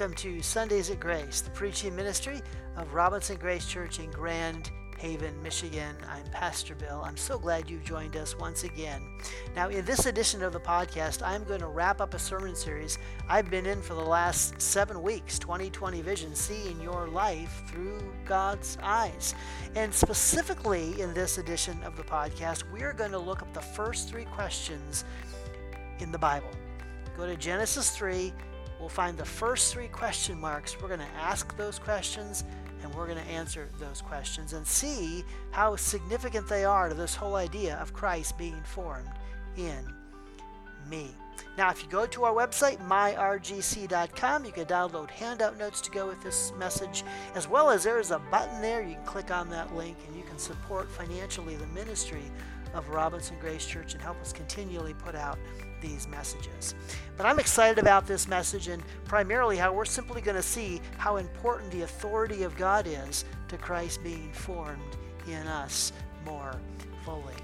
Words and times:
Welcome 0.00 0.16
to 0.16 0.40
Sundays 0.40 0.88
at 0.88 0.98
Grace, 0.98 1.42
the 1.42 1.50
preaching 1.50 1.94
ministry 1.94 2.40
of 2.78 2.94
Robinson 2.94 3.36
Grace 3.36 3.66
Church 3.66 3.98
in 3.98 4.10
Grand 4.10 4.70
Haven, 4.96 5.42
Michigan. 5.42 5.94
I'm 6.08 6.24
Pastor 6.32 6.74
Bill. 6.74 7.02
I'm 7.04 7.18
so 7.18 7.38
glad 7.38 7.68
you've 7.68 7.84
joined 7.84 8.16
us 8.16 8.34
once 8.38 8.64
again. 8.64 9.02
Now, 9.54 9.68
in 9.68 9.84
this 9.84 10.06
edition 10.06 10.42
of 10.42 10.54
the 10.54 10.58
podcast, 10.58 11.20
I'm 11.22 11.44
going 11.44 11.60
to 11.60 11.66
wrap 11.66 12.00
up 12.00 12.14
a 12.14 12.18
sermon 12.18 12.56
series 12.56 12.96
I've 13.28 13.50
been 13.50 13.66
in 13.66 13.82
for 13.82 13.92
the 13.92 14.00
last 14.00 14.58
seven 14.58 15.02
weeks 15.02 15.38
2020 15.38 16.00
Vision, 16.00 16.34
seeing 16.34 16.80
your 16.80 17.06
life 17.08 17.62
through 17.66 18.00
God's 18.24 18.78
eyes. 18.82 19.34
And 19.76 19.92
specifically 19.92 20.98
in 21.02 21.12
this 21.12 21.36
edition 21.36 21.78
of 21.82 21.98
the 21.98 22.04
podcast, 22.04 22.62
we're 22.72 22.94
going 22.94 23.12
to 23.12 23.18
look 23.18 23.42
at 23.42 23.52
the 23.52 23.60
first 23.60 24.08
three 24.08 24.24
questions 24.24 25.04
in 25.98 26.10
the 26.10 26.18
Bible. 26.18 26.52
Go 27.18 27.26
to 27.26 27.36
Genesis 27.36 27.90
3 27.90 28.32
we'll 28.80 28.88
find 28.88 29.16
the 29.16 29.24
first 29.24 29.72
three 29.72 29.88
question 29.88 30.40
marks. 30.40 30.80
We're 30.80 30.88
going 30.88 31.00
to 31.00 31.16
ask 31.20 31.56
those 31.56 31.78
questions 31.78 32.44
and 32.82 32.94
we're 32.94 33.06
going 33.06 33.18
to 33.18 33.30
answer 33.30 33.68
those 33.78 34.00
questions 34.00 34.54
and 34.54 34.66
see 34.66 35.22
how 35.50 35.76
significant 35.76 36.48
they 36.48 36.64
are 36.64 36.88
to 36.88 36.94
this 36.94 37.14
whole 37.14 37.36
idea 37.36 37.76
of 37.76 37.92
Christ 37.92 38.38
being 38.38 38.60
formed 38.64 39.10
in 39.56 39.86
me. 40.88 41.10
Now, 41.56 41.70
if 41.70 41.82
you 41.82 41.88
go 41.88 42.06
to 42.06 42.24
our 42.24 42.32
website, 42.32 42.78
myrgc.com, 42.86 44.44
you 44.44 44.52
can 44.52 44.64
download 44.64 45.10
handout 45.10 45.58
notes 45.58 45.80
to 45.82 45.90
go 45.90 46.06
with 46.06 46.22
this 46.22 46.52
message, 46.58 47.04
as 47.34 47.48
well 47.48 47.70
as 47.70 47.84
there 47.84 47.98
is 47.98 48.10
a 48.10 48.18
button 48.18 48.60
there. 48.62 48.82
You 48.82 48.94
can 48.94 49.04
click 49.04 49.30
on 49.30 49.48
that 49.50 49.74
link 49.74 49.96
and 50.06 50.16
you 50.16 50.22
can 50.22 50.38
support 50.38 50.90
financially 50.90 51.56
the 51.56 51.66
ministry 51.68 52.22
of 52.74 52.88
Robinson 52.88 53.36
Grace 53.40 53.66
Church 53.66 53.94
and 53.94 54.02
help 54.02 54.20
us 54.20 54.32
continually 54.32 54.94
put 54.94 55.14
out 55.14 55.38
these 55.80 56.08
messages. 56.08 56.74
But 57.16 57.26
I'm 57.26 57.38
excited 57.38 57.78
about 57.78 58.06
this 58.06 58.28
message 58.28 58.68
and 58.68 58.82
primarily 59.04 59.56
how 59.56 59.72
we're 59.72 59.84
simply 59.84 60.20
going 60.20 60.36
to 60.36 60.42
see 60.42 60.80
how 60.98 61.16
important 61.16 61.70
the 61.70 61.82
authority 61.82 62.42
of 62.42 62.56
God 62.56 62.86
is 62.86 63.24
to 63.48 63.58
Christ 63.58 64.02
being 64.02 64.32
formed 64.32 64.96
in 65.26 65.46
us 65.46 65.92
more 66.24 66.54
fully. 67.04 67.34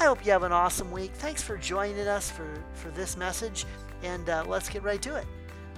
I 0.00 0.04
hope 0.04 0.24
you 0.24 0.32
have 0.32 0.42
an 0.42 0.52
awesome 0.52 0.90
week. 0.90 1.12
Thanks 1.14 1.42
for 1.42 1.56
joining 1.56 2.06
us 2.06 2.30
for, 2.30 2.62
for 2.74 2.90
this 2.90 3.16
message, 3.16 3.64
and 4.02 4.28
uh, 4.28 4.44
let's 4.46 4.68
get 4.68 4.82
right 4.82 5.00
to 5.02 5.16
it. 5.16 5.26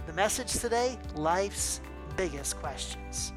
The 0.07 0.13
message 0.15 0.53
today 0.53 0.99
life's 1.15 1.81
biggest 2.17 2.57
questions. 2.57 3.33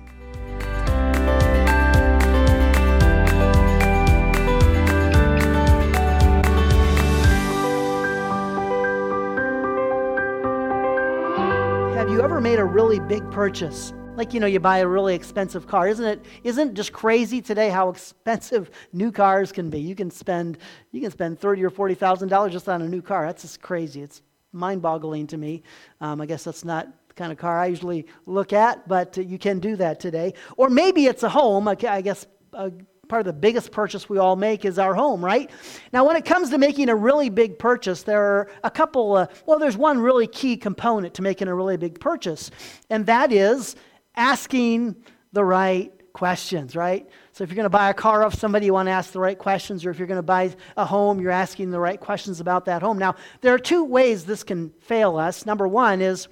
Really 12.82 13.00
big 13.00 13.30
purchase? 13.30 13.94
Like, 14.16 14.34
you 14.34 14.40
know, 14.40 14.48
you 14.48 14.60
buy 14.60 14.80
a 14.80 14.88
really 14.88 15.14
expensive 15.14 15.68
car. 15.68 15.88
Isn't 15.88 16.04
it, 16.06 16.26
isn't 16.44 16.70
it 16.70 16.74
just 16.74 16.92
crazy 16.92 17.40
today 17.40 17.70
how 17.70 17.90
expensive 17.96 18.72
new 18.92 19.12
cars 19.12 19.52
can 19.52 19.70
be? 19.70 19.80
You 19.80 19.94
can 19.94 20.10
spend, 20.10 20.58
you 20.92 21.00
can 21.00 21.12
spend 21.12 21.40
thirty 21.40 21.64
or 21.64 21.70
$40,000 21.70 22.52
just 22.52 22.68
on 22.68 22.82
a 22.82 22.90
new 22.90 23.04
car. 23.04 23.28
That's 23.28 23.44
just 23.44 23.62
crazy. 23.62 24.02
It's 24.02 24.24
mind 24.52 24.82
boggling 24.82 25.28
to 25.28 25.38
me. 25.38 25.62
Um, 26.02 26.22
I 26.22 26.26
guess 26.26 26.44
that's 26.44 26.66
not 26.66 26.88
the 27.08 27.14
kind 27.14 27.32
of 27.32 27.38
car 27.38 27.60
I 27.60 27.68
usually 27.68 28.08
look 28.26 28.52
at, 28.52 28.88
but 28.88 29.16
uh, 29.16 29.22
you 29.22 29.38
can 29.38 29.60
do 29.60 29.76
that 29.76 30.00
today. 30.00 30.34
Or 30.58 30.72
maybe 30.72 31.06
it's 31.06 31.22
a 31.22 31.30
home. 31.30 31.68
I 31.68 31.76
guess 31.76 32.26
a 32.54 32.72
part 33.12 33.20
of 33.20 33.26
the 33.26 33.34
biggest 33.34 33.74
purchase 33.74 34.08
we 34.08 34.18
all 34.20 34.38
make 34.38 34.64
is 34.64 34.80
our 34.80 34.96
home, 34.96 35.24
right? 35.24 35.52
Now, 35.92 36.08
when 36.08 36.16
it 36.16 36.24
comes 36.24 36.50
to 36.52 36.58
making 36.58 36.88
a 36.88 36.96
really 36.96 37.30
big 37.30 37.60
purchase, 37.60 38.04
there 38.04 38.24
are 38.24 38.50
a 38.64 38.72
couple, 38.72 39.18
uh, 39.18 39.28
well, 39.46 39.60
there's 39.60 39.76
one 39.76 40.00
really 40.00 40.28
key 40.28 40.56
component 40.56 41.14
to 41.16 41.22
making 41.22 41.50
a 41.50 41.54
really 41.54 41.76
big 41.76 42.00
purchase, 42.00 42.52
and 42.90 43.06
that 43.08 43.34
is 43.34 43.76
asking 44.16 44.96
the 45.34 45.44
right 45.44 45.92
questions, 46.14 46.74
right? 46.74 47.06
So 47.34 47.44
if 47.44 47.50
you're 47.50 47.58
going 47.58 47.66
to 47.66 47.70
buy 47.70 47.90
a 47.90 47.94
car 47.94 48.24
off 48.24 48.34
somebody, 48.34 48.68
you 48.68 48.74
want 48.74 48.88
to 48.88 48.92
ask 48.92 49.12
the 49.12 49.20
right 49.20 49.38
questions, 49.38 49.86
or 49.86 49.90
if 49.90 50.00
you're 50.00 50.08
going 50.08 50.16
to 50.16 50.24
buy 50.24 50.56
a 50.78 50.86
home, 50.86 51.20
you're 51.20 51.32
asking 51.32 51.70
the 51.72 51.82
right 51.82 52.00
questions 52.00 52.40
about 52.40 52.64
that 52.66 52.82
home. 52.82 52.98
Now, 52.98 53.16
there 53.42 53.54
are 53.54 53.60
two 53.60 53.84
ways 53.84 54.24
this 54.24 54.42
can 54.42 54.70
fail 54.80 55.18
us. 55.18 55.46
Number 55.46 55.68
one 55.68 56.00
is 56.00 56.30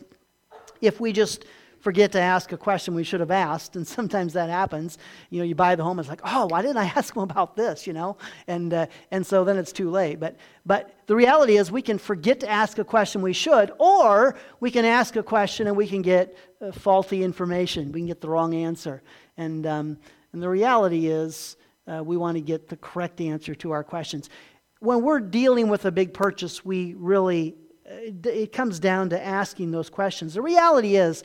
if 0.80 1.02
we 1.02 1.12
just 1.12 1.44
forget 1.80 2.12
to 2.12 2.20
ask 2.20 2.52
a 2.52 2.58
question 2.58 2.94
we 2.94 3.04
should 3.04 3.20
have 3.20 3.32
asked, 3.32 3.76
and 3.76 3.88
sometimes 3.98 4.34
that 4.34 4.50
happens. 4.50 4.98
You 5.30 5.40
know, 5.40 5.46
you 5.46 5.56
buy 5.56 5.76
the 5.76 5.84
home, 5.84 6.00
it's 6.00 6.10
like, 6.10 6.22
oh, 6.24 6.48
why 6.48 6.62
didn't 6.62 6.78
I 6.78 6.86
ask 6.96 7.14
them 7.14 7.24
about 7.24 7.56
this? 7.56 7.88
You 7.88 7.94
know, 7.94 8.18
and 8.48 8.74
uh, 8.74 8.86
and 9.12 9.26
so 9.26 9.44
then 9.44 9.58
it's 9.58 9.72
too 9.72 9.90
late. 9.90 10.20
But 10.20 10.38
but 10.66 10.96
the 11.08 11.16
reality 11.16 11.58
is, 11.58 11.72
we 11.72 11.82
can 11.82 11.98
forget 11.98 12.40
to 12.42 12.50
ask 12.50 12.78
a 12.78 12.84
question 12.84 13.22
we 13.22 13.34
should, 13.34 13.72
or 13.80 14.36
we 14.60 14.72
can 14.72 14.86
ask 14.86 15.16
a 15.16 15.24
question 15.24 15.68
and 15.68 15.76
we 15.76 15.88
can 15.88 16.02
get 16.02 16.38
uh, 16.62 16.72
faulty 16.72 17.24
information. 17.24 17.92
We 17.92 18.02
can 18.02 18.08
get 18.08 18.22
the 18.22 18.30
wrong 18.30 18.54
answer, 18.54 19.02
and 19.38 19.66
um, 19.66 19.98
and 20.34 20.42
the 20.42 20.50
reality 20.50 21.08
is, 21.08 21.58
uh, 21.88 22.04
we 22.04 22.18
want 22.18 22.36
to 22.36 22.42
get 22.42 22.68
the 22.68 22.78
correct 22.78 23.20
answer 23.22 23.56
to 23.56 23.72
our 23.72 23.84
questions. 23.84 24.30
When 24.80 25.02
we're 25.02 25.20
dealing 25.20 25.70
with 25.70 25.86
a 25.86 25.92
big 25.92 26.14
purchase, 26.14 26.64
we 26.64 26.94
really 26.94 27.56
uh, 27.90 28.30
it 28.30 28.52
comes 28.52 28.80
down 28.80 29.10
to 29.10 29.26
asking 29.26 29.72
those 29.72 29.90
questions. 29.90 30.36
The 30.36 30.42
reality 30.42 30.96
is, 30.96 31.24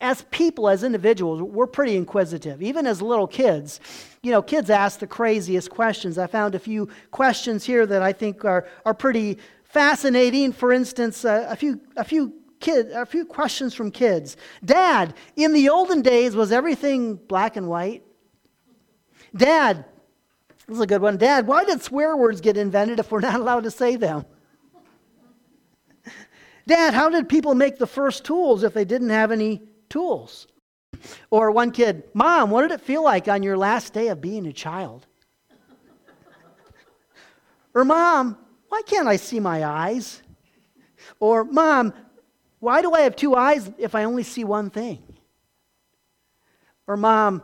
as 0.00 0.22
people, 0.30 0.68
as 0.68 0.84
individuals, 0.84 1.40
we're 1.40 1.66
pretty 1.66 1.96
inquisitive. 1.96 2.62
Even 2.62 2.86
as 2.86 3.00
little 3.00 3.26
kids, 3.26 3.80
you 4.22 4.30
know, 4.30 4.42
kids 4.42 4.68
ask 4.68 5.00
the 5.00 5.06
craziest 5.06 5.70
questions. 5.70 6.18
I 6.18 6.26
found 6.26 6.54
a 6.54 6.58
few 6.58 6.88
questions 7.10 7.64
here 7.64 7.86
that 7.86 8.02
I 8.02 8.12
think 8.12 8.44
are, 8.44 8.66
are 8.84 8.92
pretty 8.92 9.38
fascinating. 9.64 10.52
For 10.52 10.72
instance, 10.72 11.24
uh, 11.24 11.46
a 11.48 11.56
few, 11.56 11.80
a 11.96 12.04
few 12.04 12.34
kid, 12.60 12.90
a 12.90 13.06
few 13.06 13.24
questions 13.24 13.72
from 13.72 13.90
kids. 13.90 14.36
Dad, 14.64 15.14
in 15.34 15.54
the 15.54 15.70
olden 15.70 16.02
days, 16.02 16.36
was 16.36 16.52
everything 16.52 17.16
black 17.16 17.56
and 17.56 17.66
white? 17.66 18.02
Dad, 19.34 19.86
this 20.66 20.76
is 20.76 20.82
a 20.82 20.86
good 20.86 21.00
one. 21.00 21.16
Dad, 21.16 21.46
why 21.46 21.64
did 21.64 21.82
swear 21.82 22.16
words 22.16 22.42
get 22.42 22.58
invented 22.58 22.98
if 22.98 23.10
we're 23.10 23.20
not 23.20 23.40
allowed 23.40 23.64
to 23.64 23.70
say 23.70 23.96
them? 23.96 24.26
Dad, 26.66 26.92
how 26.92 27.08
did 27.08 27.30
people 27.30 27.54
make 27.54 27.78
the 27.78 27.86
first 27.86 28.24
tools 28.24 28.62
if 28.62 28.74
they 28.74 28.84
didn't 28.84 29.10
have 29.10 29.32
any 29.32 29.62
tools. 29.88 30.46
Or 31.30 31.50
one 31.50 31.70
kid, 31.70 32.04
Mom, 32.14 32.50
what 32.50 32.62
did 32.62 32.70
it 32.70 32.80
feel 32.80 33.02
like 33.02 33.28
on 33.28 33.42
your 33.42 33.56
last 33.56 33.92
day 33.92 34.08
of 34.08 34.20
being 34.20 34.46
a 34.46 34.52
child? 34.52 35.06
or, 37.74 37.84
Mom, 37.84 38.38
why 38.68 38.82
can't 38.86 39.08
I 39.08 39.16
see 39.16 39.40
my 39.40 39.64
eyes? 39.64 40.22
Or, 41.20 41.44
Mom, 41.44 41.92
why 42.60 42.82
do 42.82 42.92
I 42.92 43.00
have 43.00 43.16
two 43.16 43.34
eyes 43.34 43.70
if 43.78 43.94
I 43.94 44.04
only 44.04 44.22
see 44.22 44.44
one 44.44 44.70
thing? 44.70 45.02
Or, 46.86 46.96
Mom, 46.96 47.42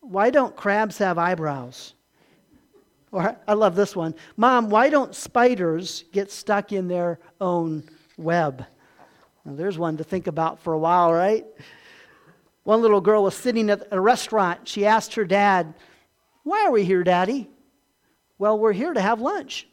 why 0.00 0.30
don't 0.30 0.56
crabs 0.56 0.98
have 0.98 1.18
eyebrows? 1.18 1.94
Or, 3.12 3.36
I 3.46 3.52
love 3.52 3.76
this 3.76 3.94
one. 3.94 4.14
Mom, 4.36 4.70
why 4.70 4.88
don't 4.88 5.14
spiders 5.14 6.04
get 6.12 6.32
stuck 6.32 6.72
in 6.72 6.88
their 6.88 7.20
own 7.40 7.84
web? 8.16 8.64
Now, 9.44 9.54
there's 9.54 9.78
one 9.78 9.98
to 9.98 10.04
think 10.04 10.26
about 10.26 10.60
for 10.60 10.72
a 10.72 10.78
while, 10.78 11.12
right? 11.12 11.44
One 12.64 12.80
little 12.80 13.00
girl 13.00 13.22
was 13.22 13.36
sitting 13.36 13.70
at 13.70 13.86
a 13.90 14.00
restaurant. 14.00 14.66
She 14.66 14.86
asked 14.86 15.14
her 15.14 15.24
dad, 15.24 15.74
Why 16.42 16.64
are 16.66 16.72
we 16.72 16.84
here, 16.84 17.04
Daddy? 17.04 17.48
Well, 18.38 18.58
we're 18.58 18.72
here 18.72 18.92
to 18.92 19.00
have 19.00 19.20
lunch. 19.20 19.68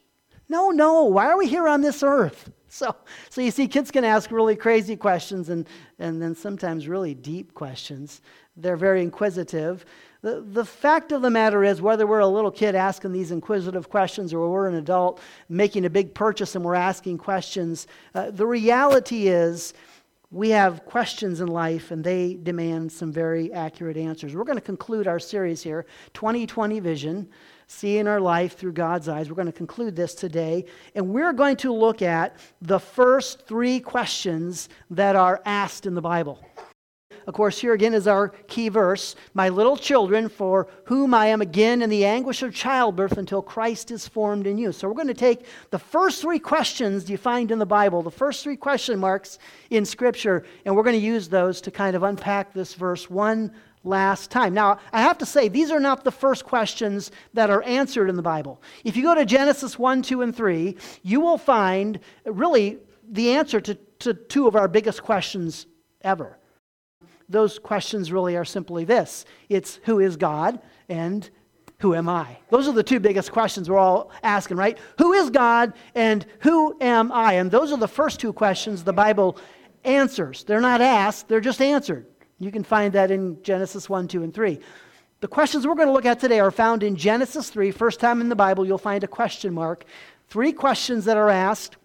No, 0.47 0.69
no, 0.69 1.05
why 1.05 1.27
are 1.27 1.37
we 1.37 1.47
here 1.47 1.67
on 1.67 1.81
this 1.81 2.03
earth? 2.03 2.51
So, 2.73 2.95
so 3.29 3.41
you 3.41 3.51
see, 3.51 3.67
kids 3.67 3.91
can 3.91 4.05
ask 4.05 4.31
really 4.31 4.55
crazy 4.55 4.95
questions 4.95 5.49
and, 5.49 5.67
and 5.99 6.21
then 6.21 6.33
sometimes 6.33 6.87
really 6.87 7.13
deep 7.13 7.53
questions. 7.53 8.21
They're 8.55 8.77
very 8.77 9.01
inquisitive. 9.01 9.83
The, 10.21 10.39
the 10.39 10.63
fact 10.63 11.11
of 11.11 11.21
the 11.21 11.29
matter 11.29 11.65
is, 11.65 11.81
whether 11.81 12.07
we're 12.07 12.19
a 12.19 12.27
little 12.27 12.49
kid 12.49 12.73
asking 12.73 13.11
these 13.11 13.31
inquisitive 13.31 13.89
questions 13.89 14.33
or 14.33 14.49
we're 14.49 14.69
an 14.69 14.75
adult 14.75 15.19
making 15.49 15.83
a 15.83 15.89
big 15.89 16.13
purchase 16.13 16.55
and 16.55 16.63
we're 16.63 16.75
asking 16.75 17.17
questions, 17.17 17.87
uh, 18.15 18.31
the 18.31 18.47
reality 18.47 19.27
is 19.27 19.73
we 20.31 20.49
have 20.49 20.85
questions 20.85 21.41
in 21.41 21.47
life 21.47 21.91
and 21.91 22.03
they 22.03 22.35
demand 22.35 22.89
some 22.89 23.11
very 23.11 23.51
accurate 23.51 23.97
answers. 23.97 24.33
We're 24.33 24.45
going 24.45 24.57
to 24.57 24.61
conclude 24.63 25.05
our 25.05 25.19
series 25.19 25.61
here 25.61 25.85
2020 26.13 26.79
Vision, 26.79 27.29
seeing 27.67 28.07
our 28.07 28.21
life 28.21 28.57
through 28.57 28.71
God's 28.71 29.09
eyes. 29.09 29.29
We're 29.29 29.35
going 29.35 29.47
to 29.47 29.51
conclude 29.51 29.95
this 29.95 30.15
today, 30.15 30.65
and 30.95 31.09
we're 31.09 31.33
going 31.33 31.57
to 31.57 31.73
look 31.73 32.01
at 32.01 32.37
the 32.61 32.79
first 32.79 33.45
three 33.45 33.81
questions 33.81 34.69
that 34.89 35.17
are 35.17 35.41
asked 35.45 35.85
in 35.85 35.95
the 35.95 36.01
Bible. 36.01 36.39
Of 37.27 37.33
course, 37.33 37.59
here 37.59 37.73
again 37.73 37.93
is 37.93 38.07
our 38.07 38.29
key 38.47 38.69
verse 38.69 39.15
My 39.33 39.49
little 39.49 39.77
children, 39.77 40.29
for 40.29 40.67
whom 40.85 41.13
I 41.13 41.27
am 41.27 41.41
again 41.41 41.81
in 41.81 41.89
the 41.89 42.05
anguish 42.05 42.41
of 42.41 42.53
childbirth 42.53 43.17
until 43.17 43.41
Christ 43.41 43.91
is 43.91 44.07
formed 44.07 44.47
in 44.47 44.57
you. 44.57 44.71
So, 44.71 44.87
we're 44.87 44.95
going 44.95 45.07
to 45.07 45.13
take 45.13 45.45
the 45.69 45.79
first 45.79 46.21
three 46.21 46.39
questions 46.39 47.09
you 47.09 47.17
find 47.17 47.51
in 47.51 47.59
the 47.59 47.65
Bible, 47.65 48.01
the 48.01 48.11
first 48.11 48.43
three 48.43 48.57
question 48.57 48.99
marks 48.99 49.39
in 49.69 49.85
Scripture, 49.85 50.45
and 50.65 50.75
we're 50.75 50.83
going 50.83 50.99
to 50.99 51.05
use 51.05 51.29
those 51.29 51.61
to 51.61 51.71
kind 51.71 51.95
of 51.95 52.03
unpack 52.03 52.53
this 52.53 52.73
verse 52.73 53.09
one 53.09 53.51
last 53.83 54.29
time. 54.29 54.53
Now, 54.53 54.79
I 54.93 55.01
have 55.01 55.17
to 55.19 55.25
say, 55.25 55.47
these 55.47 55.71
are 55.71 55.79
not 55.79 56.03
the 56.03 56.11
first 56.11 56.45
questions 56.45 57.11
that 57.33 57.49
are 57.49 57.63
answered 57.63 58.09
in 58.09 58.15
the 58.15 58.21
Bible. 58.21 58.61
If 58.83 58.95
you 58.95 59.03
go 59.03 59.15
to 59.15 59.25
Genesis 59.25 59.79
1, 59.79 60.03
2, 60.03 60.21
and 60.21 60.35
3, 60.35 60.77
you 61.03 61.19
will 61.19 61.37
find 61.37 61.99
really 62.25 62.77
the 63.09 63.31
answer 63.31 63.59
to, 63.61 63.75
to 63.99 64.13
two 64.13 64.47
of 64.47 64.55
our 64.55 64.67
biggest 64.67 65.01
questions 65.01 65.65
ever. 66.01 66.37
Those 67.31 67.59
questions 67.59 68.11
really 68.11 68.35
are 68.35 68.45
simply 68.45 68.85
this 68.85 69.25
it's 69.49 69.79
who 69.83 69.99
is 69.99 70.17
God 70.17 70.59
and 70.89 71.29
who 71.79 71.95
am 71.95 72.07
I? 72.07 72.37
Those 72.49 72.67
are 72.67 72.73
the 72.73 72.83
two 72.83 72.99
biggest 72.99 73.31
questions 73.31 73.67
we're 73.67 73.79
all 73.79 74.11
asking, 74.21 74.57
right? 74.57 74.77
Who 74.99 75.13
is 75.13 75.31
God 75.31 75.73
and 75.95 76.23
who 76.41 76.77
am 76.79 77.11
I? 77.11 77.33
And 77.33 77.49
those 77.49 77.71
are 77.71 77.77
the 77.77 77.87
first 77.87 78.19
two 78.19 78.33
questions 78.33 78.83
the 78.83 78.93
Bible 78.93 79.37
answers. 79.83 80.43
They're 80.43 80.61
not 80.61 80.81
asked, 80.81 81.27
they're 81.27 81.41
just 81.41 81.61
answered. 81.61 82.05
You 82.37 82.51
can 82.51 82.63
find 82.63 82.93
that 82.93 83.09
in 83.09 83.41
Genesis 83.41 83.89
1, 83.89 84.07
2, 84.07 84.23
and 84.23 84.33
3. 84.33 84.59
The 85.21 85.27
questions 85.27 85.65
we're 85.65 85.75
going 85.75 85.87
to 85.87 85.93
look 85.93 86.05
at 86.05 86.19
today 86.19 86.39
are 86.39 86.51
found 86.51 86.83
in 86.83 86.95
Genesis 86.95 87.49
3. 87.49 87.71
First 87.71 87.99
time 87.99 88.21
in 88.21 88.29
the 88.29 88.35
Bible, 88.35 88.65
you'll 88.65 88.79
find 88.79 89.03
a 89.03 89.07
question 89.07 89.53
mark. 89.53 89.85
Three 90.27 90.51
questions 90.51 91.05
that 91.05 91.17
are 91.17 91.29
asked, 91.29 91.77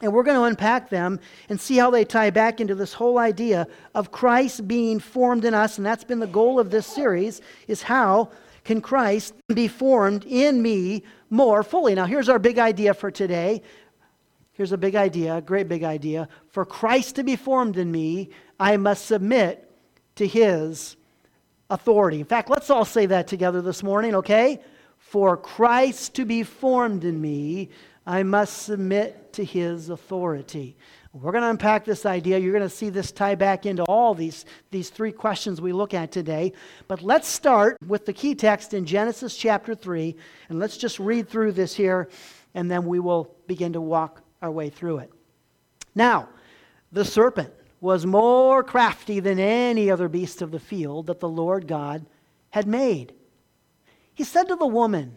and 0.00 0.12
we're 0.12 0.22
going 0.22 0.36
to 0.36 0.44
unpack 0.44 0.90
them 0.90 1.20
and 1.48 1.60
see 1.60 1.76
how 1.76 1.90
they 1.90 2.04
tie 2.04 2.30
back 2.30 2.60
into 2.60 2.74
this 2.74 2.92
whole 2.92 3.18
idea 3.18 3.66
of 3.94 4.12
Christ 4.12 4.68
being 4.68 4.98
formed 4.98 5.44
in 5.44 5.54
us. 5.54 5.78
And 5.78 5.86
that's 5.86 6.04
been 6.04 6.18
the 6.18 6.26
goal 6.26 6.60
of 6.60 6.70
this 6.70 6.86
series, 6.86 7.40
is 7.66 7.82
how 7.82 8.30
can 8.64 8.80
Christ 8.80 9.34
be 9.54 9.68
formed 9.68 10.24
in 10.26 10.60
me 10.60 11.04
more 11.30 11.62
fully? 11.62 11.94
Now, 11.94 12.04
here's 12.04 12.28
our 12.28 12.38
big 12.38 12.58
idea 12.58 12.92
for 12.92 13.10
today. 13.10 13.62
Here's 14.52 14.72
a 14.72 14.78
big 14.78 14.96
idea, 14.96 15.36
a 15.36 15.42
great 15.42 15.68
big 15.68 15.84
idea. 15.84 16.28
For 16.48 16.64
Christ 16.64 17.16
to 17.16 17.22
be 17.22 17.36
formed 17.36 17.76
in 17.76 17.90
me, 17.90 18.30
I 18.58 18.76
must 18.76 19.06
submit 19.06 19.70
to 20.16 20.26
his 20.26 20.96
authority. 21.70 22.20
In 22.20 22.26
fact, 22.26 22.50
let's 22.50 22.70
all 22.70 22.84
say 22.84 23.06
that 23.06 23.28
together 23.28 23.62
this 23.62 23.82
morning, 23.82 24.14
okay? 24.14 24.60
For 24.98 25.36
Christ 25.36 26.14
to 26.14 26.24
be 26.24 26.42
formed 26.42 27.04
in 27.04 27.20
me, 27.20 27.70
I 28.06 28.22
must 28.22 28.62
submit 28.62 29.32
to 29.34 29.44
his 29.44 29.90
authority. 29.90 30.76
We're 31.12 31.32
going 31.32 31.42
to 31.42 31.50
unpack 31.50 31.84
this 31.84 32.04
idea. 32.04 32.38
You're 32.38 32.52
going 32.52 32.68
to 32.68 32.74
see 32.74 32.90
this 32.90 33.10
tie 33.10 33.34
back 33.34 33.64
into 33.64 33.82
all 33.84 34.14
these, 34.14 34.44
these 34.70 34.90
three 34.90 35.12
questions 35.12 35.60
we 35.60 35.72
look 35.72 35.94
at 35.94 36.12
today. 36.12 36.52
But 36.88 37.02
let's 37.02 37.26
start 37.26 37.78
with 37.86 38.04
the 38.04 38.12
key 38.12 38.34
text 38.34 38.74
in 38.74 38.84
Genesis 38.84 39.36
chapter 39.36 39.74
3. 39.74 40.14
And 40.50 40.58
let's 40.58 40.76
just 40.76 41.00
read 41.00 41.28
through 41.28 41.52
this 41.52 41.74
here, 41.74 42.08
and 42.54 42.70
then 42.70 42.84
we 42.84 43.00
will 43.00 43.34
begin 43.46 43.72
to 43.72 43.80
walk 43.80 44.22
our 44.42 44.50
way 44.50 44.68
through 44.68 44.98
it. 44.98 45.12
Now, 45.94 46.28
the 46.92 47.04
serpent 47.04 47.52
was 47.80 48.04
more 48.06 48.62
crafty 48.62 49.18
than 49.20 49.38
any 49.38 49.90
other 49.90 50.08
beast 50.08 50.42
of 50.42 50.50
the 50.50 50.60
field 50.60 51.06
that 51.06 51.20
the 51.20 51.28
Lord 51.28 51.66
God 51.66 52.04
had 52.50 52.66
made. 52.66 53.14
He 54.14 54.24
said 54.24 54.48
to 54.48 54.56
the 54.56 54.66
woman, 54.66 55.16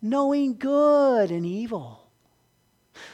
knowing 0.00 0.56
good 0.56 1.30
and 1.30 1.44
evil. 1.44 2.08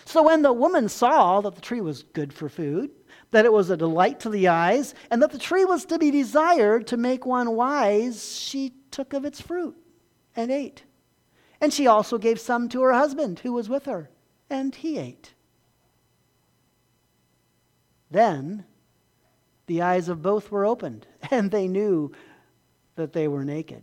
So 0.04 0.22
when 0.22 0.42
the 0.42 0.52
woman 0.52 0.88
saw 0.88 1.40
that 1.40 1.54
the 1.54 1.60
tree 1.60 1.80
was 1.80 2.02
good 2.02 2.32
for 2.32 2.48
food, 2.48 2.90
that 3.30 3.44
it 3.44 3.52
was 3.52 3.70
a 3.70 3.76
delight 3.76 4.20
to 4.20 4.30
the 4.30 4.48
eyes, 4.48 4.94
and 5.10 5.20
that 5.22 5.32
the 5.32 5.38
tree 5.38 5.64
was 5.64 5.84
to 5.86 5.98
be 5.98 6.10
desired 6.10 6.86
to 6.88 6.96
make 6.96 7.26
one 7.26 7.56
wise, 7.56 8.38
she 8.38 8.72
took 8.90 9.12
of 9.12 9.24
its 9.24 9.40
fruit 9.40 9.76
and 10.36 10.50
ate. 10.50 10.84
And 11.60 11.72
she 11.72 11.86
also 11.86 12.18
gave 12.18 12.38
some 12.38 12.68
to 12.70 12.82
her 12.82 12.92
husband 12.92 13.40
who 13.40 13.52
was 13.52 13.68
with 13.68 13.86
her, 13.86 14.10
and 14.50 14.74
he 14.74 14.98
ate. 14.98 15.34
Then 18.10 18.64
the 19.66 19.82
eyes 19.82 20.08
of 20.08 20.22
both 20.22 20.50
were 20.50 20.64
opened, 20.64 21.06
and 21.30 21.50
they 21.50 21.66
knew 21.66 22.12
that 22.96 23.12
they 23.12 23.26
were 23.26 23.44
naked. 23.44 23.82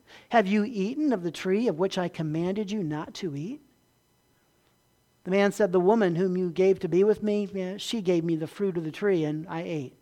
Have 0.29 0.47
you 0.47 0.63
eaten 0.63 1.13
of 1.13 1.23
the 1.23 1.31
tree 1.31 1.67
of 1.67 1.79
which 1.79 1.97
I 1.97 2.07
commanded 2.07 2.71
you 2.71 2.83
not 2.83 3.13
to 3.15 3.35
eat? 3.35 3.61
The 5.23 5.31
man 5.31 5.51
said, 5.51 5.71
The 5.71 5.79
woman 5.79 6.15
whom 6.15 6.35
you 6.35 6.49
gave 6.49 6.79
to 6.79 6.87
be 6.87 7.03
with 7.03 7.21
me, 7.21 7.77
she 7.77 8.01
gave 8.01 8.23
me 8.23 8.35
the 8.35 8.47
fruit 8.47 8.77
of 8.77 8.83
the 8.83 8.91
tree, 8.91 9.23
and 9.23 9.47
I 9.47 9.61
ate. 9.61 9.95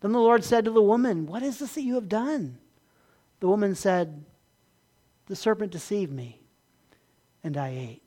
Then 0.00 0.12
the 0.12 0.20
Lord 0.20 0.44
said 0.44 0.64
to 0.64 0.70
the 0.70 0.82
woman, 0.82 1.26
What 1.26 1.42
is 1.42 1.58
this 1.58 1.74
that 1.74 1.82
you 1.82 1.94
have 1.94 2.08
done? 2.08 2.58
The 3.40 3.48
woman 3.48 3.74
said, 3.74 4.24
The 5.26 5.36
serpent 5.36 5.72
deceived 5.72 6.12
me, 6.12 6.40
and 7.44 7.56
I 7.56 7.68
ate. 7.68 8.02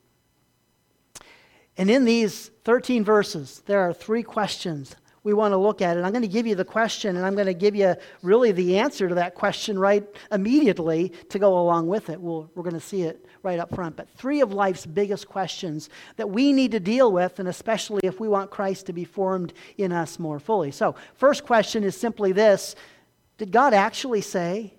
And 1.77 1.89
in 1.89 2.03
these 2.03 2.51
13 2.65 3.05
verses, 3.05 3.61
there 3.65 3.79
are 3.79 3.93
three 3.93 4.23
questions 4.23 4.95
we 5.23 5.33
want 5.33 5.51
to 5.51 5.57
look 5.57 5.81
at 5.81 5.97
it. 5.97 6.03
I'm 6.03 6.11
going 6.11 6.21
to 6.21 6.27
give 6.27 6.47
you 6.47 6.55
the 6.55 6.65
question, 6.65 7.17
and 7.17 7.25
I'm 7.25 7.35
going 7.35 7.47
to 7.47 7.53
give 7.53 7.75
you 7.75 7.95
really 8.21 8.51
the 8.51 8.79
answer 8.79 9.09
to 9.09 9.15
that 9.15 9.35
question 9.35 9.77
right 9.77 10.05
immediately 10.31 11.09
to 11.29 11.39
go 11.39 11.59
along 11.59 11.87
with 11.87 12.09
it. 12.09 12.19
we 12.19 12.29
we 12.29 12.45
are 12.55 12.63
going 12.63 12.73
to 12.73 12.79
see 12.79 13.03
it 13.03 13.25
right 13.43 13.59
up 13.59 13.73
front. 13.73 13.95
But 13.95 14.09
three 14.09 14.41
of 14.41 14.53
life's 14.53 14.85
biggest 14.85 15.27
questions 15.27 15.89
that 16.17 16.29
we 16.29 16.53
need 16.53 16.71
to 16.71 16.79
deal 16.79 17.11
with, 17.11 17.39
and 17.39 17.47
especially 17.47 18.01
if 18.03 18.19
we 18.19 18.27
want 18.27 18.51
Christ 18.51 18.85
to 18.87 18.93
be 18.93 19.03
formed 19.03 19.53
in 19.77 19.91
us 19.91 20.19
more 20.19 20.39
fully. 20.39 20.71
So, 20.71 20.95
first 21.15 21.45
question 21.45 21.83
is 21.83 21.95
simply 21.95 22.31
this 22.31 22.75
Did 23.37 23.51
God 23.51 23.73
actually 23.73 24.21
say? 24.21 24.73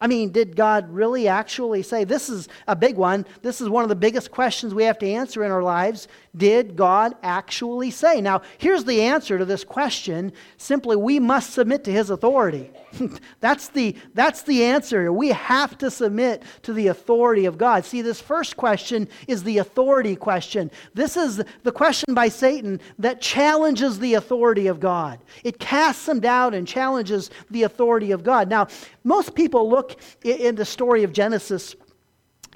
I 0.00 0.06
mean, 0.06 0.32
did 0.32 0.56
God 0.56 0.92
really 0.92 1.28
actually 1.28 1.82
say? 1.82 2.04
This 2.04 2.28
is 2.28 2.48
a 2.66 2.76
big 2.76 2.96
one. 2.96 3.24
This 3.42 3.60
is 3.60 3.68
one 3.68 3.84
of 3.84 3.88
the 3.88 3.94
biggest 3.94 4.30
questions 4.30 4.74
we 4.74 4.84
have 4.84 4.98
to 4.98 5.08
answer 5.08 5.44
in 5.44 5.50
our 5.50 5.62
lives. 5.62 6.08
Did 6.36 6.76
God 6.76 7.14
actually 7.22 7.90
say? 7.90 8.20
Now, 8.20 8.42
here's 8.58 8.84
the 8.84 9.02
answer 9.02 9.38
to 9.38 9.44
this 9.44 9.64
question 9.64 10.32
simply, 10.58 10.96
we 10.96 11.20
must 11.20 11.54
submit 11.54 11.84
to 11.84 11.92
his 11.92 12.10
authority. 12.10 12.70
that's, 13.40 13.68
the, 13.68 13.96
that's 14.14 14.42
the 14.42 14.64
answer. 14.64 15.12
We 15.12 15.28
have 15.28 15.76
to 15.78 15.90
submit 15.90 16.42
to 16.62 16.72
the 16.72 16.88
authority 16.88 17.46
of 17.46 17.58
God. 17.58 17.84
See, 17.84 18.02
this 18.02 18.20
first 18.20 18.56
question 18.56 19.08
is 19.28 19.42
the 19.42 19.58
authority 19.58 20.16
question. 20.16 20.70
This 20.94 21.16
is 21.16 21.42
the 21.62 21.72
question 21.72 22.14
by 22.14 22.28
Satan 22.28 22.80
that 22.98 23.20
challenges 23.20 23.98
the 23.98 24.14
authority 24.14 24.66
of 24.66 24.80
God. 24.80 25.20
It 25.42 25.58
casts 25.58 26.08
him 26.08 26.20
down 26.20 26.54
and 26.54 26.66
challenges 26.66 27.30
the 27.50 27.64
authority 27.64 28.10
of 28.10 28.24
God. 28.24 28.48
Now, 28.48 28.68
most 29.04 29.34
people 29.34 29.68
look 29.68 29.96
in 30.22 30.54
the 30.54 30.64
story 30.64 31.04
of 31.04 31.12
Genesis 31.12 31.76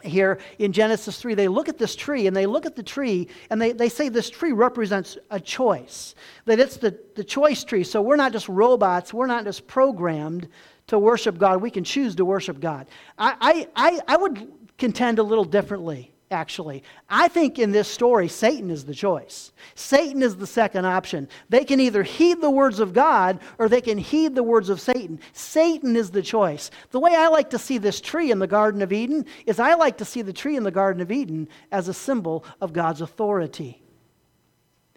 here 0.02 0.38
in 0.58 0.72
Genesis 0.72 1.20
3, 1.20 1.34
they 1.34 1.48
look 1.48 1.68
at 1.68 1.78
this 1.78 1.94
tree 1.96 2.26
and 2.26 2.36
they 2.36 2.46
look 2.46 2.66
at 2.66 2.76
the 2.76 2.82
tree 2.82 3.28
and 3.50 3.60
they, 3.60 3.72
they 3.72 3.88
say 3.88 4.08
this 4.08 4.30
tree 4.30 4.52
represents 4.52 5.18
a 5.30 5.40
choice, 5.40 6.14
that 6.44 6.58
it's 6.58 6.76
the, 6.76 6.98
the 7.14 7.24
choice 7.24 7.64
tree. 7.64 7.84
So 7.84 8.00
we're 8.00 8.16
not 8.16 8.32
just 8.32 8.48
robots, 8.48 9.12
we're 9.12 9.26
not 9.26 9.44
just 9.44 9.66
programmed 9.66 10.48
to 10.88 10.98
worship 10.98 11.38
God, 11.38 11.60
we 11.60 11.70
can 11.70 11.84
choose 11.84 12.14
to 12.16 12.24
worship 12.24 12.60
God. 12.60 12.86
I, 13.18 13.68
I, 13.76 14.00
I 14.08 14.16
would 14.16 14.52
contend 14.78 15.18
a 15.18 15.22
little 15.22 15.44
differently 15.44 16.12
actually. 16.30 16.82
I 17.08 17.28
think 17.28 17.58
in 17.58 17.72
this 17.72 17.88
story, 17.88 18.28
Satan 18.28 18.70
is 18.70 18.84
the 18.84 18.94
choice. 18.94 19.52
Satan 19.74 20.22
is 20.22 20.36
the 20.36 20.46
second 20.46 20.84
option. 20.84 21.28
They 21.48 21.64
can 21.64 21.80
either 21.80 22.02
heed 22.02 22.40
the 22.40 22.50
words 22.50 22.80
of 22.80 22.92
God 22.92 23.40
or 23.58 23.68
they 23.68 23.80
can 23.80 23.98
heed 23.98 24.34
the 24.34 24.42
words 24.42 24.68
of 24.68 24.80
Satan. 24.80 25.20
Satan 25.32 25.96
is 25.96 26.10
the 26.10 26.22
choice. 26.22 26.70
The 26.90 27.00
way 27.00 27.14
I 27.14 27.28
like 27.28 27.50
to 27.50 27.58
see 27.58 27.78
this 27.78 28.00
tree 28.00 28.30
in 28.30 28.38
the 28.38 28.46
Garden 28.46 28.82
of 28.82 28.92
Eden 28.92 29.26
is 29.46 29.58
I 29.58 29.74
like 29.74 29.98
to 29.98 30.04
see 30.04 30.22
the 30.22 30.32
tree 30.32 30.56
in 30.56 30.64
the 30.64 30.70
Garden 30.70 31.02
of 31.02 31.10
Eden 31.10 31.48
as 31.72 31.88
a 31.88 31.94
symbol 31.94 32.44
of 32.60 32.72
God's 32.72 33.00
authority. 33.00 33.82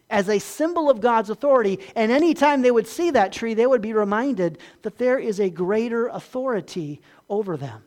As 0.09 0.27
a 0.27 0.39
symbol 0.39 0.89
of 0.89 0.99
God's 0.99 1.29
authority, 1.29 1.79
and 1.95 2.11
anytime 2.11 2.61
they 2.61 2.71
would 2.71 2.87
see 2.87 3.11
that 3.11 3.31
tree, 3.31 3.53
they 3.53 3.65
would 3.65 3.81
be 3.81 3.93
reminded 3.93 4.57
that 4.81 4.97
there 4.97 5.17
is 5.17 5.39
a 5.39 5.49
greater 5.49 6.07
authority 6.07 7.01
over 7.29 7.55
them. 7.55 7.83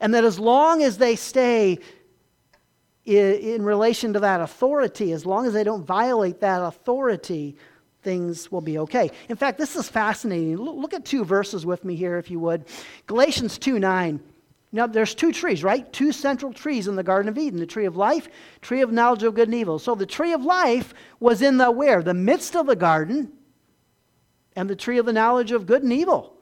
And 0.00 0.12
that 0.14 0.24
as 0.24 0.40
long 0.40 0.82
as 0.82 0.98
they 0.98 1.14
stay 1.14 1.78
in 3.04 3.62
relation 3.62 4.12
to 4.14 4.20
that 4.20 4.40
authority, 4.40 5.12
as 5.12 5.26
long 5.26 5.46
as 5.46 5.52
they 5.52 5.64
don't 5.64 5.84
violate 5.84 6.40
that 6.40 6.62
authority, 6.62 7.56
things 8.02 8.50
will 8.50 8.60
be 8.60 8.78
okay. 8.78 9.10
In 9.28 9.36
fact, 9.36 9.58
this 9.58 9.76
is 9.76 9.88
fascinating. 9.88 10.56
Look 10.56 10.94
at 10.94 11.04
two 11.04 11.24
verses 11.24 11.66
with 11.66 11.84
me 11.84 11.96
here, 11.96 12.16
if 12.16 12.30
you 12.30 12.38
would. 12.40 12.64
Galatians 13.06 13.58
2 13.58 13.78
9. 13.78 14.20
Now, 14.72 14.88
there's 14.88 15.14
two 15.14 15.32
trees, 15.32 15.62
right? 15.62 15.90
Two 15.92 16.10
central 16.10 16.52
trees 16.52 16.88
in 16.88 16.96
the 16.96 17.04
Garden 17.04 17.28
of 17.28 17.38
Eden 17.38 17.60
the 17.60 17.66
tree 17.66 17.84
of 17.84 17.96
life, 17.96 18.28
tree 18.60 18.80
of 18.80 18.90
knowledge 18.90 19.22
of 19.22 19.34
good 19.34 19.48
and 19.48 19.54
evil. 19.54 19.78
So 19.78 19.94
the 19.94 20.06
tree 20.06 20.32
of 20.32 20.44
life 20.44 20.94
was 21.20 21.42
in 21.42 21.58
the 21.58 21.70
where? 21.70 22.02
The 22.02 22.14
midst 22.14 22.56
of 22.56 22.66
the 22.66 22.74
garden, 22.74 23.32
and 24.56 24.68
the 24.68 24.76
tree 24.76 24.98
of 24.98 25.06
the 25.06 25.12
knowledge 25.12 25.52
of 25.52 25.66
good 25.66 25.82
and 25.82 25.92
evil 25.92 26.34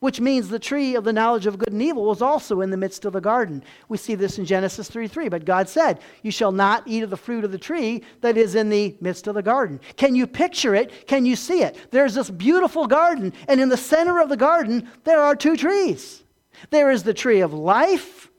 which 0.00 0.20
means 0.20 0.48
the 0.48 0.58
tree 0.58 0.94
of 0.94 1.04
the 1.04 1.12
knowledge 1.12 1.46
of 1.46 1.58
good 1.58 1.72
and 1.72 1.82
evil 1.82 2.04
was 2.04 2.22
also 2.22 2.62
in 2.62 2.70
the 2.70 2.76
midst 2.76 3.04
of 3.04 3.12
the 3.12 3.20
garden. 3.20 3.62
We 3.88 3.98
see 3.98 4.14
this 4.14 4.38
in 4.38 4.46
Genesis 4.46 4.88
3 4.88 5.06
3. 5.06 5.28
But 5.28 5.44
God 5.44 5.68
said, 5.68 6.00
You 6.22 6.30
shall 6.30 6.52
not 6.52 6.82
eat 6.86 7.02
of 7.02 7.10
the 7.10 7.16
fruit 7.16 7.44
of 7.44 7.52
the 7.52 7.58
tree 7.58 8.02
that 8.22 8.36
is 8.36 8.54
in 8.54 8.70
the 8.70 8.96
midst 9.00 9.26
of 9.26 9.34
the 9.34 9.42
garden. 9.42 9.78
Can 9.96 10.14
you 10.14 10.26
picture 10.26 10.74
it? 10.74 11.06
Can 11.06 11.26
you 11.26 11.36
see 11.36 11.62
it? 11.62 11.76
There's 11.90 12.14
this 12.14 12.30
beautiful 12.30 12.86
garden, 12.86 13.32
and 13.46 13.60
in 13.60 13.68
the 13.68 13.76
center 13.76 14.20
of 14.20 14.30
the 14.30 14.36
garden, 14.36 14.88
there 15.04 15.20
are 15.20 15.36
two 15.36 15.56
trees. 15.56 16.24
There 16.70 16.90
is 16.90 17.02
the 17.02 17.14
tree 17.14 17.40
of 17.40 17.52
life, 17.52 18.30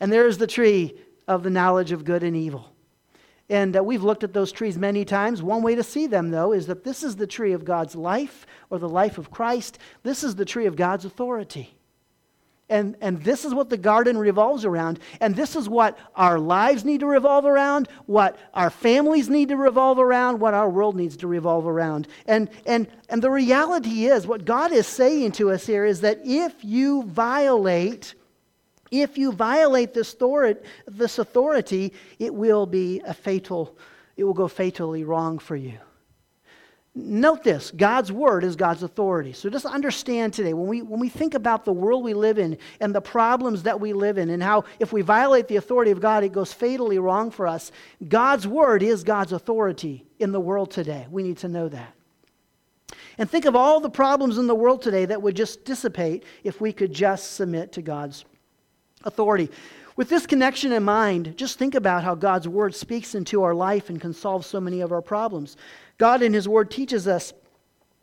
and 0.00 0.12
there 0.12 0.26
is 0.26 0.38
the 0.38 0.46
tree 0.46 0.98
of 1.28 1.42
the 1.42 1.50
knowledge 1.50 1.92
of 1.92 2.04
good 2.04 2.22
and 2.22 2.34
evil. 2.34 2.72
And 3.50 3.76
uh, 3.76 3.82
we've 3.82 4.04
looked 4.04 4.22
at 4.24 4.32
those 4.32 4.52
trees 4.52 4.78
many 4.78 5.04
times. 5.04 5.42
One 5.42 5.60
way 5.60 5.74
to 5.74 5.82
see 5.82 6.06
them, 6.06 6.30
though, 6.30 6.52
is 6.52 6.68
that 6.68 6.84
this 6.84 7.02
is 7.02 7.16
the 7.16 7.26
tree 7.26 7.52
of 7.52 7.64
God's 7.64 7.96
life 7.96 8.46
or 8.70 8.78
the 8.78 8.88
life 8.88 9.18
of 9.18 9.32
Christ. 9.32 9.78
This 10.04 10.22
is 10.22 10.36
the 10.36 10.44
tree 10.44 10.66
of 10.66 10.76
God's 10.76 11.04
authority. 11.04 11.74
And, 12.68 12.96
and 13.00 13.20
this 13.24 13.44
is 13.44 13.52
what 13.52 13.68
the 13.68 13.76
garden 13.76 14.16
revolves 14.16 14.64
around. 14.64 15.00
And 15.20 15.34
this 15.34 15.56
is 15.56 15.68
what 15.68 15.98
our 16.14 16.38
lives 16.38 16.84
need 16.84 17.00
to 17.00 17.06
revolve 17.06 17.44
around, 17.44 17.88
what 18.06 18.38
our 18.54 18.70
families 18.70 19.28
need 19.28 19.48
to 19.48 19.56
revolve 19.56 19.98
around, 19.98 20.38
what 20.38 20.54
our 20.54 20.70
world 20.70 20.94
needs 20.94 21.16
to 21.16 21.26
revolve 21.26 21.66
around. 21.66 22.06
And, 22.26 22.48
and, 22.66 22.86
and 23.08 23.20
the 23.20 23.30
reality 23.32 24.06
is, 24.06 24.28
what 24.28 24.44
God 24.44 24.70
is 24.70 24.86
saying 24.86 25.32
to 25.32 25.50
us 25.50 25.66
here 25.66 25.84
is 25.84 26.02
that 26.02 26.20
if 26.22 26.64
you 26.64 27.02
violate 27.02 28.14
if 28.90 29.16
you 29.16 29.32
violate 29.32 29.94
this 29.94 30.14
authority, 30.14 31.92
it 32.18 32.34
will 32.34 32.66
be 32.66 33.00
a 33.04 33.14
fatal, 33.14 33.76
it 34.16 34.24
will 34.24 34.34
go 34.34 34.48
fatally 34.48 35.04
wrong 35.04 35.38
for 35.38 35.56
you. 35.56 35.78
Note 36.92 37.44
this 37.44 37.70
God's 37.70 38.10
word 38.10 38.42
is 38.42 38.56
God's 38.56 38.82
authority. 38.82 39.32
So 39.32 39.48
just 39.48 39.64
understand 39.64 40.34
today 40.34 40.54
when 40.54 40.66
we, 40.66 40.82
when 40.82 40.98
we 40.98 41.08
think 41.08 41.34
about 41.34 41.64
the 41.64 41.72
world 41.72 42.02
we 42.02 42.14
live 42.14 42.38
in 42.38 42.58
and 42.80 42.92
the 42.92 43.00
problems 43.00 43.62
that 43.62 43.80
we 43.80 43.92
live 43.92 44.18
in, 44.18 44.28
and 44.30 44.42
how 44.42 44.64
if 44.80 44.92
we 44.92 45.02
violate 45.02 45.46
the 45.46 45.56
authority 45.56 45.92
of 45.92 46.00
God, 46.00 46.24
it 46.24 46.32
goes 46.32 46.52
fatally 46.52 46.98
wrong 46.98 47.30
for 47.30 47.46
us, 47.46 47.70
God's 48.08 48.46
word 48.46 48.82
is 48.82 49.04
God's 49.04 49.32
authority 49.32 50.04
in 50.18 50.32
the 50.32 50.40
world 50.40 50.72
today. 50.72 51.06
We 51.10 51.22
need 51.22 51.38
to 51.38 51.48
know 51.48 51.68
that. 51.68 51.94
And 53.18 53.30
think 53.30 53.44
of 53.44 53.54
all 53.54 53.78
the 53.78 53.90
problems 53.90 54.38
in 54.38 54.48
the 54.48 54.54
world 54.54 54.82
today 54.82 55.04
that 55.04 55.22
would 55.22 55.36
just 55.36 55.64
dissipate 55.64 56.24
if 56.42 56.60
we 56.60 56.72
could 56.72 56.92
just 56.92 57.34
submit 57.34 57.70
to 57.72 57.82
God's 57.82 58.24
authority. 59.04 59.50
With 59.96 60.08
this 60.08 60.26
connection 60.26 60.72
in 60.72 60.82
mind, 60.82 61.36
just 61.36 61.58
think 61.58 61.74
about 61.74 62.04
how 62.04 62.14
God's 62.14 62.48
Word 62.48 62.74
speaks 62.74 63.14
into 63.14 63.42
our 63.42 63.54
life 63.54 63.90
and 63.90 64.00
can 64.00 64.12
solve 64.12 64.46
so 64.46 64.60
many 64.60 64.80
of 64.80 64.92
our 64.92 65.02
problems. 65.02 65.56
God 65.98 66.22
in 66.22 66.32
His 66.32 66.48
Word 66.48 66.70
teaches 66.70 67.06
us 67.06 67.32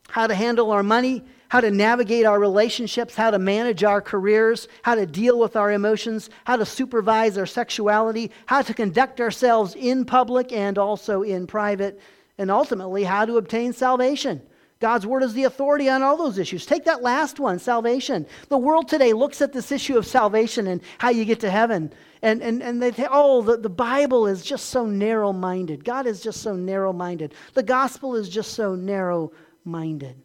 how 0.10 0.28
to 0.28 0.36
handle 0.36 0.72
our 0.72 0.84
money, 0.84 1.24
how 1.50 1.60
to 1.62 1.72
navigate 1.72 2.26
our 2.26 2.40
relationships, 2.40 3.16
how 3.16 3.32
to 3.32 3.40
manage 3.40 3.84
our 3.84 4.02
careers, 4.02 4.68
how 4.84 4.96
to 4.96 5.06
deal 5.06 5.40
with 5.40 5.56
our 5.56 5.72
emotions, 5.72 6.30
how 6.46 6.56
to 6.56 6.66
supervise 6.66 7.38
our 7.38 7.46
sexuality, 7.46 8.32
how 8.46 8.62
to 8.62 8.74
conduct 8.74 9.22
ourselves 9.22 9.76
in 9.76 10.06
public 10.06 10.52
and 10.52 10.78
also 10.78 11.24
in 11.24 11.48
private, 11.48 12.00
and 12.38 12.52
ultimately 12.52 13.04
how 13.04 13.26
to 13.26 13.38
obtain 13.38 13.74
salvation. 13.74 14.42
God's 14.80 15.08
word 15.08 15.24
is 15.24 15.34
the 15.34 15.46
authority 15.46 15.90
on 15.90 16.04
all 16.04 16.18
those 16.18 16.38
issues. 16.38 16.66
Take 16.66 16.86
that 16.86 17.02
last 17.02 17.40
one, 17.40 17.58
salvation. 17.58 18.28
The 18.50 18.58
world 18.58 18.88
today 18.88 19.14
looks 19.14 19.42
at 19.42 19.52
this 19.52 19.72
issue 19.72 19.98
of 19.98 20.06
salvation 20.06 20.68
and 20.68 20.82
how 21.00 21.10
you 21.10 21.26
get 21.26 21.40
to 21.40 21.50
heaven. 21.50 21.92
And, 22.22 22.44
and, 22.44 22.62
and 22.62 22.82
they 22.82 22.92
think, 22.92 23.10
oh, 23.12 23.42
the, 23.42 23.58
the 23.58 23.70
Bible 23.70 24.28
is 24.28 24.44
just 24.44 24.66
so 24.68 24.86
narrow 24.86 25.34
minded. 25.34 25.84
God 25.84 26.06
is 26.06 26.22
just 26.22 26.42
so 26.42 26.56
narrow 26.56 26.94
minded. 26.94 27.34
The 27.56 27.64
gospel 27.64 28.16
is 28.16 28.30
just 28.30 28.54
so 28.54 28.76
narrow 28.76 29.32
minded. 29.66 30.22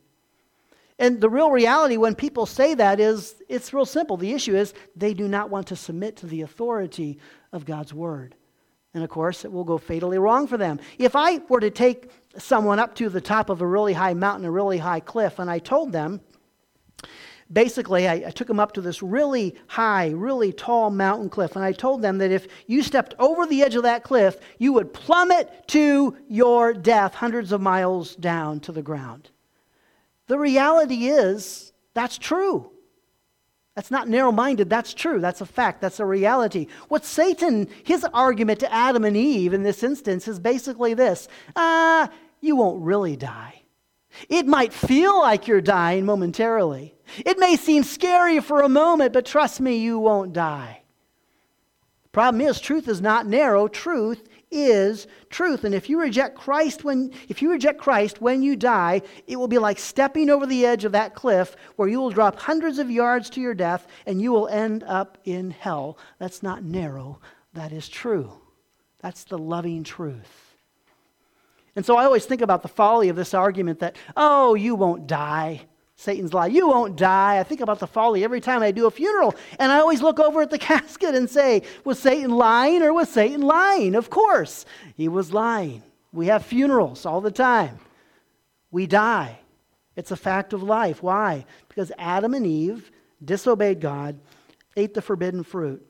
And 0.98 1.20
the 1.20 1.30
real 1.30 1.50
reality 1.50 1.96
when 1.96 2.14
people 2.14 2.44
say 2.44 2.74
that 2.74 3.00
is 3.00 3.34
it's 3.48 3.72
real 3.72 3.86
simple. 3.86 4.18
The 4.18 4.34
issue 4.34 4.54
is 4.54 4.74
they 4.94 5.14
do 5.14 5.28
not 5.28 5.50
want 5.50 5.68
to 5.68 5.76
submit 5.76 6.18
to 6.18 6.26
the 6.26 6.42
authority 6.42 7.18
of 7.52 7.64
God's 7.64 7.94
word. 7.94 8.34
And 8.94 9.02
of 9.02 9.08
course, 9.08 9.44
it 9.44 9.50
will 9.50 9.64
go 9.64 9.78
fatally 9.78 10.18
wrong 10.18 10.46
for 10.46 10.58
them. 10.58 10.78
If 10.98 11.16
I 11.16 11.38
were 11.48 11.60
to 11.60 11.70
take 11.70 12.10
someone 12.38 12.78
up 12.78 12.94
to 12.96 13.08
the 13.08 13.20
top 13.20 13.50
of 13.50 13.60
a 13.60 13.66
really 13.66 13.92
high 13.92 14.14
mountain, 14.14 14.44
a 14.44 14.50
really 14.50 14.78
high 14.78 15.00
cliff, 15.00 15.38
and 15.38 15.50
I 15.50 15.58
told 15.58 15.92
them, 15.92 16.20
basically, 17.52 18.08
I, 18.08 18.14
I, 18.26 18.30
took 18.30 18.48
them 18.48 18.60
up 18.60 18.72
to 18.72 18.80
this 18.80 19.02
really 19.02 19.54
high, 19.66 20.10
really 20.10 20.52
tall 20.52 20.90
mountain 20.90 21.28
cliff, 21.28 21.54
and 21.54 21.64
I 21.64 21.72
told 21.72 22.02
them 22.02 22.18
that 22.18 22.30
if 22.30 22.48
you 22.66 22.82
stepped 22.82 23.14
over 23.18 23.46
the 23.46 23.62
edge 23.62 23.74
of 23.74 23.82
that 23.82 24.02
cliff, 24.02 24.36
you 24.58 24.72
would 24.72 24.92
plummet 24.92 25.68
to 25.68 26.16
your 26.28 26.72
death 26.72 27.14
hundreds 27.14 27.52
of 27.52 27.60
miles 27.60 28.16
down 28.16 28.60
to 28.60 28.72
the 28.72 28.82
ground. 28.82 29.30
The 30.26 30.38
reality 30.38 31.08
is, 31.08 31.72
that's 31.94 32.16
true. 32.16 32.71
That's 33.74 33.90
not 33.90 34.08
narrow 34.08 34.32
minded. 34.32 34.68
That's 34.68 34.92
true. 34.92 35.20
That's 35.20 35.40
a 35.40 35.46
fact. 35.46 35.80
That's 35.80 36.00
a 36.00 36.04
reality. 36.04 36.66
What 36.88 37.06
Satan, 37.06 37.68
his 37.84 38.04
argument 38.12 38.60
to 38.60 38.72
Adam 38.72 39.04
and 39.04 39.16
Eve 39.16 39.54
in 39.54 39.62
this 39.62 39.82
instance 39.82 40.28
is 40.28 40.38
basically 40.38 40.94
this 40.94 41.26
ah, 41.56 42.10
you 42.40 42.56
won't 42.56 42.82
really 42.82 43.16
die. 43.16 43.62
It 44.28 44.46
might 44.46 44.74
feel 44.74 45.18
like 45.18 45.48
you're 45.48 45.62
dying 45.62 46.04
momentarily. 46.04 46.94
It 47.24 47.38
may 47.38 47.56
seem 47.56 47.82
scary 47.82 48.40
for 48.40 48.60
a 48.60 48.68
moment, 48.68 49.14
but 49.14 49.24
trust 49.24 49.58
me, 49.58 49.78
you 49.78 49.98
won't 49.98 50.34
die. 50.34 50.82
The 52.02 52.08
problem 52.10 52.42
is, 52.42 52.60
truth 52.60 52.88
is 52.88 53.00
not 53.00 53.26
narrow. 53.26 53.68
Truth 53.68 54.28
is 54.52 55.06
truth. 55.30 55.64
And 55.64 55.74
if 55.74 55.88
you 55.88 56.00
reject 56.00 56.36
Christ 56.36 56.84
when 56.84 57.12
if 57.28 57.42
you 57.42 57.50
reject 57.50 57.80
Christ 57.80 58.20
when 58.20 58.42
you 58.42 58.54
die, 58.54 59.02
it 59.26 59.36
will 59.36 59.48
be 59.48 59.58
like 59.58 59.78
stepping 59.78 60.30
over 60.30 60.46
the 60.46 60.66
edge 60.66 60.84
of 60.84 60.92
that 60.92 61.14
cliff 61.14 61.56
where 61.76 61.88
you 61.88 62.00
will 62.00 62.10
drop 62.10 62.38
hundreds 62.38 62.78
of 62.78 62.90
yards 62.90 63.30
to 63.30 63.40
your 63.40 63.54
death 63.54 63.86
and 64.06 64.20
you 64.20 64.30
will 64.30 64.48
end 64.48 64.84
up 64.84 65.18
in 65.24 65.50
hell. 65.50 65.98
That's 66.18 66.42
not 66.42 66.62
narrow, 66.62 67.20
that 67.54 67.72
is 67.72 67.88
true. 67.88 68.32
That's 69.00 69.24
the 69.24 69.38
loving 69.38 69.82
truth. 69.82 70.54
And 71.74 71.84
so 71.84 71.96
I 71.96 72.04
always 72.04 72.26
think 72.26 72.42
about 72.42 72.62
the 72.62 72.68
folly 72.68 73.08
of 73.08 73.16
this 73.16 73.34
argument 73.34 73.80
that, 73.80 73.96
oh, 74.16 74.54
you 74.54 74.74
won't 74.74 75.06
die. 75.06 75.62
Satan's 76.02 76.34
lie. 76.34 76.48
You 76.48 76.66
won't 76.66 76.96
die. 76.96 77.38
I 77.38 77.44
think 77.44 77.60
about 77.60 77.78
the 77.78 77.86
folly 77.86 78.24
every 78.24 78.40
time 78.40 78.60
I 78.60 78.72
do 78.72 78.88
a 78.88 78.90
funeral. 78.90 79.36
And 79.60 79.70
I 79.70 79.78
always 79.78 80.02
look 80.02 80.18
over 80.18 80.42
at 80.42 80.50
the 80.50 80.58
casket 80.72 81.14
and 81.14 81.30
say, 81.30 81.62
was 81.84 82.00
Satan 82.00 82.32
lying 82.32 82.82
or 82.82 82.92
was 82.92 83.08
Satan 83.08 83.40
lying? 83.40 83.94
Of 83.94 84.10
course, 84.10 84.66
he 84.96 85.06
was 85.06 85.32
lying. 85.32 85.84
We 86.12 86.26
have 86.26 86.44
funerals 86.44 87.06
all 87.06 87.20
the 87.20 87.30
time. 87.30 87.78
We 88.72 88.88
die. 88.88 89.38
It's 89.94 90.10
a 90.10 90.16
fact 90.16 90.52
of 90.52 90.64
life. 90.64 91.04
Why? 91.04 91.46
Because 91.68 91.92
Adam 91.96 92.34
and 92.34 92.46
Eve 92.46 92.90
disobeyed 93.24 93.80
God, 93.80 94.18
ate 94.76 94.94
the 94.94 95.02
forbidden 95.02 95.44
fruit, 95.44 95.88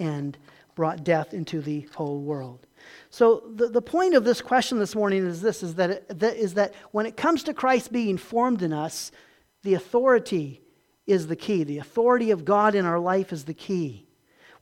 and 0.00 0.36
brought 0.74 1.04
death 1.04 1.32
into 1.32 1.60
the 1.60 1.86
whole 1.94 2.20
world. 2.20 2.66
So 3.12 3.42
the, 3.54 3.68
the 3.68 3.82
point 3.82 4.14
of 4.14 4.24
this 4.24 4.40
question 4.40 4.78
this 4.78 4.94
morning 4.94 5.26
is 5.26 5.42
this 5.42 5.62
is 5.62 5.74
that, 5.74 5.90
it, 5.90 6.18
that 6.18 6.34
is 6.34 6.54
that 6.54 6.72
when 6.92 7.04
it 7.04 7.14
comes 7.14 7.42
to 7.42 7.52
Christ 7.52 7.92
being 7.92 8.16
formed 8.16 8.62
in 8.62 8.72
us, 8.72 9.12
the 9.64 9.74
authority 9.74 10.62
is 11.06 11.26
the 11.26 11.36
key. 11.36 11.62
The 11.62 11.76
authority 11.76 12.30
of 12.30 12.46
God 12.46 12.74
in 12.74 12.86
our 12.86 12.98
life 12.98 13.30
is 13.30 13.44
the 13.44 13.52
key. 13.52 14.01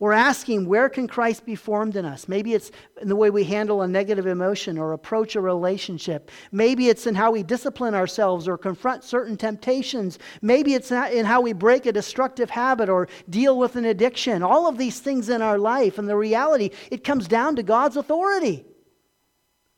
We're 0.01 0.13
asking, 0.13 0.65
where 0.65 0.89
can 0.89 1.07
Christ 1.07 1.45
be 1.45 1.55
formed 1.55 1.95
in 1.95 2.07
us? 2.07 2.27
Maybe 2.27 2.55
it's 2.55 2.71
in 3.03 3.09
the 3.09 3.17
way 3.17 3.29
we 3.29 3.45
handle 3.45 3.83
a 3.83 3.87
negative 3.87 4.27
emotion 4.27 4.79
or 4.79 4.95
approach 4.95 5.37
a 5.37 5.43
relationship. 5.43 6.31
Maybe 6.53 6.89
it's 6.89 7.07
in 7.07 7.15
how 7.15 7.33
we 7.33 7.43
discipline 7.43 7.95
ourselves 7.95 8.49
or 8.49 8.57
confront 8.57 9.05
certain 9.05 9.37
temptations. 9.37 10.19
Maybe 10.41 10.73
it's 10.73 10.91
in 10.91 11.27
how 11.27 11.43
we 11.43 11.53
break 11.53 11.85
a 11.85 11.93
destructive 11.93 12.49
habit 12.49 12.89
or 12.89 13.09
deal 13.29 13.59
with 13.59 13.77
an 13.77 13.85
addiction. 13.85 14.43
All 14.43 14.67
of 14.67 14.79
these 14.79 15.01
things 15.01 15.29
in 15.29 15.43
our 15.43 15.59
life. 15.59 15.99
And 15.99 16.09
the 16.09 16.17
reality, 16.17 16.71
it 16.91 17.05
comes 17.05 17.29
down 17.29 17.57
to 17.57 17.63
God's 17.63 17.99
authority. 17.99 18.65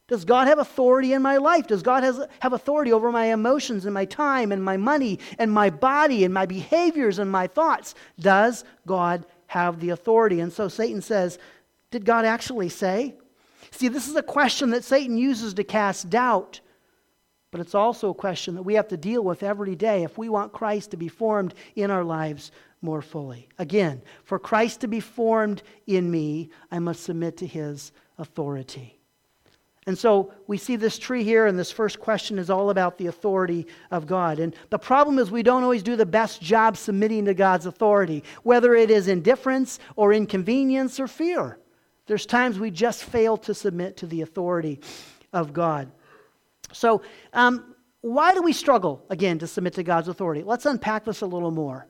Does 0.07 0.25
God 0.25 0.47
have 0.47 0.61
authority 0.61 1.15
in 1.15 1.23
my 1.23 1.39
life? 1.39 1.67
Does 1.67 1.83
God 1.83 2.05
has, 2.05 2.21
have 2.41 2.53
authority 2.53 2.93
over 2.93 3.11
my 3.11 3.33
emotions 3.33 3.87
and 3.87 3.95
my 3.95 4.05
time 4.05 4.53
and 4.53 4.63
my 4.63 4.77
money 4.77 5.19
and 5.39 5.51
my 5.51 5.71
body 5.71 6.25
and 6.25 6.33
my 6.33 6.47
behaviors 6.47 7.19
and 7.19 7.31
my 7.31 7.49
thoughts? 7.49 7.97
Does 8.21 8.65
God 8.87 9.27
have 9.53 9.81
the 9.81 9.91
authority. 9.91 10.41
And 10.41 10.51
so 10.51 10.67
Satan 10.69 11.03
says, 11.03 11.39
Did 11.91 12.07
God 12.07 12.25
actually 12.25 12.71
say? 12.71 13.15
See, 13.71 13.89
this 13.89 14.09
is 14.09 14.17
a 14.17 14.23
question 14.23 14.71
that 14.71 14.83
Satan 14.83 15.19
uses 15.19 15.55
to 15.55 15.65
cast 15.65 16.09
doubt, 16.09 16.61
but 17.51 17.61
it's 17.61 17.75
also 17.75 18.11
a 18.11 18.15
question 18.15 18.55
that 18.55 18.63
we 18.63 18.75
have 18.75 18.89
to 18.89 18.97
deal 18.97 19.23
with 19.23 19.43
every 19.43 19.77
day 19.77 20.05
if 20.05 20.17
we 20.17 20.31
want 20.31 20.53
Christ 20.53 20.91
to 20.93 20.97
be 20.97 21.09
formed 21.09 21.55
in 21.77 21.91
our 21.91 22.03
lives 22.03 22.51
more 22.81 23.03
fully. 23.03 23.49
Again, 23.59 24.01
for 24.25 24.39
Christ 24.39 24.81
to 24.81 24.89
be 24.89 25.01
formed 25.01 25.63
in 25.87 26.11
me, 26.11 26.51
I 26.71 26.79
must 26.79 27.03
submit 27.03 27.37
to 27.39 27.47
his 27.47 27.93
authority. 28.19 29.02
And 29.87 29.99
so 29.99 30.33
we 30.47 30.59
see 30.59 30.77
this 30.77 30.97
tree 30.97 31.25
here, 31.25 31.47
and 31.47 31.59
this 31.59 31.73
first 31.73 31.99
question 31.99 32.39
is 32.39 32.51
all 32.51 32.71
about 32.71 32.99
the 32.99 33.09
authority 33.09 33.67
of 33.91 34.07
God. 34.07 34.39
And 34.39 34.55
the 34.71 34.79
problem 34.79 35.19
is 35.19 35.31
we 35.31 35.43
don't 35.43 35.65
always 35.65 35.83
do 35.83 35.97
the 35.97 36.07
best 36.07 36.41
job 36.41 36.77
submitting 36.77 37.25
to 37.25 37.35
God's 37.35 37.67
authority, 37.67 38.23
whether 38.45 38.75
it 38.75 38.91
is 38.91 39.09
indifference 39.09 39.81
or 39.97 40.13
inconvenience 40.13 41.01
or 41.01 41.09
fear. 41.09 41.59
There's 42.07 42.27
times 42.27 42.61
we 42.61 42.71
just 42.71 43.03
fail 43.03 43.37
to 43.39 43.55
submit 43.55 43.97
to 43.99 44.07
the 44.07 44.23
authority 44.23 44.81
of 45.33 45.53
God. 45.53 45.91
So, 46.73 47.03
um, 47.33 47.75
why 48.03 48.35
do 48.35 48.43
we 48.43 48.53
struggle, 48.53 49.05
again, 49.11 49.39
to 49.39 49.47
submit 49.47 49.75
to 49.75 49.83
God's 49.83 50.09
authority? 50.09 50.43
Let's 50.43 50.67
unpack 50.67 51.05
this 51.05 51.21
a 51.21 51.27
little 51.27 51.53
more. 51.53 51.87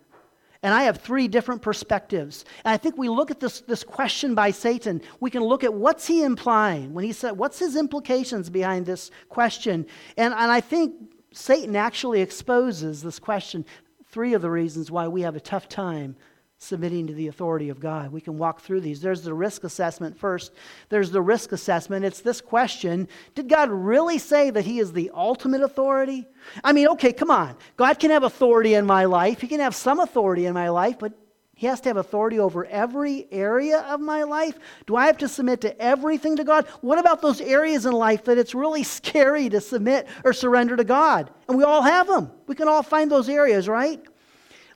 And 0.63 0.73
I 0.73 0.85
have 0.85 0.99
three 0.99 1.27
different 1.27 1.61
perspectives. 1.61 2.45
And 2.65 2.73
I 2.73 2.77
think 2.77 2.97
we 2.97 3.09
look 3.09 3.31
at 3.31 3.41
this, 3.41 3.63
this 3.63 3.83
question 3.83 4.35
by 4.35 4.53
Satan, 4.53 5.03
we 5.19 5.31
can 5.31 5.43
look 5.43 5.65
at 5.65 5.75
what's 5.75 6.07
he 6.07 6.23
implying 6.23 6.95
when 6.95 7.05
he 7.05 7.13
said, 7.13 7.33
what's 7.33 7.59
his 7.59 7.75
implications 7.75 8.49
behind 8.49 8.87
this 8.87 9.11
question? 9.29 9.87
And, 10.17 10.33
and 10.33 10.53
I 10.53 10.61
think 10.61 10.95
Satan 11.33 11.75
actually 11.75 12.21
exposes 12.21 13.03
this 13.03 13.19
question, 13.19 13.65
three 14.07 14.35
of 14.35 14.43
the 14.43 14.51
reasons 14.51 14.91
why 14.91 15.09
we 15.09 15.23
have 15.23 15.35
a 15.35 15.41
tough 15.41 15.69
time 15.69 16.15
submitting 16.63 17.09
to 17.09 17.13
the 17.13 17.27
authority 17.27 17.69
of 17.71 17.81
God. 17.81 18.13
We 18.13 18.21
can 18.21 18.39
walk 18.39 18.61
through 18.61 18.83
these. 18.83 19.01
There's 19.01 19.23
the 19.23 19.35
risk 19.35 19.65
assessment 19.65 20.17
first. 20.17 20.53
There's 20.91 21.11
the 21.11 21.21
risk 21.21 21.51
assessment. 21.51 22.05
It's 22.05 22.21
this 22.21 22.41
question 22.41 23.09
Did 23.35 23.49
God 23.49 23.71
really 23.71 24.19
say 24.19 24.51
that 24.51 24.65
He 24.65 24.79
is 24.79 24.93
the 24.93 25.11
ultimate 25.13 25.63
authority? 25.63 26.27
I 26.63 26.73
mean, 26.73 26.89
okay, 26.89 27.13
come 27.13 27.31
on. 27.31 27.57
God 27.77 27.99
can 27.99 28.11
have 28.11 28.23
authority 28.23 28.75
in 28.75 28.87
my 28.87 29.07
life, 29.07 29.41
He 29.41 29.49
can 29.49 29.61
have 29.61 29.75
some 29.75 29.99
authority 29.99 30.47
in 30.47 30.55
my 30.55 30.69
life, 30.69 31.01
but 31.01 31.13
He 31.57 31.67
has 31.67 31.81
to 31.81 31.89
have 31.89 31.97
authority 31.97 32.39
over 32.39 32.65
every 32.67 33.27
area 33.33 33.81
of 33.81 34.01
my 34.01 34.23
life? 34.23 34.57
Do 34.87 34.95
I 34.95 35.07
have 35.07 35.19
to 35.19 35.29
submit 35.29 35.63
to 35.63 35.83
everything 35.83 36.37
to 36.37 36.45
God? 36.45 36.69
What 36.81 36.99
about 36.99 37.23
those 37.23 37.41
areas 37.41 37.87
in 37.87 37.93
life 37.93 38.25
that 38.25 38.39
it's 38.39 38.55
really 38.55 38.83
scary 38.99 39.49
to 39.49 39.61
submit 39.61 40.07
or 40.25 40.33
surrender 40.33 40.77
to 40.77 40.85
God? 40.85 41.29
And 41.49 41.59
we 41.59 41.65
all 41.65 41.83
have 41.83 42.07
them. 42.07 42.31
We 42.47 42.55
can 42.55 42.69
all 42.69 42.85
find 42.85 43.11
those 43.11 43.29
areas, 43.29 43.69
right? 43.69 44.01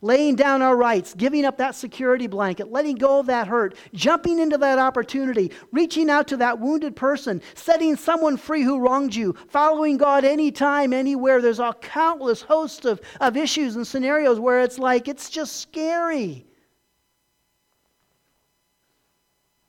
Laying 0.03 0.37
down 0.37 0.63
our 0.63 0.77
rights, 0.77 1.15
giving 1.15 1.45
up 1.45 1.59
that 1.59 1.75
security 1.75 2.27
blanket, 2.27 2.71
letting 2.71 2.97
go 2.97 3.21
of 3.21 3.27
that 3.27 3.49
hurt, 3.49 3.77
jumping 3.93 4.39
into 4.39 4.59
that 4.59 4.79
opportunity, 4.79 5.51
reaching 5.73 6.11
out 6.11 6.29
to 6.29 6.37
that 6.37 6.59
wounded 6.59 6.97
person, 6.97 7.41
setting 7.55 7.97
someone 7.97 8.37
free 8.37 8.63
who 8.63 8.79
wronged 8.79 9.15
you, 9.15 9.35
following 9.49 9.97
God 9.97 10.25
anytime, 10.25 10.93
anywhere. 10.93 11.41
There's 11.41 11.61
a 11.61 11.75
countless 11.81 12.43
host 12.43 12.85
of, 12.85 13.01
of 13.21 13.37
issues 13.37 13.77
and 13.77 13.87
scenarios 13.87 14.41
where 14.41 14.61
it's 14.61 14.79
like 14.79 15.09
it's 15.09 15.31
just 15.31 15.61
scary 15.61 16.47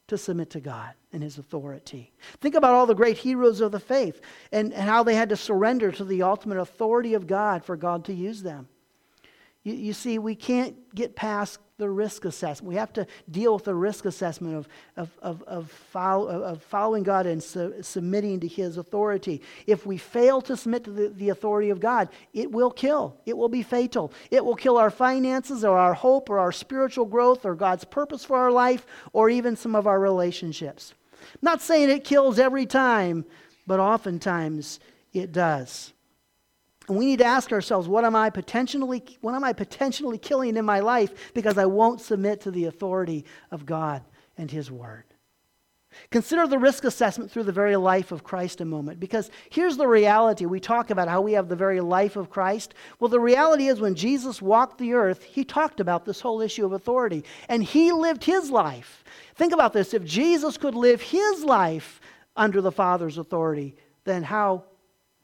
to 0.08 0.18
submit 0.18 0.50
to 0.52 0.60
God 0.60 0.94
and 1.12 1.22
His 1.22 1.38
authority. 1.38 2.14
Think 2.40 2.56
about 2.56 2.74
all 2.74 2.86
the 2.86 2.96
great 2.96 3.18
heroes 3.18 3.62
of 3.62 3.72
the 3.72 3.80
faith 3.80 4.22
and, 4.52 4.74
and 4.74 4.90
how 4.90 5.04
they 5.04 5.16
had 5.16 5.30
to 5.30 5.36
surrender 5.36 5.92
to 5.92 6.06
the 6.06 6.24
ultimate 6.24 6.58
authority 6.58 7.14
of 7.14 7.28
God 7.28 7.64
for 7.64 7.76
God 7.76 8.06
to 8.06 8.14
use 8.14 8.42
them. 8.42 8.68
You, 9.68 9.74
you 9.74 9.94
see, 9.94 10.18
we 10.18 10.34
can't 10.34 10.96
get 10.96 11.14
past 11.14 11.60
the 11.78 11.90
risk 11.90 12.24
assessment. 12.24 12.70
We 12.70 12.76
have 12.76 12.94
to 12.94 13.06
deal 13.30 13.54
with 13.54 13.66
the 13.66 13.76
risk 13.76 14.06
assessment 14.06 14.56
of, 14.56 14.68
of, 14.96 15.12
of, 15.22 15.44
of, 15.44 15.70
follow, 15.70 16.30
of 16.30 16.64
following 16.64 17.04
God 17.04 17.26
and 17.26 17.44
su- 17.44 17.76
submitting 17.82 18.40
to 18.40 18.48
His 18.48 18.78
authority. 18.78 19.42
If 19.68 19.86
we 19.86 19.98
fail 19.98 20.40
to 20.44 20.56
submit 20.56 20.86
to 20.86 20.92
the, 20.92 21.10
the 21.10 21.30
authority 21.30 21.70
of 21.70 21.82
God, 21.82 22.08
it 22.34 22.50
will 22.50 22.72
kill. 22.72 23.18
It 23.26 23.36
will 23.36 23.50
be 23.50 23.62
fatal. 23.62 24.14
It 24.32 24.46
will 24.46 24.56
kill 24.56 24.78
our 24.78 24.90
finances 24.90 25.66
or 25.66 25.78
our 25.78 25.94
hope 25.94 26.30
or 26.30 26.40
our 26.40 26.54
spiritual 26.54 27.06
growth 27.06 27.46
or 27.46 27.54
God's 27.54 27.84
purpose 27.84 28.24
for 28.24 28.38
our 28.38 28.52
life 28.52 28.86
or 29.12 29.30
even 29.30 29.58
some 29.58 29.76
of 29.76 29.86
our 29.86 30.00
relationships. 30.00 30.94
I'm 31.22 31.40
not 31.42 31.62
saying 31.62 31.90
it 31.90 32.06
kills 32.06 32.40
every 32.40 32.66
time, 32.66 33.26
but 33.68 33.82
oftentimes 33.82 34.80
it 35.12 35.34
does. 35.34 35.92
And 36.88 36.98
we 36.98 37.06
need 37.06 37.20
to 37.20 37.26
ask 37.26 37.52
ourselves, 37.52 37.88
what 37.88 38.06
am 38.06 38.16
I 38.16 38.30
potentially 38.30 39.04
what 39.22 39.36
am 39.36 39.44
I 39.44 39.54
potentially 39.54 40.18
killing 40.18 40.56
in 40.56 40.66
my 40.66 40.80
life 40.80 41.34
because 41.34 41.58
I 41.58 41.66
won't 41.66 42.02
submit 42.02 42.42
to 42.42 42.52
the 42.52 42.66
authority 42.66 43.26
of 43.52 43.66
God 43.66 44.04
and 44.38 44.50
his 44.50 44.72
word? 44.72 45.04
Consider 46.12 46.48
the 46.48 46.60
risk 46.60 46.84
assessment 46.84 47.32
through 47.32 47.44
the 47.44 47.52
very 47.52 47.76
life 47.76 48.12
of 48.12 48.24
Christ 48.24 48.62
a 48.62 48.66
moment 48.66 49.00
because 49.00 49.32
here's 49.50 49.78
the 49.78 49.88
reality. 49.88 50.46
We 50.46 50.60
talk 50.60 50.90
about 50.90 51.08
how 51.08 51.22
we 51.22 51.34
have 51.34 51.50
the 51.50 51.56
very 51.56 51.82
life 51.82 52.16
of 52.16 52.30
Christ. 52.30 52.74
Well, 53.00 53.10
the 53.10 53.20
reality 53.20 53.68
is 53.68 53.82
when 53.82 53.96
Jesus 53.96 54.42
walked 54.42 54.78
the 54.78 54.94
earth, 54.94 55.24
he 55.24 55.44
talked 55.44 55.80
about 55.80 56.06
this 56.06 56.22
whole 56.22 56.42
issue 56.42 56.66
of 56.66 56.74
authority 56.74 57.24
and 57.50 57.64
he 57.64 57.92
lived 57.92 58.24
his 58.24 58.52
life. 58.52 59.04
Think 59.36 59.54
about 59.54 59.74
this. 59.74 59.94
If 59.94 60.06
Jesus 60.06 60.58
could 60.58 60.76
live 60.76 61.02
his 61.02 61.44
life 61.44 62.00
under 62.36 62.62
the 62.62 62.72
Father's 62.72 63.18
authority, 63.18 63.76
then 64.04 64.24
how 64.24 64.64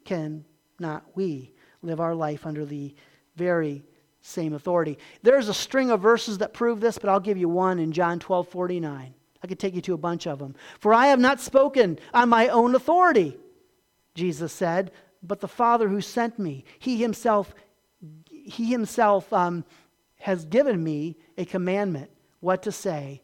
can 0.06 0.44
not 0.80 1.06
we 1.16 1.53
live 1.84 2.00
our 2.00 2.16
life 2.16 2.46
under 2.46 2.66
the 2.66 2.96
very 3.36 3.84
same 4.22 4.54
authority. 4.54 4.98
There's 5.22 5.50
a 5.50 5.54
string 5.54 5.92
of 5.92 6.02
verses 6.02 6.38
that 6.40 6.54
prove 6.54 6.80
this, 6.80 6.98
but 6.98 7.10
I'll 7.10 7.20
give 7.20 7.38
you 7.38 7.50
one 7.50 7.80
in 7.80 7.92
John 7.92 8.20
12 8.20 8.48
49. 8.48 9.14
I 9.44 9.48
could 9.48 9.60
take 9.60 9.76
you 9.76 9.82
to 9.82 9.94
a 9.94 9.98
bunch 9.98 10.26
of 10.26 10.40
them. 10.40 10.56
For 10.80 10.94
I 10.94 11.08
have 11.08 11.20
not 11.20 11.42
spoken 11.42 12.00
on 12.14 12.30
my 12.30 12.48
own 12.48 12.76
authority, 12.76 13.38
Jesus 14.16 14.54
said, 14.54 14.92
but 15.22 15.42
the 15.42 15.48
Father 15.48 15.90
who 15.90 16.00
sent 16.00 16.40
me, 16.40 16.64
he 16.80 16.98
himself, 16.98 17.54
he 18.30 18.66
himself 18.66 19.32
um, 19.34 19.66
has 20.20 20.46
given 20.46 20.82
me 20.82 21.18
a 21.38 21.46
commandment 21.46 22.10
what 22.40 22.64
to 22.64 22.72
say 22.72 23.22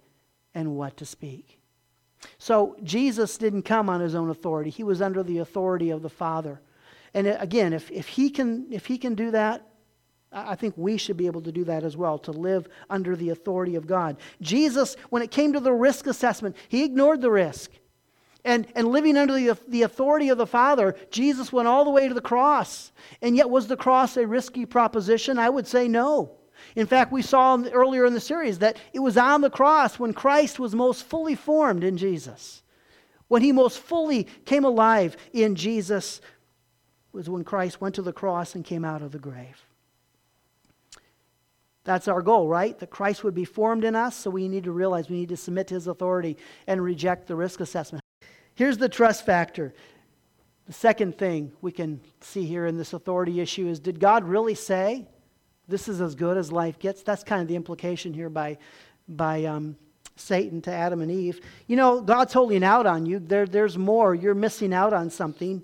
and 0.53 0.75
what 0.75 0.97
to 0.97 1.05
speak. 1.05 1.59
So 2.37 2.75
Jesus 2.83 3.37
didn't 3.37 3.63
come 3.63 3.89
on 3.89 4.01
his 4.01 4.15
own 4.15 4.29
authority, 4.29 4.69
he 4.69 4.83
was 4.83 5.01
under 5.01 5.23
the 5.23 5.37
authority 5.39 5.89
of 5.89 6.01
the 6.01 6.09
Father. 6.09 6.61
And 7.13 7.27
again, 7.27 7.73
if, 7.73 7.89
if, 7.91 8.07
he 8.07 8.29
can, 8.29 8.67
if 8.71 8.85
he 8.85 8.97
can 8.97 9.15
do 9.15 9.31
that, 9.31 9.65
I 10.31 10.55
think 10.55 10.75
we 10.77 10.97
should 10.97 11.17
be 11.17 11.25
able 11.25 11.41
to 11.41 11.51
do 11.51 11.63
that 11.65 11.83
as 11.83 11.97
well, 11.97 12.19
to 12.19 12.31
live 12.31 12.67
under 12.89 13.15
the 13.15 13.29
authority 13.29 13.75
of 13.75 13.87
God. 13.87 14.17
Jesus, 14.41 14.95
when 15.09 15.23
it 15.23 15.31
came 15.31 15.53
to 15.53 15.59
the 15.59 15.73
risk 15.73 16.05
assessment, 16.05 16.55
he 16.67 16.83
ignored 16.83 17.21
the 17.21 17.31
risk. 17.31 17.71
And, 18.45 18.67
and 18.75 18.87
living 18.87 19.17
under 19.17 19.33
the, 19.33 19.57
the 19.67 19.81
authority 19.81 20.29
of 20.29 20.37
the 20.37 20.47
Father, 20.47 20.95
Jesus 21.11 21.51
went 21.51 21.67
all 21.67 21.83
the 21.83 21.89
way 21.89 22.07
to 22.07 22.13
the 22.13 22.21
cross. 22.21 22.91
And 23.21 23.35
yet, 23.35 23.49
was 23.49 23.67
the 23.67 23.75
cross 23.75 24.17
a 24.17 24.25
risky 24.25 24.65
proposition? 24.65 25.39
I 25.39 25.49
would 25.49 25.67
say 25.67 25.87
no. 25.87 26.37
In 26.75 26.85
fact, 26.85 27.11
we 27.11 27.21
saw 27.21 27.61
earlier 27.71 28.05
in 28.05 28.13
the 28.13 28.19
series 28.19 28.59
that 28.59 28.77
it 28.93 28.99
was 28.99 29.17
on 29.17 29.41
the 29.41 29.49
cross 29.49 29.97
when 29.97 30.13
Christ 30.13 30.59
was 30.59 30.75
most 30.75 31.03
fully 31.05 31.35
formed 31.35 31.83
in 31.83 31.97
Jesus. 31.97 32.61
When 33.27 33.41
he 33.41 33.51
most 33.51 33.79
fully 33.79 34.25
came 34.45 34.63
alive 34.63 35.17
in 35.33 35.55
Jesus 35.55 36.21
was 37.11 37.29
when 37.29 37.43
Christ 37.43 37.81
went 37.81 37.95
to 37.95 38.01
the 38.01 38.13
cross 38.13 38.55
and 38.55 38.63
came 38.63 38.85
out 38.85 39.01
of 39.01 39.11
the 39.11 39.19
grave. 39.19 39.63
That's 41.83 42.07
our 42.07 42.21
goal, 42.21 42.47
right? 42.47 42.77
That 42.79 42.91
Christ 42.91 43.23
would 43.23 43.33
be 43.33 43.45
formed 43.45 43.83
in 43.83 43.95
us, 43.95 44.15
so 44.15 44.29
we 44.29 44.47
need 44.47 44.65
to 44.65 44.71
realize 44.71 45.09
we 45.09 45.17
need 45.17 45.29
to 45.29 45.37
submit 45.37 45.67
to 45.67 45.73
his 45.73 45.87
authority 45.87 46.37
and 46.67 46.83
reject 46.83 47.27
the 47.27 47.35
risk 47.35 47.61
assessment. 47.61 48.03
Here's 48.53 48.77
the 48.77 48.89
trust 48.89 49.25
factor. 49.25 49.73
The 50.67 50.73
second 50.73 51.17
thing 51.17 51.51
we 51.61 51.71
can 51.71 51.99
see 52.21 52.45
here 52.45 52.67
in 52.67 52.77
this 52.77 52.93
authority 52.93 53.39
issue 53.39 53.67
is 53.67 53.79
did 53.79 53.99
God 53.99 54.23
really 54.23 54.53
say 54.53 55.07
this 55.67 55.87
is 55.87 55.99
as 55.99 56.13
good 56.13 56.37
as 56.37 56.51
life 56.51 56.77
gets? 56.77 57.01
That's 57.01 57.23
kind 57.23 57.41
of 57.41 57.47
the 57.47 57.55
implication 57.55 58.13
here 58.13 58.29
by, 58.29 58.59
by 59.07 59.45
um, 59.45 59.75
Satan 60.15 60.61
to 60.63 60.71
Adam 60.71 61.01
and 61.01 61.09
Eve. 61.09 61.41
You 61.65 61.75
know, 61.75 62.01
God's 62.01 62.33
holding 62.33 62.63
out 62.63 62.85
on 62.85 63.05
you. 63.07 63.17
There, 63.17 63.47
there's 63.47 63.77
more. 63.77 64.13
You're 64.13 64.35
missing 64.35 64.73
out 64.73 64.93
on 64.93 65.09
something. 65.09 65.63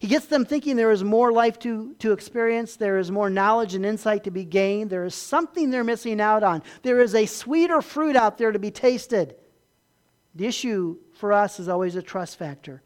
He 0.00 0.06
gets 0.06 0.26
them 0.26 0.44
thinking 0.44 0.76
there 0.76 0.90
is 0.90 1.04
more 1.04 1.32
life 1.32 1.58
to, 1.60 1.94
to 2.00 2.12
experience, 2.12 2.76
there 2.76 2.98
is 2.98 3.10
more 3.10 3.30
knowledge 3.30 3.74
and 3.74 3.84
insight 3.84 4.24
to 4.24 4.30
be 4.30 4.44
gained, 4.44 4.90
there 4.90 5.04
is 5.04 5.14
something 5.14 5.70
they're 5.70 5.84
missing 5.84 6.20
out 6.20 6.42
on, 6.42 6.62
there 6.82 7.00
is 7.00 7.14
a 7.14 7.26
sweeter 7.26 7.82
fruit 7.82 8.16
out 8.16 8.38
there 8.38 8.52
to 8.52 8.58
be 8.58 8.70
tasted. 8.70 9.36
The 10.34 10.46
issue 10.46 10.96
for 11.14 11.32
us 11.32 11.60
is 11.60 11.68
always 11.68 11.94
a 11.96 12.02
trust 12.02 12.38
factor. 12.38 12.82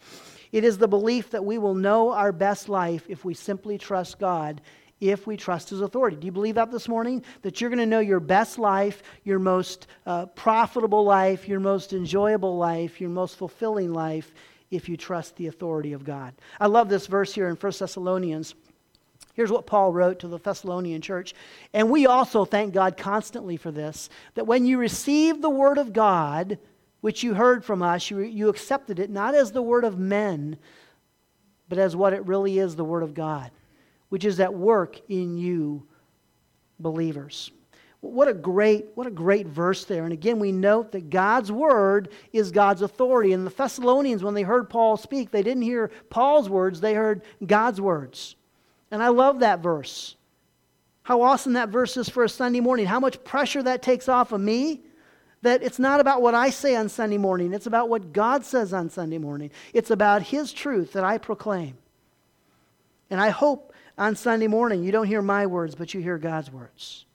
It 0.53 0.65
is 0.65 0.79
the 0.79 0.89
belief 0.89 1.31
that 1.31 1.45
we 1.45 1.59
will 1.59 1.75
know 1.75 2.13
our 2.13 2.33
best 2.33 2.69
life 2.69 3.05
if 3.09 3.25
we 3.25 3.35
simply 3.35 3.79
trust 3.79 4.19
God, 4.19 4.61
if 5.01 5.27
we 5.27 5.37
trust 5.37 5.71
His 5.71 5.81
authority. 5.81 6.17
Do 6.17 6.27
you 6.27 6.33
believe 6.33 6.57
that 6.57 6.71
this 6.71 6.89
morning? 6.89 7.25
That 7.43 7.61
you're 7.61 7.71
going 7.71 7.79
to 7.79 7.87
know 7.87 8.01
your 8.01 8.21
best 8.21 8.59
life, 8.59 9.03
your 9.25 9.39
most 9.39 9.87
uh, 10.07 10.27
profitable 10.27 11.05
life, 11.05 11.49
your 11.49 11.61
most 11.61 11.93
enjoyable 11.93 12.57
life, 12.57 13.01
your 13.01 13.11
most 13.11 13.37
fulfilling 13.37 13.93
life 13.93 14.33
if 14.71 14.89
you 14.89 14.97
trust 14.97 15.37
the 15.37 15.47
authority 15.47 15.93
of 15.93 16.05
God. 16.05 16.35
I 16.61 16.67
love 16.67 16.89
this 16.89 17.07
verse 17.07 17.33
here 17.33 17.49
in 17.49 17.57
1 17.57 17.73
Thessalonians. 17.79 18.55
Here's 19.35 19.53
what 19.53 19.67
Paul 19.67 19.93
wrote 19.93 20.19
to 20.21 20.29
the 20.29 20.39
Thessalonian 20.39 21.01
church. 21.01 21.35
And 21.73 21.91
we 21.91 22.07
also 22.07 22.45
thank 22.45 22.75
God 22.75 22.97
constantly 22.97 23.57
for 23.57 23.71
this 23.71 24.11
that 24.35 24.47
when 24.47 24.67
you 24.67 24.79
received 24.79 25.43
the 25.43 25.51
word 25.51 25.79
of 25.79 25.93
God, 25.93 26.59
which 27.01 27.23
you 27.23 27.35
heard 27.35 27.65
from 27.65 27.83
us, 27.83 28.11
you, 28.11 28.19
you 28.21 28.49
accepted 28.49 28.99
it 28.99 29.11
not 29.11 29.35
as 29.35 29.53
the 29.53 29.63
word 29.63 29.85
of 29.85 29.99
men, 29.99 30.59
but 31.69 31.79
as 31.79 31.95
what 31.95 32.13
it 32.13 32.27
really 32.27 32.59
is 32.59 32.75
the 32.75 32.85
word 32.85 33.03
of 33.03 33.15
God, 33.15 33.51
which 34.09 34.25
is 34.25 34.41
at 34.41 34.55
work 34.55 35.01
in 35.09 35.39
you 35.39 35.87
believers. 36.81 37.51
What 38.01 38.29
a 38.29 38.35
great, 38.35 38.87
what 38.95 39.09
a 39.09 39.11
great 39.11 39.47
verse 39.49 39.85
there. 39.85 40.05
And 40.05 40.13
again, 40.13 40.39
we 40.39 40.53
note 40.53 40.93
that 40.93 41.11
God's 41.11 41.51
word 41.51 42.11
is 42.33 42.53
God's 42.53 42.83
authority. 42.83 43.33
And 43.33 43.45
the 43.45 43.51
Thessalonians, 43.51 44.23
when 44.23 44.35
they 44.35 44.43
heard 44.43 44.71
Paul 44.71 44.97
speak, 44.97 45.31
they 45.31 45.43
didn't 45.43 45.65
hear 45.65 45.91
Paul's 46.09 46.49
words, 46.49 46.81
they 46.81 46.95
heard 46.95 47.23
God's 47.45 47.81
words. 47.81 48.37
And 48.91 49.03
I 49.03 49.09
love 49.09 49.41
that 49.41 49.61
verse. 49.61 50.15
How 51.03 51.23
awesome 51.23 51.55
that 51.55 51.71
verse 51.71 51.97
is 51.97 52.09
for 52.09 52.23
a 52.23 52.29
Sunday 52.29 52.61
morning. 52.61 52.87
How 52.87 53.01
much 53.01 53.23
pressure 53.25 53.63
that 53.63 53.83
takes 53.83 54.09
off 54.09 54.31
of 54.31 54.41
me. 54.41 54.83
That 55.43 55.63
it's 55.63 55.79
not 55.79 56.01
about 56.01 56.23
what 56.23 56.35
I 56.35 56.51
say 56.51 56.77
on 56.77 56.89
Sunday 56.89 57.19
morning, 57.19 57.53
it's 57.53 57.67
about 57.67 57.89
what 57.89 58.13
God 58.13 58.45
says 58.45 58.73
on 58.73 58.91
Sunday 58.91 59.19
morning. 59.19 59.51
It's 59.73 59.91
about 59.91 60.23
His 60.23 60.53
truth 60.53 60.93
that 60.95 61.05
I 61.05 61.19
proclaim. 61.19 61.79
And 63.09 63.21
I 63.21 63.31
hope 63.31 63.73
on 63.97 64.17
Sunday 64.17 64.49
morning 64.49 64.83
you 64.83 64.93
don't 64.93 65.07
hear 65.07 65.23
my 65.23 65.47
words, 65.47 65.75
but 65.75 65.95
you 65.95 66.01
hear 66.01 66.19
God's 66.19 66.51
words. 66.51 67.07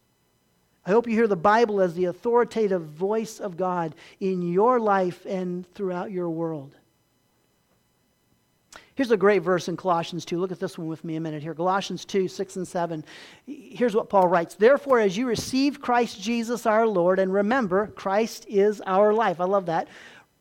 I 0.85 0.91
hope 0.91 1.07
you 1.07 1.13
hear 1.13 1.27
the 1.27 1.35
Bible 1.35 1.79
as 1.79 1.93
the 1.93 2.05
authoritative 2.05 2.83
voice 2.83 3.39
of 3.39 3.55
God 3.55 3.95
in 4.19 4.41
your 4.41 4.79
life 4.79 5.25
and 5.25 5.65
throughout 5.73 6.11
your 6.11 6.29
world. 6.29 6.75
Here's 8.95 9.09
a 9.09 9.17
great 9.17 9.39
verse 9.39 9.69
in 9.69 9.77
Colossians 9.77 10.23
2. 10.25 10.37
Look 10.37 10.51
at 10.51 10.59
this 10.59 10.77
one 10.77 10.87
with 10.87 11.03
me 11.03 11.15
a 11.15 11.21
minute 11.21 11.41
here. 11.41 11.55
Colossians 11.55 12.05
2, 12.05 12.27
6 12.27 12.55
and 12.57 12.67
7. 12.67 13.03
Here's 13.47 13.95
what 13.95 14.09
Paul 14.09 14.27
writes 14.27 14.55
Therefore, 14.55 14.99
as 14.99 15.17
you 15.17 15.25
receive 15.25 15.81
Christ 15.81 16.21
Jesus 16.21 16.65
our 16.65 16.85
Lord, 16.85 17.17
and 17.17 17.33
remember, 17.33 17.87
Christ 17.87 18.45
is 18.47 18.81
our 18.81 19.13
life. 19.13 19.39
I 19.39 19.45
love 19.45 19.65
that. 19.67 19.87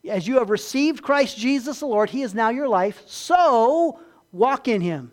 As 0.07 0.27
you 0.27 0.37
have 0.37 0.49
received 0.49 1.01
Christ 1.01 1.37
Jesus 1.37 1.79
the 1.79 1.87
Lord, 1.87 2.09
he 2.09 2.21
is 2.21 2.35
now 2.35 2.49
your 2.49 2.67
life, 2.67 3.01
so 3.07 3.99
walk 4.33 4.67
in 4.67 4.81
him 4.81 5.12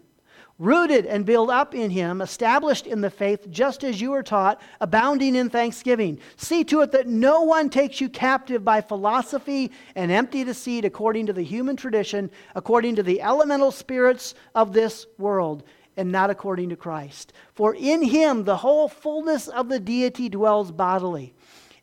rooted 0.61 1.07
and 1.07 1.25
built 1.25 1.49
up 1.49 1.75
in 1.75 1.91
him, 1.91 2.21
established 2.21 2.87
in 2.87 3.01
the 3.01 3.11
faith, 3.11 3.51
just 3.51 3.83
as 3.83 3.99
you 3.99 4.11
were 4.11 4.23
taught, 4.23 4.61
abounding 4.81 5.35
in 5.35 5.49
thanksgiving. 5.49 6.21
See 6.37 6.63
to 6.65 6.83
it 6.83 6.93
that 6.93 7.09
no 7.09 7.41
one 7.41 7.71
takes 7.71 7.99
you 8.01 8.11
captive 8.11 8.63
by 8.63 8.83
philosophy 8.83 9.73
and 9.97 10.13
empty 10.13 10.45
deceit 10.45 10.85
according 10.85 11.27
to 11.27 11.33
the 11.33 11.43
human 11.43 11.77
tradition, 11.77 12.31
according 12.55 12.97
to 12.97 13.03
the 13.03 13.23
elemental 13.23 13.73
spirits 13.73 14.35
of 14.55 14.75
this 14.75 15.07
world, 15.17 15.65
and 15.97 16.13
not 16.13 16.29
according 16.29 16.69
to 16.69 16.77
Christ. 16.77 17.33
For 17.55 17.75
in 17.75 18.03
him 18.03 18.45
the 18.45 18.59
whole 18.59 18.89
fullness 18.89 19.49
of 19.49 19.71
the 19.71 19.81
deity 19.81 20.29
dwells 20.29 20.71
bodily. 20.71 21.33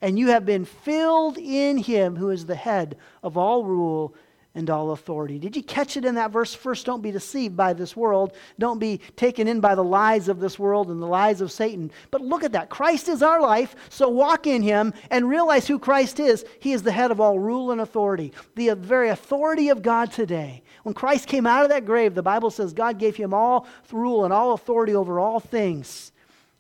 And 0.02 0.20
you 0.20 0.28
have 0.28 0.46
been 0.46 0.66
filled 0.66 1.40
in 1.40 1.80
him 1.80 2.16
who 2.16 2.30
is 2.30 2.46
the 2.46 2.56
head 2.56 2.96
of 3.24 3.38
all 3.38 3.66
rule 3.66 4.14
and 4.58 4.72
all 4.72 4.90
authority. 4.90 5.38
Did 5.38 5.56
you 5.56 5.62
catch 5.62 5.98
it 5.98 6.04
in 6.04 6.16
that 6.16 6.32
verse? 6.32 6.56
First, 6.56 6.88
don't 6.88 7.04
be 7.04 7.12
deceived 7.12 7.56
by 7.56 7.74
this 7.74 7.96
world. 7.96 8.34
Don't 8.58 8.80
be 8.80 9.00
taken 9.16 9.48
in 9.48 9.60
by 9.60 9.76
the 9.76 9.84
lies 9.84 10.28
of 10.28 10.40
this 10.40 10.58
world 10.58 10.90
and 10.90 11.00
the 11.00 11.06
lies 11.06 11.42
of 11.42 11.52
Satan. 11.52 11.92
But 12.10 12.22
look 12.22 12.44
at 12.44 12.54
that. 12.54 12.68
Christ 12.68 13.08
is 13.08 13.22
our 13.22 13.40
life, 13.40 13.76
so 13.90 14.10
walk 14.10 14.48
in 14.48 14.64
him 14.64 14.96
and 15.12 15.30
realize 15.30 15.68
who 15.68 15.78
Christ 15.78 16.20
is. 16.20 16.44
He 16.60 16.74
is 16.74 16.82
the 16.82 16.92
head 16.92 17.12
of 17.12 17.22
all 17.22 17.38
rule 17.38 17.70
and 17.70 17.80
authority, 17.80 18.34
the 18.56 18.74
very 18.74 19.10
authority 19.10 19.70
of 19.70 19.84
God 19.84 20.12
today. 20.12 20.64
When 20.82 20.96
Christ 20.96 21.28
came 21.28 21.46
out 21.46 21.62
of 21.62 21.70
that 21.70 21.86
grave, 21.86 22.16
the 22.16 22.24
Bible 22.24 22.50
says 22.50 22.74
God 22.74 22.98
gave 22.98 23.16
him 23.16 23.36
all 23.36 23.68
rule 23.92 24.26
and 24.26 24.34
all 24.34 24.54
authority 24.54 24.96
over 24.96 25.20
all 25.20 25.40
things, 25.40 26.12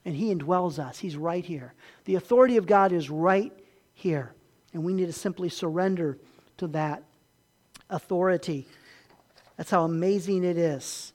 and 0.06 0.16
he 0.16 0.32
indwells 0.32 0.78
us. 0.78 1.00
He's 1.00 1.18
right 1.18 1.44
here. 1.44 1.74
The 2.06 2.14
authority 2.14 2.58
of 2.58 2.68
God 2.68 2.92
is 2.92 3.10
right 3.10 3.52
here, 3.96 4.36
and 4.72 4.84
we 4.84 4.94
need 4.94 5.08
to 5.08 5.14
simply 5.14 5.50
surrender 5.50 6.20
to 6.58 6.68
that 6.68 7.02
authority. 7.90 8.68
That's 9.58 9.72
how 9.72 9.84
amazing 9.84 10.44
it 10.44 10.58
is. 10.58 11.14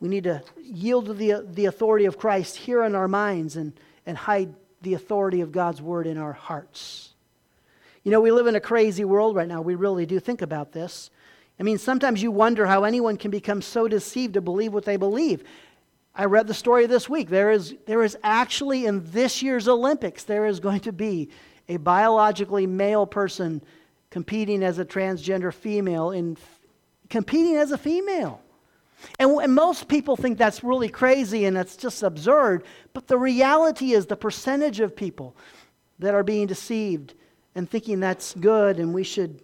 We 0.00 0.08
need 0.08 0.24
to 0.24 0.42
yield 0.62 1.06
to 1.06 1.14
the, 1.14 1.46
the 1.50 1.66
authority 1.66 2.04
of 2.04 2.18
Christ 2.18 2.56
here 2.56 2.84
in 2.84 2.94
our 2.94 3.08
minds 3.08 3.56
and, 3.56 3.72
and 4.06 4.16
hide 4.16 4.54
the 4.82 4.94
authority 4.94 5.40
of 5.40 5.50
God's 5.50 5.82
word 5.82 6.06
in 6.06 6.18
our 6.18 6.32
hearts. 6.32 7.10
You 8.04 8.12
know, 8.12 8.20
we 8.20 8.30
live 8.30 8.46
in 8.46 8.54
a 8.54 8.60
crazy 8.60 9.04
world 9.04 9.34
right 9.34 9.48
now. 9.48 9.60
We 9.60 9.74
really 9.74 10.06
do 10.06 10.20
think 10.20 10.40
about 10.40 10.72
this. 10.72 11.10
I 11.58 11.64
mean, 11.64 11.78
sometimes 11.78 12.22
you 12.22 12.30
wonder 12.30 12.66
how 12.66 12.84
anyone 12.84 13.16
can 13.16 13.32
become 13.32 13.60
so 13.60 13.88
deceived 13.88 14.34
to 14.34 14.40
believe 14.40 14.72
what 14.72 14.84
they 14.84 14.96
believe. 14.96 15.42
I 16.14 16.26
read 16.26 16.46
the 16.46 16.54
story 16.54 16.86
this 16.86 17.08
week. 17.08 17.28
There 17.28 17.50
is, 17.50 17.74
there 17.86 18.02
is 18.02 18.16
actually 18.22 18.86
in 18.86 19.10
this 19.10 19.42
year's 19.42 19.66
Olympics, 19.66 20.24
there 20.24 20.46
is 20.46 20.60
going 20.60 20.80
to 20.80 20.92
be 20.92 21.30
a 21.68 21.76
biologically 21.76 22.66
male 22.66 23.06
person 23.06 23.62
competing 24.10 24.62
as 24.62 24.78
a 24.78 24.84
transgender 24.84 25.52
female 25.52 26.10
in 26.10 26.36
competing 27.08 27.56
as 27.56 27.72
a 27.72 27.78
female. 27.78 28.40
And, 29.18 29.30
and, 29.30 29.54
most 29.54 29.86
people 29.88 30.16
think 30.16 30.38
that's 30.38 30.64
really 30.64 30.88
crazy 30.88 31.44
and 31.44 31.56
that's 31.56 31.76
just 31.76 32.02
absurd, 32.02 32.64
but 32.92 33.06
the 33.06 33.16
reality 33.16 33.92
is 33.92 34.06
the 34.06 34.16
percentage 34.16 34.80
of 34.80 34.96
people 34.96 35.36
that 36.00 36.14
are 36.14 36.24
being 36.24 36.48
deceived 36.48 37.14
and 37.54 37.70
thinking 37.70 38.00
that's 38.00 38.34
good 38.34 38.78
and 38.78 38.92
we 38.92 39.04
should 39.04 39.40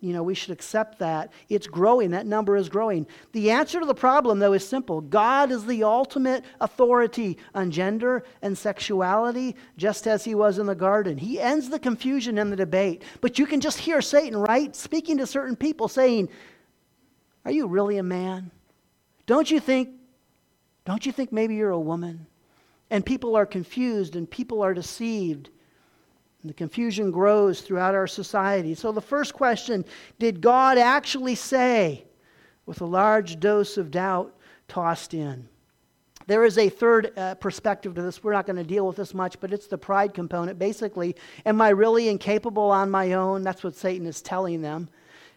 you 0.00 0.12
know, 0.12 0.22
we 0.22 0.34
should 0.34 0.52
accept 0.52 1.00
that. 1.00 1.32
It's 1.48 1.66
growing. 1.66 2.12
That 2.12 2.26
number 2.26 2.56
is 2.56 2.68
growing. 2.68 3.06
The 3.32 3.50
answer 3.50 3.80
to 3.80 3.86
the 3.86 3.94
problem, 3.94 4.38
though, 4.38 4.52
is 4.52 4.66
simple 4.66 5.00
God 5.00 5.50
is 5.50 5.66
the 5.66 5.82
ultimate 5.82 6.44
authority 6.60 7.36
on 7.54 7.72
gender 7.72 8.22
and 8.40 8.56
sexuality, 8.56 9.56
just 9.76 10.06
as 10.06 10.24
he 10.24 10.36
was 10.36 10.58
in 10.58 10.66
the 10.66 10.74
garden. 10.74 11.18
He 11.18 11.40
ends 11.40 11.68
the 11.68 11.80
confusion 11.80 12.38
and 12.38 12.52
the 12.52 12.56
debate. 12.56 13.02
But 13.20 13.38
you 13.38 13.46
can 13.46 13.60
just 13.60 13.78
hear 13.78 14.00
Satan, 14.00 14.38
right? 14.38 14.74
Speaking 14.76 15.18
to 15.18 15.26
certain 15.26 15.56
people 15.56 15.88
saying, 15.88 16.28
Are 17.44 17.52
you 17.52 17.66
really 17.66 17.98
a 17.98 18.04
man? 18.04 18.52
Don't 19.26 19.50
you 19.50 19.58
think, 19.58 19.90
don't 20.84 21.04
you 21.04 21.12
think 21.12 21.32
maybe 21.32 21.56
you're 21.56 21.70
a 21.70 21.80
woman? 21.80 22.26
And 22.88 23.04
people 23.04 23.36
are 23.36 23.46
confused 23.46 24.14
and 24.14 24.30
people 24.30 24.62
are 24.62 24.74
deceived. 24.74 25.50
And 26.42 26.50
the 26.50 26.54
confusion 26.54 27.10
grows 27.10 27.60
throughout 27.60 27.94
our 27.94 28.06
society. 28.06 28.74
So, 28.74 28.92
the 28.92 29.00
first 29.00 29.34
question 29.34 29.84
did 30.18 30.40
God 30.40 30.78
actually 30.78 31.34
say? 31.34 32.04
With 32.66 32.82
a 32.82 32.86
large 32.86 33.40
dose 33.40 33.78
of 33.78 33.90
doubt 33.90 34.36
tossed 34.68 35.14
in. 35.14 35.48
There 36.26 36.44
is 36.44 36.58
a 36.58 36.68
third 36.68 37.16
uh, 37.16 37.36
perspective 37.36 37.94
to 37.94 38.02
this. 38.02 38.22
We're 38.22 38.34
not 38.34 38.44
going 38.44 38.56
to 38.56 38.62
deal 38.62 38.86
with 38.86 38.96
this 38.96 39.14
much, 39.14 39.40
but 39.40 39.50
it's 39.50 39.66
the 39.66 39.78
pride 39.78 40.12
component. 40.12 40.58
Basically, 40.58 41.16
am 41.46 41.62
I 41.62 41.70
really 41.70 42.10
incapable 42.10 42.70
on 42.70 42.90
my 42.90 43.14
own? 43.14 43.42
That's 43.42 43.64
what 43.64 43.74
Satan 43.74 44.06
is 44.06 44.20
telling 44.20 44.60
them. 44.60 44.90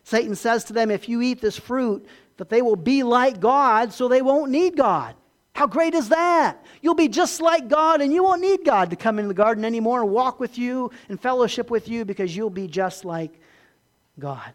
Satan 0.04 0.36
says 0.36 0.66
to 0.66 0.74
them, 0.74 0.92
if 0.92 1.08
you 1.08 1.22
eat 1.22 1.40
this 1.40 1.58
fruit, 1.58 2.06
that 2.36 2.50
they 2.50 2.62
will 2.62 2.76
be 2.76 3.04
like 3.04 3.40
God, 3.40 3.94
so 3.94 4.10
they 4.10 4.22
won't 4.22 4.52
need 4.52 4.76
God. 4.76 5.16
How 5.54 5.68
great 5.68 5.94
is 5.94 6.10
that? 6.10 6.64
You'll 6.82 6.96
be 6.96 7.08
just 7.08 7.42
like 7.42 7.68
God, 7.68 8.02
and 8.02 8.14
you 8.14 8.24
won't 8.24 8.42
need 8.42 8.64
God 8.66 8.90
to 8.90 8.96
come 8.96 9.20
into 9.20 9.28
the 9.28 9.34
garden 9.34 9.66
anymore 9.66 10.02
and 10.02 10.12
walk 10.12 10.40
with 10.40 10.58
you 10.58 10.92
and 11.10 11.20
fellowship 11.20 11.70
with 11.70 11.90
you 11.90 12.06
because 12.06 12.36
you'll 12.36 12.50
be 12.50 12.68
just 12.68 13.04
like 13.04 13.40
God. 14.18 14.54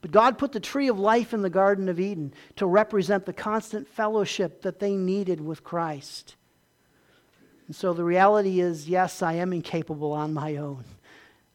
But 0.00 0.10
God 0.12 0.38
put 0.38 0.52
the 0.52 0.60
tree 0.60 0.88
of 0.88 0.98
life 0.98 1.34
in 1.34 1.42
the 1.42 1.50
Garden 1.50 1.88
of 1.88 1.98
Eden 1.98 2.32
to 2.56 2.66
represent 2.66 3.26
the 3.26 3.32
constant 3.32 3.88
fellowship 3.88 4.62
that 4.62 4.78
they 4.78 4.94
needed 4.94 5.40
with 5.40 5.64
Christ. 5.64 6.36
And 7.66 7.74
so 7.74 7.92
the 7.92 8.04
reality 8.04 8.60
is 8.60 8.88
yes, 8.88 9.22
I 9.22 9.34
am 9.34 9.52
incapable 9.52 10.12
on 10.12 10.34
my 10.34 10.56
own. 10.56 10.84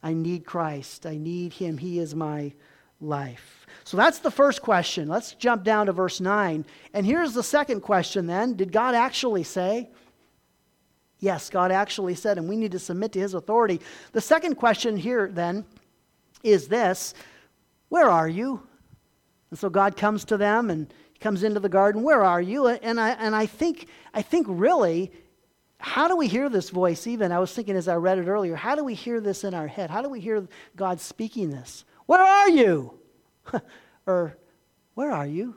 I 0.02 0.13
need 0.13 0.45
Christ. 0.45 1.06
I 1.06 1.15
need 1.17 1.54
Him. 1.54 1.78
He 1.78 1.99
is 1.99 2.13
my 2.13 2.54
life. 2.99 3.62
So 3.84 3.98
that's 3.98 4.19
the 4.19 4.32
first 4.32 4.62
question. 4.62 5.08
Let's 5.08 5.34
jump 5.34 5.63
down 5.63 5.88
to 5.88 5.91
verse 5.91 6.22
9. 6.22 6.65
And 6.93 7.06
here's 7.06 7.34
the 7.34 7.43
second 7.43 7.82
question 7.82 8.28
then 8.28 8.56
Did 8.56 8.72
God 8.72 8.96
actually 8.96 9.43
say? 9.43 9.89
Yes, 11.19 11.50
God 11.50 11.72
actually 11.72 12.15
said, 12.15 12.38
and 12.38 12.50
we 12.50 12.58
need 12.58 12.74
to 12.74 12.80
submit 12.80 13.13
to 13.13 13.19
his 13.19 13.34
authority. 13.34 13.80
The 14.12 14.19
second 14.19 14.56
question 14.56 14.98
here 14.98 15.30
then 15.32 15.65
is 16.43 16.67
this 16.67 17.13
Where 17.89 18.10
are 18.10 18.28
you? 18.28 18.62
And 19.50 19.60
so 19.60 19.69
God 19.69 19.96
comes 19.96 20.26
to 20.26 20.38
them 20.38 20.69
and 20.69 20.93
comes 21.19 21.43
into 21.43 21.60
the 21.60 21.69
garden. 21.69 22.04
Where 22.04 22.24
are 22.24 22.41
you? 22.41 22.67
And 22.67 23.00
I, 23.00 23.12
and 23.12 23.36
I, 23.36 23.46
think, 23.46 23.88
I 24.13 24.22
think 24.22 24.48
really, 24.50 25.12
how 25.78 26.08
do 26.08 26.17
we 26.17 26.28
hear 26.28 26.50
this 26.50 26.69
voice 26.69 27.08
even? 27.08 27.32
I 27.32 27.39
was 27.39 27.54
thinking 27.54 27.76
as 27.76 27.88
I 27.88 27.96
read 27.96 28.17
it 28.17 28.28
earlier, 28.28 28.56
how 28.56 28.76
do 28.76 28.84
we 28.84 28.93
hear 28.93 29.22
this 29.22 29.43
in 29.43 29.54
our 29.54 29.67
head? 29.67 29.89
How 29.89 30.02
do 30.02 30.10
we 30.10 30.19
hear 30.19 30.48
God 30.76 31.00
speaking 31.00 31.52
this? 31.52 31.86
Where 32.06 32.22
are 32.22 32.50
you? 32.50 33.00
or 34.06 34.38
where 34.95 35.12
are 35.12 35.27
you? 35.27 35.56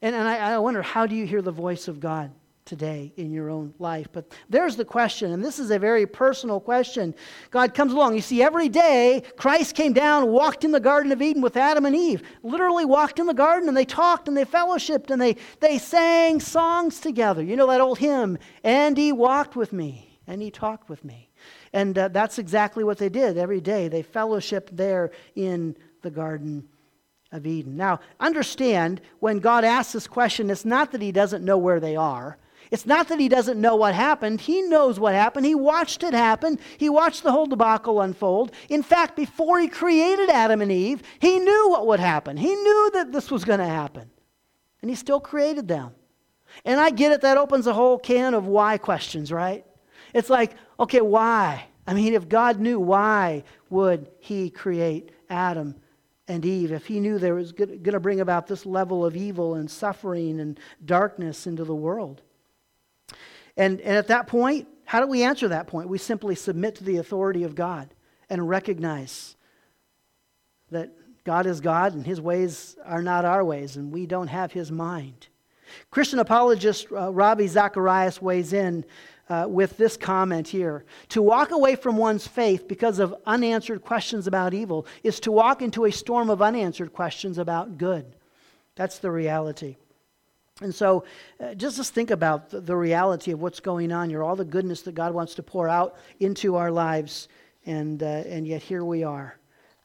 And, 0.00 0.14
and 0.14 0.28
I, 0.28 0.52
I 0.52 0.58
wonder, 0.58 0.82
how 0.82 1.06
do 1.06 1.14
you 1.14 1.26
hear 1.26 1.42
the 1.42 1.52
voice 1.52 1.88
of 1.88 2.00
God 2.00 2.30
today 2.64 3.12
in 3.16 3.32
your 3.32 3.50
own 3.50 3.74
life? 3.78 4.06
But 4.12 4.32
there's 4.48 4.76
the 4.76 4.84
question, 4.84 5.32
and 5.32 5.44
this 5.44 5.58
is 5.58 5.70
a 5.70 5.78
very 5.78 6.06
personal 6.06 6.60
question. 6.60 7.14
God 7.50 7.74
comes 7.74 7.92
along. 7.92 8.14
You 8.14 8.20
see, 8.20 8.42
every 8.42 8.68
day, 8.68 9.22
Christ 9.36 9.74
came 9.74 9.92
down, 9.92 10.28
walked 10.28 10.64
in 10.64 10.70
the 10.70 10.80
Garden 10.80 11.10
of 11.10 11.20
Eden 11.20 11.42
with 11.42 11.56
Adam 11.56 11.84
and 11.84 11.96
Eve, 11.96 12.22
literally 12.42 12.84
walked 12.84 13.18
in 13.18 13.26
the 13.26 13.34
garden, 13.34 13.68
and 13.68 13.76
they 13.76 13.84
talked 13.84 14.28
and 14.28 14.36
they 14.36 14.44
fellowshipped 14.44 15.10
and 15.10 15.20
they, 15.20 15.36
they 15.60 15.78
sang 15.78 16.38
songs 16.38 17.00
together. 17.00 17.42
You 17.42 17.56
know 17.56 17.66
that 17.66 17.80
old 17.80 17.98
hymn, 17.98 18.38
And 18.62 18.96
He 18.96 19.10
Walked 19.10 19.56
with 19.56 19.72
Me, 19.72 20.20
and 20.26 20.40
He 20.40 20.50
Talked 20.50 20.88
with 20.88 21.04
Me. 21.04 21.28
And 21.72 21.98
uh, 21.98 22.08
that's 22.08 22.38
exactly 22.38 22.84
what 22.84 22.98
they 22.98 23.08
did 23.08 23.36
every 23.36 23.60
day. 23.60 23.88
They 23.88 24.02
fellowshipped 24.02 24.70
there 24.72 25.10
in 25.34 25.76
the 26.02 26.10
Garden 26.10 26.68
of 27.32 27.46
Eden. 27.46 27.76
Now, 27.76 28.00
understand 28.20 29.00
when 29.20 29.38
God 29.38 29.64
asks 29.64 29.92
this 29.92 30.06
question, 30.06 30.50
it's 30.50 30.64
not 30.64 30.92
that 30.92 31.02
he 31.02 31.12
doesn't 31.12 31.44
know 31.44 31.58
where 31.58 31.80
they 31.80 31.96
are. 31.96 32.38
It's 32.70 32.86
not 32.86 33.08
that 33.08 33.20
he 33.20 33.28
doesn't 33.28 33.60
know 33.60 33.76
what 33.76 33.94
happened. 33.94 34.40
He 34.40 34.62
knows 34.62 35.00
what 35.00 35.14
happened. 35.14 35.46
He 35.46 35.54
watched 35.54 36.02
it 36.02 36.12
happen. 36.12 36.58
He 36.76 36.88
watched 36.88 37.22
the 37.22 37.32
whole 37.32 37.46
debacle 37.46 38.00
unfold. 38.00 38.52
In 38.68 38.82
fact, 38.82 39.16
before 39.16 39.58
he 39.58 39.68
created 39.68 40.28
Adam 40.28 40.60
and 40.60 40.70
Eve, 40.70 41.02
he 41.18 41.38
knew 41.38 41.70
what 41.70 41.86
would 41.86 42.00
happen. 42.00 42.36
He 42.36 42.54
knew 42.54 42.90
that 42.94 43.12
this 43.12 43.30
was 43.30 43.44
going 43.44 43.60
to 43.60 43.66
happen. 43.66 44.10
And 44.82 44.90
he 44.90 44.94
still 44.94 45.20
created 45.20 45.66
them. 45.66 45.92
And 46.64 46.78
I 46.78 46.90
get 46.90 47.12
it, 47.12 47.22
that 47.22 47.38
opens 47.38 47.66
a 47.66 47.72
whole 47.72 47.98
can 47.98 48.34
of 48.34 48.46
why 48.46 48.78
questions, 48.78 49.32
right? 49.32 49.64
It's 50.14 50.30
like, 50.30 50.54
okay, 50.78 51.00
why? 51.00 51.66
I 51.86 51.94
mean, 51.94 52.14
if 52.14 52.28
God 52.28 52.60
knew, 52.60 52.78
why 52.78 53.44
would 53.70 54.10
he 54.18 54.50
create 54.50 55.10
Adam 55.30 55.74
and 56.28 56.44
Eve 56.44 56.72
if 56.72 56.86
he 56.86 57.00
knew 57.00 57.18
there 57.18 57.34
was 57.34 57.52
going 57.52 57.82
to 57.82 58.00
bring 58.00 58.20
about 58.20 58.46
this 58.46 58.66
level 58.66 59.04
of 59.04 59.16
evil 59.16 59.54
and 59.54 59.70
suffering 59.70 60.40
and 60.40 60.60
darkness 60.84 61.46
into 61.46 61.64
the 61.64 61.74
world? 61.74 62.22
And, 63.56 63.80
and 63.80 63.96
at 63.96 64.06
that 64.08 64.28
point, 64.28 64.68
how 64.84 65.00
do 65.00 65.06
we 65.06 65.22
answer 65.22 65.48
that 65.48 65.66
point? 65.66 65.88
We 65.88 65.98
simply 65.98 66.34
submit 66.34 66.76
to 66.76 66.84
the 66.84 66.98
authority 66.98 67.42
of 67.42 67.54
God 67.54 67.92
and 68.30 68.48
recognize 68.48 69.36
that 70.70 70.92
God 71.24 71.46
is 71.46 71.60
God 71.60 71.94
and 71.94 72.06
his 72.06 72.20
ways 72.20 72.76
are 72.84 73.02
not 73.02 73.24
our 73.24 73.44
ways, 73.44 73.76
and 73.76 73.92
we 73.92 74.06
don't 74.06 74.28
have 74.28 74.52
his 74.52 74.70
mind. 74.70 75.28
Christian 75.90 76.18
apologist 76.18 76.86
uh, 76.90 77.12
Ravi 77.12 77.46
Zacharias 77.46 78.22
weighs 78.22 78.52
in 78.52 78.84
uh, 79.28 79.46
with 79.48 79.76
this 79.76 79.96
comment 79.96 80.48
here. 80.48 80.84
To 81.10 81.22
walk 81.22 81.50
away 81.50 81.76
from 81.76 81.96
one's 81.96 82.26
faith 82.26 82.66
because 82.66 82.98
of 82.98 83.14
unanswered 83.26 83.82
questions 83.82 84.26
about 84.26 84.54
evil 84.54 84.86
is 85.02 85.20
to 85.20 85.32
walk 85.32 85.62
into 85.62 85.84
a 85.84 85.92
storm 85.92 86.30
of 86.30 86.42
unanswered 86.42 86.92
questions 86.92 87.38
about 87.38 87.78
good. 87.78 88.16
That's 88.74 88.98
the 88.98 89.10
reality. 89.10 89.76
And 90.60 90.74
so, 90.74 91.04
uh, 91.40 91.54
just 91.54 91.76
just 91.76 91.94
think 91.94 92.10
about 92.10 92.50
the, 92.50 92.60
the, 92.60 92.74
reality 92.74 93.30
of 93.30 93.40
what's 93.40 93.60
going 93.60 93.92
on 93.92 94.08
here, 94.08 94.24
all 94.24 94.34
the 94.34 94.44
goodness 94.44 94.82
that 94.82 94.94
God 94.94 95.14
wants 95.14 95.36
to 95.36 95.42
pour 95.42 95.68
out 95.68 95.96
into 96.18 96.56
our 96.56 96.72
lives, 96.72 97.28
and 97.64 98.02
uh, 98.02 98.06
and 98.06 98.44
yet 98.44 98.60
here 98.60 98.84
we 98.84 99.04
are, 99.04 99.38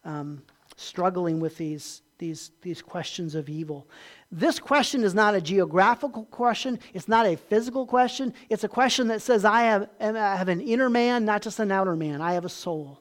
um, 0.03 0.41
struggling 0.75 1.39
with 1.39 1.57
these 1.57 2.01
these 2.17 2.51
these 2.61 2.81
questions 2.81 3.35
of 3.35 3.49
evil. 3.49 3.87
This 4.35 4.57
question 4.57 5.03
is 5.03 5.13
not 5.13 5.35
a 5.35 5.41
geographical 5.41 6.25
question. 6.25 6.79
It's 6.95 7.07
not 7.07 7.27
a 7.27 7.35
physical 7.35 7.85
question. 7.85 8.33
It's 8.49 8.63
a 8.63 8.67
question 8.67 9.09
that 9.09 9.21
says, 9.21 9.45
I 9.45 9.61
have, 9.61 9.89
I 10.01 10.35
have 10.35 10.47
an 10.47 10.59
inner 10.59 10.89
man, 10.89 11.23
not 11.23 11.43
just 11.43 11.59
an 11.59 11.71
outer 11.71 11.95
man. 11.95 12.19
I 12.19 12.33
have 12.33 12.43
a 12.43 12.49
soul. 12.49 12.99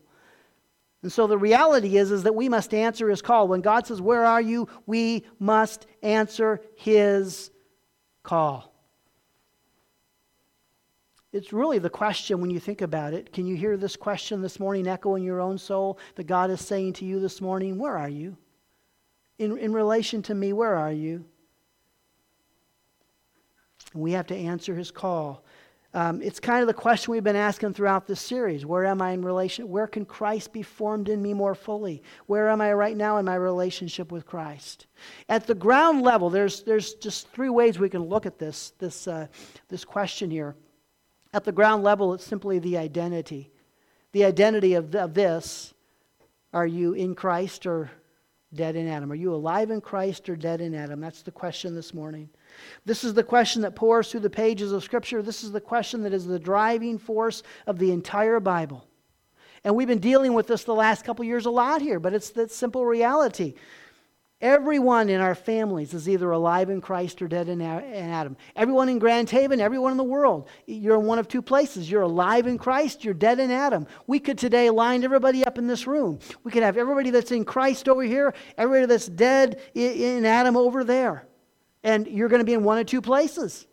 And 1.01 1.11
so 1.11 1.27
the 1.27 1.39
reality 1.39 1.97
is, 1.97 2.11
is 2.11 2.25
that 2.25 2.35
we 2.35 2.51
must 2.51 2.75
answer 2.75 3.09
his 3.09 3.23
call. 3.23 3.49
When 3.49 3.63
God 3.63 3.87
says, 3.87 3.99
Where 3.99 4.27
are 4.27 4.43
you? 4.43 4.69
we 4.85 5.25
must 5.39 5.87
answer 6.03 6.61
his 6.77 7.51
call. 8.23 8.75
It's 11.33 11.51
really 11.51 11.79
the 11.79 11.89
question 11.89 12.43
when 12.43 12.51
you 12.51 12.61
think 12.61 12.83
about 12.83 13.15
it. 13.15 13.33
Can 13.33 13.47
you 13.47 13.57
hear 13.57 13.79
this 13.79 13.97
question 13.97 14.43
this 14.43 14.61
morning 14.61 14.87
echo 14.87 15.15
in 15.15 15.23
your 15.23 15.41
own 15.41 15.57
soul 15.57 15.99
that 16.17 16.27
God 16.27 16.51
is 16.51 16.61
saying 16.61 16.93
to 16.95 17.07
you 17.07 17.21
this 17.21 17.41
morning? 17.41 17.79
Where 17.79 17.97
are 17.97 18.11
you? 18.11 18.37
In, 19.43 19.59
in 19.59 19.73
relation 19.73 20.23
to 20.23 20.35
me, 20.35 20.53
where 20.53 20.77
are 20.77 20.93
you? 20.93 21.25
We 23.93 24.13
have 24.13 24.29
to 24.29 24.37
answer 24.37 24.75
his 24.75 24.91
call. 24.91 25.45
Um, 25.95 26.23
it's 26.23 26.41
kind 26.41 26.63
of 26.63 26.69
the 26.69 26.75
question 26.75 27.13
we've 27.13 27.25
been 27.25 27.37
asking 27.37 27.75
throughout 27.75 28.07
this 28.07 28.21
series. 28.21 28.65
Where 28.65 28.87
am 28.87 29.03
I 29.03 29.11
in 29.11 29.23
relation? 29.23 29.69
Where 29.69 29.87
can 29.87 30.07
Christ 30.07 30.53
be 30.53 30.63
formed 30.63 31.11
in 31.11 31.21
me 31.21 31.35
more 31.35 31.55
fully? 31.55 32.03
Where 32.27 32.49
am 32.49 32.63
I 32.63 32.73
right 32.73 32.97
now 32.97 33.19
in 33.19 33.27
my 33.27 33.35
relationship 33.35 34.11
with 34.11 34.25
Christ? 34.25 34.87
At 35.29 35.47
the 35.47 35.55
ground 35.55 36.03
level, 36.03 36.31
there's, 36.31 36.63
there's 36.63 36.95
just 36.95 37.29
three 37.33 37.51
ways 37.51 37.79
we 37.79 37.91
can 37.91 38.05
look 38.05 38.25
at 38.25 38.39
this, 38.39 38.73
this, 38.79 39.07
uh, 39.07 39.27
this 39.69 39.85
question 39.85 40.31
here. 40.31 40.55
At 41.35 41.45
the 41.45 41.53
ground 41.53 41.83
level, 41.83 42.15
it's 42.15 42.25
simply 42.25 42.59
the 42.59 42.79
identity. 42.79 43.51
The 44.13 44.25
identity 44.25 44.75
of, 44.75 44.95
of 44.95 45.13
this 45.13 45.75
are 46.55 46.67
you 46.67 46.95
in 46.95 47.15
Christ 47.15 47.67
or 47.67 47.91
dead 48.55 48.77
in 48.77 48.89
Adam? 48.89 49.11
Are 49.11 49.17
you 49.17 49.35
alive 49.35 49.71
in 49.71 49.81
Christ 49.81 50.29
or 50.29 50.37
dead 50.37 50.61
in 50.61 50.75
Adam? 50.75 51.01
That's 51.01 51.23
the 51.23 51.31
question 51.31 51.75
this 51.75 51.95
morning. 51.95 52.29
This 52.85 53.05
is 53.05 53.15
the 53.15 53.23
question 53.23 53.63
that 53.63 53.75
pours 53.75 54.11
through 54.11 54.21
the 54.21 54.31
pages 54.31 54.73
of 54.73 54.85
Scripture. 54.85 55.23
This 55.23 55.43
is 55.43 55.53
the 55.53 55.61
question 55.61 56.03
that 56.03 56.13
is 56.13 56.27
the 56.27 56.39
driving 56.39 56.99
force 56.99 57.43
of 57.67 57.79
the 57.79 57.93
entire 57.93 58.41
Bible. 58.41 58.87
And 59.65 59.77
we've 59.77 59.89
been 59.89 59.99
dealing 59.99 60.35
with 60.35 60.47
this 60.47 60.65
the 60.65 60.75
last 60.75 61.05
couple 61.05 61.25
years 61.25 61.47
a 61.47 61.51
lot 61.51 61.83
here, 61.83 62.01
but 62.01 62.15
it's 62.15 62.31
the 62.31 62.49
simple 62.49 62.85
reality. 62.85 63.55
Everyone 64.43 65.09
in 65.09 65.21
our 65.21 65.37
families 65.37 65.95
is 65.95 66.09
either 66.09 66.33
alive 66.33 66.69
in 66.69 66.81
Christ 66.81 67.23
or 67.23 67.29
dead 67.29 67.49
in 67.49 67.63
Adam. 67.63 68.37
Everyone 68.57 68.89
in 68.89 68.99
Grand 68.99 69.31
Haven, 69.31 69.61
everyone 69.61 69.93
in 69.93 69.97
the 69.97 70.03
world, 70.03 70.49
you're 70.67 70.99
in 70.99 71.07
one 71.07 71.21
of 71.21 71.29
two 71.29 71.43
places. 71.43 71.89
You're 71.89 72.03
alive 72.03 72.49
in 72.49 72.59
Christ, 72.59 73.05
you're 73.05 73.15
dead 73.15 73.39
in 73.39 73.53
Adam. 73.53 73.87
We 74.09 74.19
could 74.19 74.39
today 74.39 74.69
line 74.69 75.05
everybody 75.05 75.47
up 75.47 75.59
in 75.59 75.69
this 75.69 75.87
room. 75.87 76.19
We 76.43 76.51
could 76.51 76.65
have 76.65 76.77
everybody 76.77 77.11
that's 77.11 77.31
in 77.31 77.45
Christ 77.45 77.89
over 77.89 78.03
here, 78.03 78.35
everybody 78.59 78.87
that's 78.87 79.07
dead 79.07 79.61
in 79.75 80.27
Adam 80.27 80.57
over 80.57 80.83
there. 80.83 81.29
And 81.85 82.09
you're 82.09 82.29
going 82.29 82.41
to 82.41 82.45
be 82.45 82.55
in 82.55 82.65
one 82.65 82.79
of 82.79 82.87
two 82.87 83.01
places. 83.01 83.69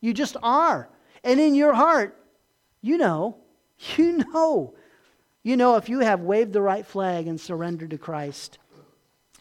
You 0.00 0.14
just 0.14 0.38
are. 0.42 0.88
And 1.22 1.38
in 1.38 1.54
your 1.54 1.74
heart, 1.74 2.18
you 2.80 2.96
know, 2.96 3.36
you 3.96 4.24
know, 4.32 4.74
you 5.42 5.58
know 5.58 5.76
if 5.76 5.90
you 5.90 6.00
have 6.00 6.20
waved 6.20 6.54
the 6.54 6.62
right 6.62 6.86
flag 6.86 7.26
and 7.26 7.38
surrendered 7.38 7.90
to 7.90 7.98
Christ 7.98 8.56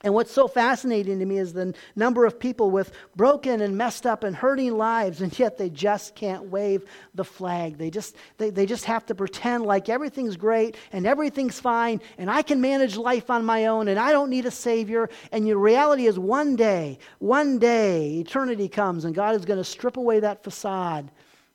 and 0.03 0.13
what's 0.13 0.33
so 0.33 0.49
fascinating 0.49 1.19
to 1.19 1.25
me 1.25 1.37
is 1.37 1.53
the 1.53 1.73
number 1.95 2.25
of 2.25 2.37
people 2.37 2.69
with 2.69 2.91
broken 3.15 3.61
and 3.61 3.77
messed 3.77 4.05
up 4.05 4.25
and 4.25 4.35
hurting 4.35 4.77
lives, 4.77 5.21
and 5.21 5.37
yet 5.39 5.57
they 5.57 5.69
just 5.69 6.13
can't 6.13 6.43
wave 6.45 6.83
the 7.15 7.23
flag. 7.23 7.77
They 7.77 7.89
just, 7.89 8.17
they, 8.37 8.49
they 8.49 8.65
just 8.65 8.83
have 8.83 9.05
to 9.05 9.15
pretend 9.15 9.65
like 9.65 9.87
everything's 9.87 10.35
great 10.35 10.75
and 10.91 11.07
everything's 11.07 11.57
fine, 11.57 12.01
and 12.17 12.29
I 12.29 12.41
can 12.41 12.59
manage 12.59 12.97
life 12.97 13.29
on 13.29 13.45
my 13.45 13.67
own, 13.67 13.87
and 13.87 13.97
I 13.97 14.11
don't 14.11 14.29
need 14.29 14.45
a 14.45 14.51
Savior. 14.51 15.09
And 15.31 15.47
your 15.47 15.57
reality 15.57 16.05
is 16.05 16.19
one 16.19 16.57
day, 16.57 16.99
one 17.19 17.57
day, 17.57 18.19
eternity 18.19 18.67
comes, 18.67 19.05
and 19.05 19.15
God 19.15 19.35
is 19.35 19.45
going 19.45 19.59
to 19.59 19.63
strip 19.63 19.95
away 19.95 20.19
that 20.19 20.43
facade. 20.43 21.11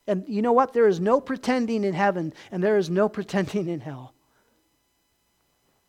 And 0.07 0.25
you 0.27 0.41
know 0.41 0.53
what? 0.53 0.73
There 0.73 0.89
is 0.89 1.01
no 1.01 1.21
pretending 1.21 1.85
in 1.85 1.93
heaven, 1.93 2.33
and 2.51 2.65
there 2.65 2.79
is 2.79 2.89
no 2.89 3.11
pretending 3.11 3.69
in 3.69 3.81
hell. 3.81 4.15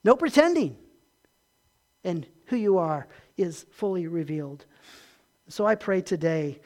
No 0.03 0.17
pretending. 0.17 0.75
And 2.03 2.27
who 2.49 2.57
you 2.57 2.77
are 2.77 3.07
is 3.37 3.65
fully 3.71 4.07
revealed. 4.07 4.65
So 5.47 5.65
I 5.65 5.75
pray 5.75 6.01
today 6.01 6.59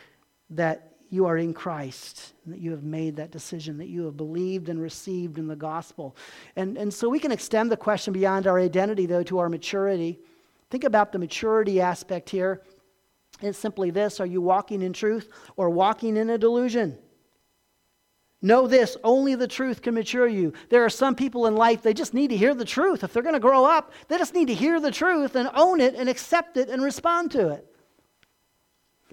that 0.50 0.93
you 1.10 1.26
are 1.28 1.38
in 1.38 1.54
Christ, 1.54 2.34
that 2.48 2.60
you 2.60 2.72
have 2.72 2.84
made 2.84 3.17
that 3.17 3.30
decision, 3.30 3.78
that 3.78 3.88
you 3.88 4.06
have 4.06 4.17
believed 4.17 4.69
and 4.69 4.82
received 4.82 5.38
in 5.38 5.48
the 5.48 5.56
gospel. 5.56 6.15
And, 6.56 6.78
and 6.78 6.91
so 6.91 7.08
we 7.08 7.19
can 7.19 7.32
extend 7.32 7.72
the 7.72 7.78
question 7.78 8.13
beyond 8.13 8.48
our 8.48 8.60
identity, 8.60 9.06
though, 9.06 9.24
to 9.24 9.38
our 9.38 9.48
maturity. 9.50 10.19
Think 10.72 10.86
about 10.86 11.12
the 11.12 11.19
maturity 11.19 11.80
aspect 11.80 12.32
here. 12.32 12.63
It's 13.41 13.60
simply 13.60 13.91
this 13.91 14.19
Are 14.19 14.26
you 14.26 14.41
walking 14.41 14.82
in 14.82 14.93
truth 14.93 15.30
or 15.56 15.69
walking 15.69 16.17
in 16.17 16.32
a 16.32 16.38
delusion? 16.38 16.98
Know 18.43 18.67
this 18.67 18.97
only 19.06 19.36
the 19.36 19.47
truth 19.47 19.82
can 19.82 19.93
mature 19.93 20.27
you. 20.27 20.51
There 20.67 20.84
are 20.84 20.89
some 20.89 21.15
people 21.15 21.47
in 21.47 21.56
life, 21.56 21.82
they 21.82 21.93
just 21.93 22.13
need 22.13 22.29
to 22.29 22.36
hear 22.36 22.53
the 22.53 22.65
truth. 22.65 23.01
If 23.01 23.13
they're 23.13 23.23
going 23.23 23.34
to 23.34 23.39
grow 23.39 23.63
up, 23.63 23.93
they 24.10 24.17
just 24.17 24.34
need 24.34 24.49
to 24.49 24.53
hear 24.53 24.82
the 24.82 24.91
truth 24.91 25.38
and 25.38 25.49
own 25.56 25.79
it 25.79 25.95
and 25.95 26.10
accept 26.10 26.58
it 26.58 26.67
and 26.69 26.84
respond 26.84 27.32
to 27.32 27.49
it. 27.49 27.72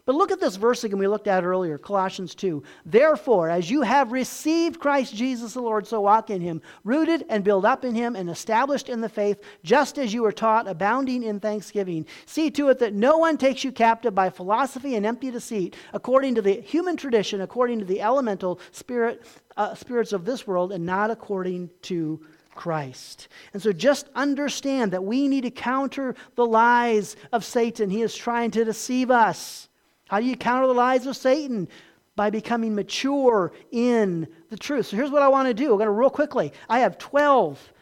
But 0.05 0.15
look 0.15 0.31
at 0.31 0.41
this 0.41 0.57
verse 0.57 0.85
again 0.85 0.99
we 0.99 1.07
looked 1.07 1.27
at 1.27 1.45
earlier, 1.45 1.79
Colossians 1.79 2.35
2. 2.35 2.63
Therefore, 2.85 3.51
as 3.51 3.71
you 3.71 3.83
have 3.83 4.13
received 4.13 4.81
Christ 4.81 5.15
Jesus 5.15 5.55
the 5.55 5.61
Lord, 5.61 5.87
so 5.87 6.01
walk 6.01 6.31
in 6.31 6.41
him, 6.41 6.63
rooted 6.85 7.25
and 7.29 7.45
built 7.45 7.65
up 7.65 7.85
in 7.85 7.95
him 7.95 8.17
and 8.17 8.31
established 8.31 8.89
in 8.89 9.01
the 9.01 9.09
faith, 9.09 9.41
just 9.63 9.99
as 9.99 10.13
you 10.13 10.23
were 10.23 10.33
taught, 10.33 10.69
abounding 10.69 11.23
in 11.23 11.41
thanksgiving. 11.41 12.07
See 12.27 12.51
to 12.53 12.69
it 12.69 12.79
that 12.79 12.95
no 12.95 13.19
one 13.19 13.37
takes 13.37 13.65
you 13.65 13.73
captive 13.73 14.15
by 14.15 14.31
philosophy 14.31 14.95
and 14.97 15.07
empty 15.07 15.31
deceit, 15.31 15.77
according 15.93 16.35
to 16.37 16.43
the 16.43 16.61
human 16.61 16.97
tradition, 16.97 17.41
according 17.41 17.79
to 17.79 17.85
the 17.85 18.01
elemental 18.01 18.61
spirit, 18.73 19.25
uh, 19.57 19.75
spirits 19.75 20.13
of 20.13 20.25
this 20.25 20.47
world, 20.47 20.73
and 20.73 20.85
not 20.85 21.11
according 21.11 21.71
to 21.83 22.21
Christ. 22.55 23.29
And 23.55 23.63
so 23.63 23.73
just 23.73 24.11
understand 24.15 24.93
that 24.93 25.03
we 25.03 25.29
need 25.29 25.43
to 25.43 25.51
counter 25.51 26.15
the 26.35 26.45
lies 26.45 27.17
of 27.33 27.43
Satan. 27.43 27.89
He 27.89 28.03
is 28.03 28.15
trying 28.15 28.51
to 28.51 28.67
deceive 28.67 29.11
us. 29.11 29.70
How 30.11 30.19
do 30.19 30.27
you 30.27 30.37
counter 30.37 30.67
the 30.67 30.75
lies 30.75 31.07
of 31.07 31.17
Satan? 31.17 31.69
By 32.17 32.31
becoming 32.31 32.75
mature 32.75 33.53
in 33.71 34.27
the 34.49 34.57
truth. 34.57 34.87
So 34.87 34.97
here's 34.97 35.13
what 35.13 35.23
I 35.23 35.29
want 35.29 35.47
to 35.47 35.55
do. 35.55 35.71
I'm 35.71 35.77
going 35.77 35.87
to 35.87 35.93
real 35.93 36.11
quickly. 36.11 36.53
I 36.69 36.81
have 36.81 36.99
12, 36.99 37.73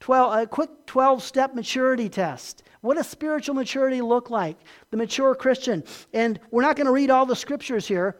12 0.00 0.42
a 0.42 0.46
quick 0.48 0.70
12 0.86 1.22
step 1.22 1.54
maturity 1.54 2.08
test. 2.08 2.64
What 2.80 2.96
does 2.96 3.06
spiritual 3.06 3.54
maturity 3.54 4.00
look 4.00 4.28
like? 4.28 4.58
The 4.90 4.96
mature 4.96 5.36
Christian. 5.36 5.84
And 6.12 6.40
we're 6.50 6.62
not 6.62 6.74
going 6.74 6.88
to 6.88 6.92
read 6.92 7.10
all 7.10 7.26
the 7.26 7.36
scriptures 7.36 7.86
here, 7.86 8.16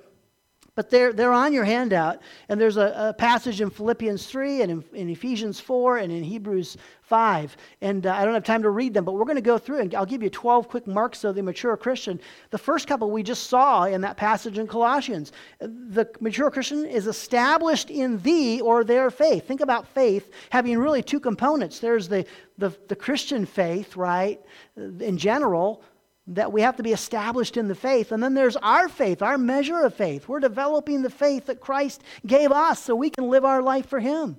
But 0.78 0.90
they're, 0.90 1.12
they're 1.12 1.32
on 1.32 1.52
your 1.52 1.64
handout. 1.64 2.20
And 2.48 2.60
there's 2.60 2.76
a, 2.76 3.08
a 3.08 3.12
passage 3.12 3.60
in 3.60 3.68
Philippians 3.68 4.24
3 4.26 4.62
and 4.62 4.70
in, 4.70 4.84
in, 4.92 5.10
Ephesians 5.10 5.58
4 5.58 5.98
and 5.98 6.12
in 6.12 6.22
Hebrews 6.22 6.76
5. 7.02 7.56
And 7.80 8.06
uh, 8.06 8.14
I 8.14 8.24
don't 8.24 8.32
have 8.32 8.44
time 8.44 8.62
to 8.62 8.70
read 8.70 8.94
them, 8.94 9.04
but 9.04 9.14
we're 9.14 9.24
going 9.24 9.34
to 9.34 9.42
go 9.42 9.58
through 9.58 9.80
and 9.80 9.92
I'll 9.96 10.06
give 10.06 10.22
you 10.22 10.30
12 10.30 10.68
quick 10.68 10.86
marks 10.86 11.24
of 11.24 11.34
the 11.34 11.42
mature 11.42 11.76
Christian. 11.76 12.20
The 12.50 12.58
first 12.58 12.86
couple 12.86 13.10
we 13.10 13.24
just 13.24 13.48
saw 13.48 13.86
in 13.86 14.00
that 14.02 14.16
passage 14.16 14.56
in 14.56 14.68
Colossians. 14.68 15.32
The 15.58 16.08
mature 16.20 16.48
Christian 16.48 16.86
is 16.86 17.08
established 17.08 17.90
in 17.90 18.22
thee 18.22 18.60
or 18.60 18.84
their 18.84 19.10
faith. 19.10 19.48
Think 19.48 19.62
about 19.62 19.88
faith 19.88 20.30
having 20.50 20.78
really 20.78 21.02
two 21.02 21.18
components. 21.18 21.80
There's 21.80 22.06
the, 22.06 22.24
the, 22.56 22.72
the 22.86 22.94
Christian 22.94 23.46
faith, 23.46 23.96
right, 23.96 24.40
in 24.76 25.18
general 25.18 25.82
that 26.28 26.52
we 26.52 26.60
have 26.60 26.76
to 26.76 26.82
be 26.82 26.92
established 26.92 27.56
in 27.56 27.68
the 27.68 27.74
faith. 27.74 28.12
And 28.12 28.22
then 28.22 28.34
there's 28.34 28.56
our 28.56 28.88
faith, 28.88 29.22
our 29.22 29.38
measure 29.38 29.80
of 29.80 29.94
faith. 29.94 30.28
We're 30.28 30.40
developing 30.40 31.02
the 31.02 31.10
faith 31.10 31.46
that 31.46 31.60
Christ 31.60 32.02
gave 32.26 32.52
us 32.52 32.82
so 32.82 32.94
we 32.94 33.10
can 33.10 33.28
live 33.28 33.44
our 33.44 33.62
life 33.62 33.86
for 33.86 34.00
Him. 34.00 34.36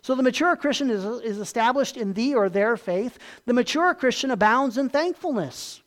So 0.00 0.14
the 0.14 0.22
mature 0.22 0.54
Christian 0.54 0.90
is, 0.90 1.04
is 1.04 1.38
established 1.38 1.96
in 1.96 2.12
thee 2.12 2.34
or 2.34 2.48
their 2.48 2.76
faith. 2.76 3.18
The 3.46 3.52
mature 3.52 3.94
Christian 3.94 4.30
abounds 4.30 4.78
in 4.78 4.88
thankfulness. 4.88 5.82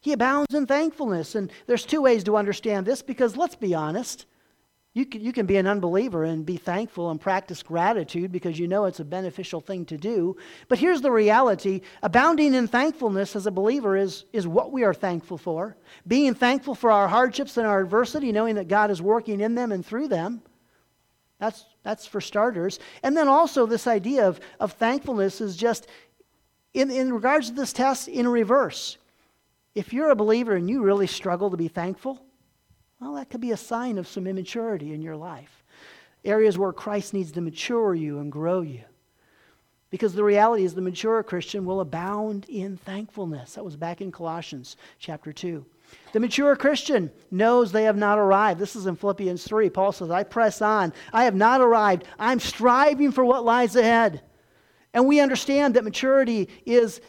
He 0.00 0.12
abounds 0.12 0.54
in 0.54 0.66
thankfulness. 0.66 1.34
And 1.36 1.52
there's 1.66 1.84
two 1.84 2.02
ways 2.02 2.24
to 2.24 2.36
understand 2.36 2.86
this 2.86 3.02
because 3.02 3.36
let's 3.36 3.56
be 3.56 3.74
honest. 3.74 4.26
You 4.92 5.06
can, 5.06 5.20
you 5.20 5.32
can 5.32 5.46
be 5.46 5.56
an 5.56 5.68
unbeliever 5.68 6.24
and 6.24 6.44
be 6.44 6.56
thankful 6.56 7.10
and 7.12 7.20
practice 7.20 7.62
gratitude 7.62 8.32
because 8.32 8.58
you 8.58 8.66
know 8.66 8.86
it's 8.86 8.98
a 8.98 9.04
beneficial 9.04 9.60
thing 9.60 9.84
to 9.86 9.96
do. 9.96 10.36
But 10.66 10.80
here's 10.80 11.00
the 11.00 11.12
reality 11.12 11.82
abounding 12.02 12.54
in 12.54 12.66
thankfulness 12.66 13.36
as 13.36 13.46
a 13.46 13.52
believer 13.52 13.96
is, 13.96 14.24
is 14.32 14.48
what 14.48 14.72
we 14.72 14.82
are 14.82 14.94
thankful 14.94 15.38
for. 15.38 15.76
Being 16.08 16.34
thankful 16.34 16.74
for 16.74 16.90
our 16.90 17.06
hardships 17.06 17.56
and 17.56 17.68
our 17.68 17.80
adversity, 17.80 18.32
knowing 18.32 18.56
that 18.56 18.66
God 18.66 18.90
is 18.90 19.00
working 19.00 19.40
in 19.40 19.54
them 19.54 19.70
and 19.70 19.86
through 19.86 20.08
them. 20.08 20.42
That's, 21.38 21.64
that's 21.84 22.06
for 22.06 22.20
starters. 22.20 22.80
And 23.04 23.16
then 23.16 23.28
also, 23.28 23.66
this 23.66 23.86
idea 23.86 24.26
of, 24.26 24.40
of 24.58 24.72
thankfulness 24.72 25.40
is 25.40 25.56
just, 25.56 25.86
in, 26.74 26.90
in 26.90 27.12
regards 27.12 27.48
to 27.48 27.54
this 27.54 27.72
test, 27.72 28.08
in 28.08 28.26
reverse. 28.26 28.98
If 29.76 29.92
you're 29.92 30.10
a 30.10 30.16
believer 30.16 30.56
and 30.56 30.68
you 30.68 30.82
really 30.82 31.06
struggle 31.06 31.50
to 31.50 31.56
be 31.56 31.68
thankful, 31.68 32.20
well, 33.00 33.14
that 33.14 33.30
could 33.30 33.40
be 33.40 33.52
a 33.52 33.56
sign 33.56 33.98
of 33.98 34.06
some 34.06 34.26
immaturity 34.26 34.92
in 34.92 35.00
your 35.02 35.16
life. 35.16 35.64
Areas 36.24 36.58
where 36.58 36.72
Christ 36.72 37.14
needs 37.14 37.32
to 37.32 37.40
mature 37.40 37.94
you 37.94 38.18
and 38.18 38.30
grow 38.30 38.60
you. 38.60 38.82
Because 39.88 40.14
the 40.14 40.22
reality 40.22 40.64
is 40.64 40.74
the 40.74 40.82
mature 40.82 41.22
Christian 41.22 41.64
will 41.64 41.80
abound 41.80 42.46
in 42.48 42.76
thankfulness. 42.76 43.54
That 43.54 43.64
was 43.64 43.74
back 43.74 44.00
in 44.00 44.12
Colossians 44.12 44.76
chapter 44.98 45.32
2. 45.32 45.64
The 46.12 46.20
mature 46.20 46.54
Christian 46.54 47.10
knows 47.30 47.72
they 47.72 47.84
have 47.84 47.96
not 47.96 48.18
arrived. 48.18 48.60
This 48.60 48.76
is 48.76 48.86
in 48.86 48.94
Philippians 48.94 49.42
3. 49.44 49.70
Paul 49.70 49.90
says, 49.90 50.10
I 50.10 50.22
press 50.22 50.62
on. 50.62 50.92
I 51.12 51.24
have 51.24 51.34
not 51.34 51.60
arrived. 51.60 52.04
I'm 52.18 52.38
striving 52.38 53.10
for 53.10 53.24
what 53.24 53.44
lies 53.44 53.74
ahead. 53.74 54.22
And 54.94 55.06
we 55.06 55.20
understand 55.20 55.74
that 55.74 55.84
maturity 55.84 56.48
is 56.64 57.00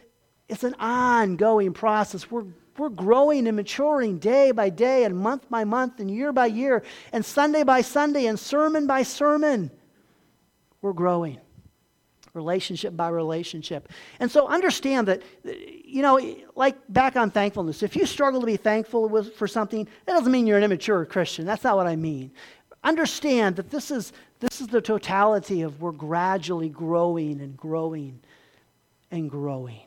it's 0.48 0.64
an 0.64 0.76
ongoing 0.80 1.74
process. 1.74 2.30
We're 2.30 2.46
we're 2.78 2.90
growing 2.90 3.48
and 3.48 3.56
maturing 3.56 4.18
day 4.18 4.52
by 4.52 4.70
day 4.70 5.04
and 5.04 5.16
month 5.18 5.50
by 5.50 5.64
month 5.64 6.00
and 6.00 6.10
year 6.10 6.32
by 6.32 6.46
year 6.46 6.84
and 7.12 7.24
Sunday 7.24 7.64
by 7.64 7.82
Sunday 7.82 8.26
and 8.26 8.40
sermon 8.40 8.88
by 8.88 9.04
sermon. 9.04 9.72
We're 10.82 10.94
growing 10.94 11.40
relationship 12.34 12.96
by 12.96 13.10
relationship. 13.10 13.90
And 14.20 14.32
so 14.32 14.48
understand 14.48 15.08
that, 15.08 15.22
you 15.44 16.02
know, 16.02 16.20
like 16.56 16.78
back 16.88 17.16
on 17.16 17.30
thankfulness, 17.30 17.84
if 17.84 17.96
you 17.96 18.06
struggle 18.06 18.40
to 18.40 18.46
be 18.46 18.58
thankful 18.58 19.24
for 19.24 19.48
something, 19.48 19.86
that 20.06 20.14
doesn't 20.14 20.32
mean 20.32 20.48
you're 20.48 20.58
an 20.58 20.64
immature 20.64 21.06
Christian. 21.06 21.46
That's 21.46 21.64
not 21.64 21.76
what 21.76 21.88
I 21.88 21.96
mean. 21.96 22.32
Understand 22.84 23.58
that 23.58 23.70
this 23.70 23.92
is, 23.92 24.14
this 24.40 24.62
is 24.62 24.68
the 24.68 24.82
totality 24.82 25.62
of 25.62 25.82
we're 25.82 25.92
gradually 25.92 26.70
growing 26.70 27.42
and 27.42 27.56
growing 27.58 28.22
and 29.12 29.30
growing. 29.30 29.82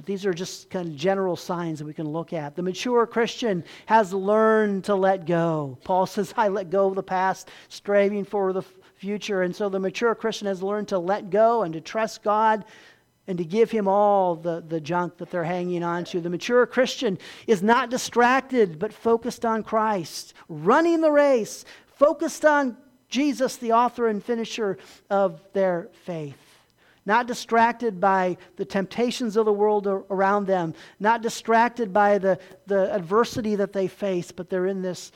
But 0.00 0.06
these 0.06 0.24
are 0.24 0.32
just 0.32 0.70
kind 0.70 0.88
of 0.88 0.96
general 0.96 1.36
signs 1.36 1.78
that 1.78 1.84
we 1.84 1.92
can 1.92 2.08
look 2.08 2.32
at. 2.32 2.56
The 2.56 2.62
mature 2.62 3.06
Christian 3.06 3.62
has 3.84 4.14
learned 4.14 4.84
to 4.84 4.94
let 4.94 5.26
go. 5.26 5.76
Paul 5.84 6.06
says, 6.06 6.32
I 6.38 6.48
let 6.48 6.70
go 6.70 6.88
of 6.88 6.94
the 6.94 7.02
past, 7.02 7.50
striving 7.68 8.24
for 8.24 8.54
the 8.54 8.62
future. 8.96 9.42
And 9.42 9.54
so 9.54 9.68
the 9.68 9.78
mature 9.78 10.14
Christian 10.14 10.46
has 10.46 10.62
learned 10.62 10.88
to 10.88 10.98
let 10.98 11.28
go 11.28 11.64
and 11.64 11.74
to 11.74 11.82
trust 11.82 12.22
God 12.22 12.64
and 13.26 13.36
to 13.36 13.44
give 13.44 13.70
him 13.70 13.86
all 13.86 14.36
the, 14.36 14.64
the 14.66 14.80
junk 14.80 15.18
that 15.18 15.30
they're 15.30 15.44
hanging 15.44 15.82
on 15.82 16.04
to. 16.04 16.22
The 16.22 16.30
mature 16.30 16.64
Christian 16.64 17.18
is 17.46 17.62
not 17.62 17.90
distracted, 17.90 18.78
but 18.78 18.94
focused 18.94 19.44
on 19.44 19.62
Christ, 19.62 20.32
running 20.48 21.02
the 21.02 21.10
race, 21.10 21.66
focused 21.98 22.46
on 22.46 22.74
Jesus, 23.10 23.58
the 23.58 23.72
author 23.72 24.08
and 24.08 24.24
finisher 24.24 24.78
of 25.10 25.42
their 25.52 25.90
faith 26.06 26.49
not 27.06 27.26
distracted 27.26 28.00
by 28.00 28.36
the 28.56 28.64
temptations 28.64 29.36
of 29.36 29.46
the 29.46 29.52
world 29.52 29.86
around 29.86 30.46
them, 30.46 30.74
not 30.98 31.22
distracted 31.22 31.92
by 31.92 32.18
the, 32.18 32.38
the 32.66 32.94
adversity 32.94 33.56
that 33.56 33.72
they 33.72 33.88
face, 33.88 34.32
but 34.32 34.50
they're 34.50 34.66
in 34.66 34.82
this 34.82 35.12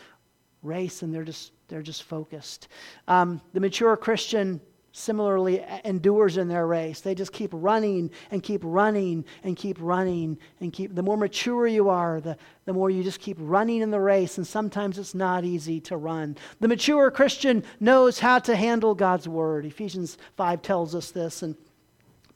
race 0.63 1.03
and 1.03 1.15
they're 1.15 1.25
just, 1.25 1.53
they're 1.69 1.83
just 1.83 2.03
focused. 2.05 2.69
Um, 3.07 3.41
the 3.53 3.61
mature 3.61 3.97
Christian 3.97 4.61
similarly 4.97 5.61
endures 5.85 6.37
in 6.37 6.47
their 6.47 6.69
race. 6.69 7.01
They 7.01 7.17
just 7.17 7.33
keep 7.33 7.51
running 7.53 8.11
and 8.31 8.43
keep 8.43 8.61
running 8.63 9.25
and 9.43 9.57
keep 9.57 9.77
running 9.81 10.39
and 10.61 10.73
keep. 10.73 10.95
The 10.95 11.03
more 11.03 11.17
mature 11.17 11.67
you 11.67 11.89
are, 11.89 12.21
the, 12.21 12.37
the 12.65 12.73
more 12.73 12.91
you 12.91 13.03
just 13.03 13.19
keep 13.19 13.37
running 13.41 13.81
in 13.81 13.91
the 13.91 13.99
race, 13.99 14.39
and 14.39 14.47
sometimes 14.47 14.97
it's 14.97 15.15
not 15.15 15.45
easy 15.45 15.81
to 15.81 15.97
run. 15.97 16.37
The 16.61 16.69
mature 16.69 17.11
Christian 17.11 17.65
knows 17.81 18.21
how 18.21 18.39
to 18.41 18.55
handle 18.55 18.95
God's 18.95 19.27
word. 19.27 19.67
Ephesians 19.67 20.17
5 20.37 20.63
tells 20.63 20.95
us 20.95 21.11
this, 21.11 21.43
and 21.43 21.57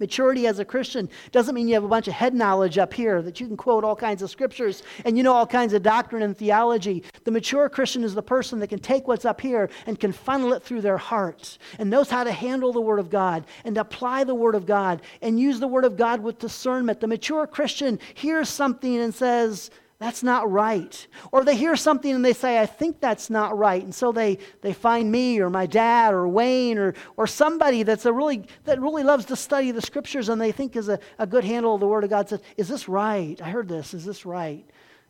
Maturity 0.00 0.46
as 0.46 0.58
a 0.58 0.64
Christian 0.64 1.08
doesn't 1.32 1.54
mean 1.54 1.66
you 1.66 1.74
have 1.74 1.84
a 1.84 1.88
bunch 1.88 2.06
of 2.06 2.14
head 2.14 2.34
knowledge 2.34 2.78
up 2.78 2.94
here 2.94 3.20
that 3.22 3.40
you 3.40 3.46
can 3.46 3.56
quote 3.56 3.84
all 3.84 3.96
kinds 3.96 4.22
of 4.22 4.30
scriptures 4.30 4.82
and 5.04 5.16
you 5.16 5.22
know 5.22 5.32
all 5.32 5.46
kinds 5.46 5.72
of 5.72 5.82
doctrine 5.82 6.22
and 6.22 6.37
theology. 6.37 7.02
The 7.24 7.30
mature 7.30 7.68
Christian 7.68 8.04
is 8.04 8.14
the 8.14 8.22
person 8.22 8.61
that 8.61 8.68
can 8.68 8.78
take 8.78 9.08
what's 9.08 9.24
up 9.24 9.40
here 9.40 9.68
and 9.87 9.98
can 9.98 10.12
funnel 10.12 10.52
it 10.52 10.62
through 10.62 10.82
their 10.82 10.98
heart 10.98 11.58
and 11.78 11.90
knows 11.90 12.11
how 12.11 12.24
to 12.24 12.32
handle 12.32 12.72
the 12.72 12.80
Word 12.80 13.00
of 13.00 13.11
God 13.11 13.44
and 13.64 13.76
apply 13.76 14.24
the 14.24 14.34
Word 14.34 14.54
of 14.54 14.66
God 14.66 15.02
and 15.20 15.40
use 15.40 15.58
the 15.58 15.68
Word 15.68 15.84
of 15.84 15.96
God 15.96 16.20
with 16.20 16.38
discernment. 16.38 17.00
The 17.00 17.08
mature 17.08 17.46
Christian 17.46 17.98
hears 18.14 18.48
something 18.48 18.98
and 18.98 19.14
says, 19.14 19.70
that's 19.98 20.22
not 20.22 20.48
right. 20.50 21.06
Or 21.32 21.42
they 21.42 21.56
hear 21.56 21.74
something 21.74 22.14
and 22.14 22.24
they 22.24 22.32
say, 22.32 22.61
I 22.61 22.66
think 22.66 23.00
that's 23.00 23.30
not 23.30 23.58
right. 23.58 23.82
And 23.82 23.92
so 23.92 24.12
they, 24.12 24.38
they 24.61 24.72
find 24.72 25.11
me 25.11 25.40
or 25.40 25.50
my 25.50 25.66
dad 25.66 26.14
or 26.14 26.28
Wayne 26.28 26.78
or, 26.78 26.94
or 27.16 27.26
somebody 27.26 27.82
that's 27.82 28.06
a 28.06 28.12
really, 28.12 28.46
that 28.64 28.80
really 28.80 29.02
loves 29.02 29.24
to 29.26 29.37
study 29.37 29.72
the 29.72 29.82
scriptures 29.82 30.28
and 30.28 30.40
they 30.40 30.52
think 30.52 30.76
is 30.76 30.88
a, 30.88 31.00
a 31.18 31.26
good 31.26 31.42
handle 31.42 31.74
of 31.74 31.80
the 31.80 31.88
Word 31.88 32.04
of 32.04 32.11
God. 32.11 32.28
Says, 32.28 32.40
Is 32.56 32.68
this 32.68 32.88
right? 32.88 33.40
I 33.42 33.50
heard 33.50 33.68
this. 33.68 33.92
Is 33.92 34.04
this 34.04 34.24
right? 34.24 34.64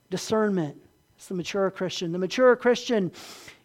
Discernment. 0.09 0.79
It's 1.16 1.27
the 1.27 1.35
mature 1.35 1.70
Christian. 1.70 2.11
The 2.12 2.18
mature 2.18 2.57
Christian 2.57 3.12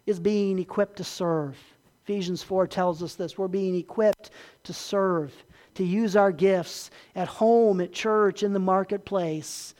is 0.04 0.20
being 0.20 0.58
equipped 0.58 0.96
to 0.98 1.04
serve. 1.04 1.56
Ephesians 2.04 2.42
4 2.42 2.66
tells 2.66 3.02
us 3.02 3.14
this. 3.14 3.38
We're 3.38 3.48
being 3.48 3.76
equipped 3.76 4.30
to 4.64 4.74
serve, 4.74 5.32
to 5.76 5.84
use 5.84 6.16
our 6.16 6.32
gifts 6.32 6.90
at 7.16 7.28
home, 7.28 7.80
at 7.80 7.94
church, 7.94 8.42
in 8.42 8.52
the 8.52 8.58
marketplace 8.58 9.74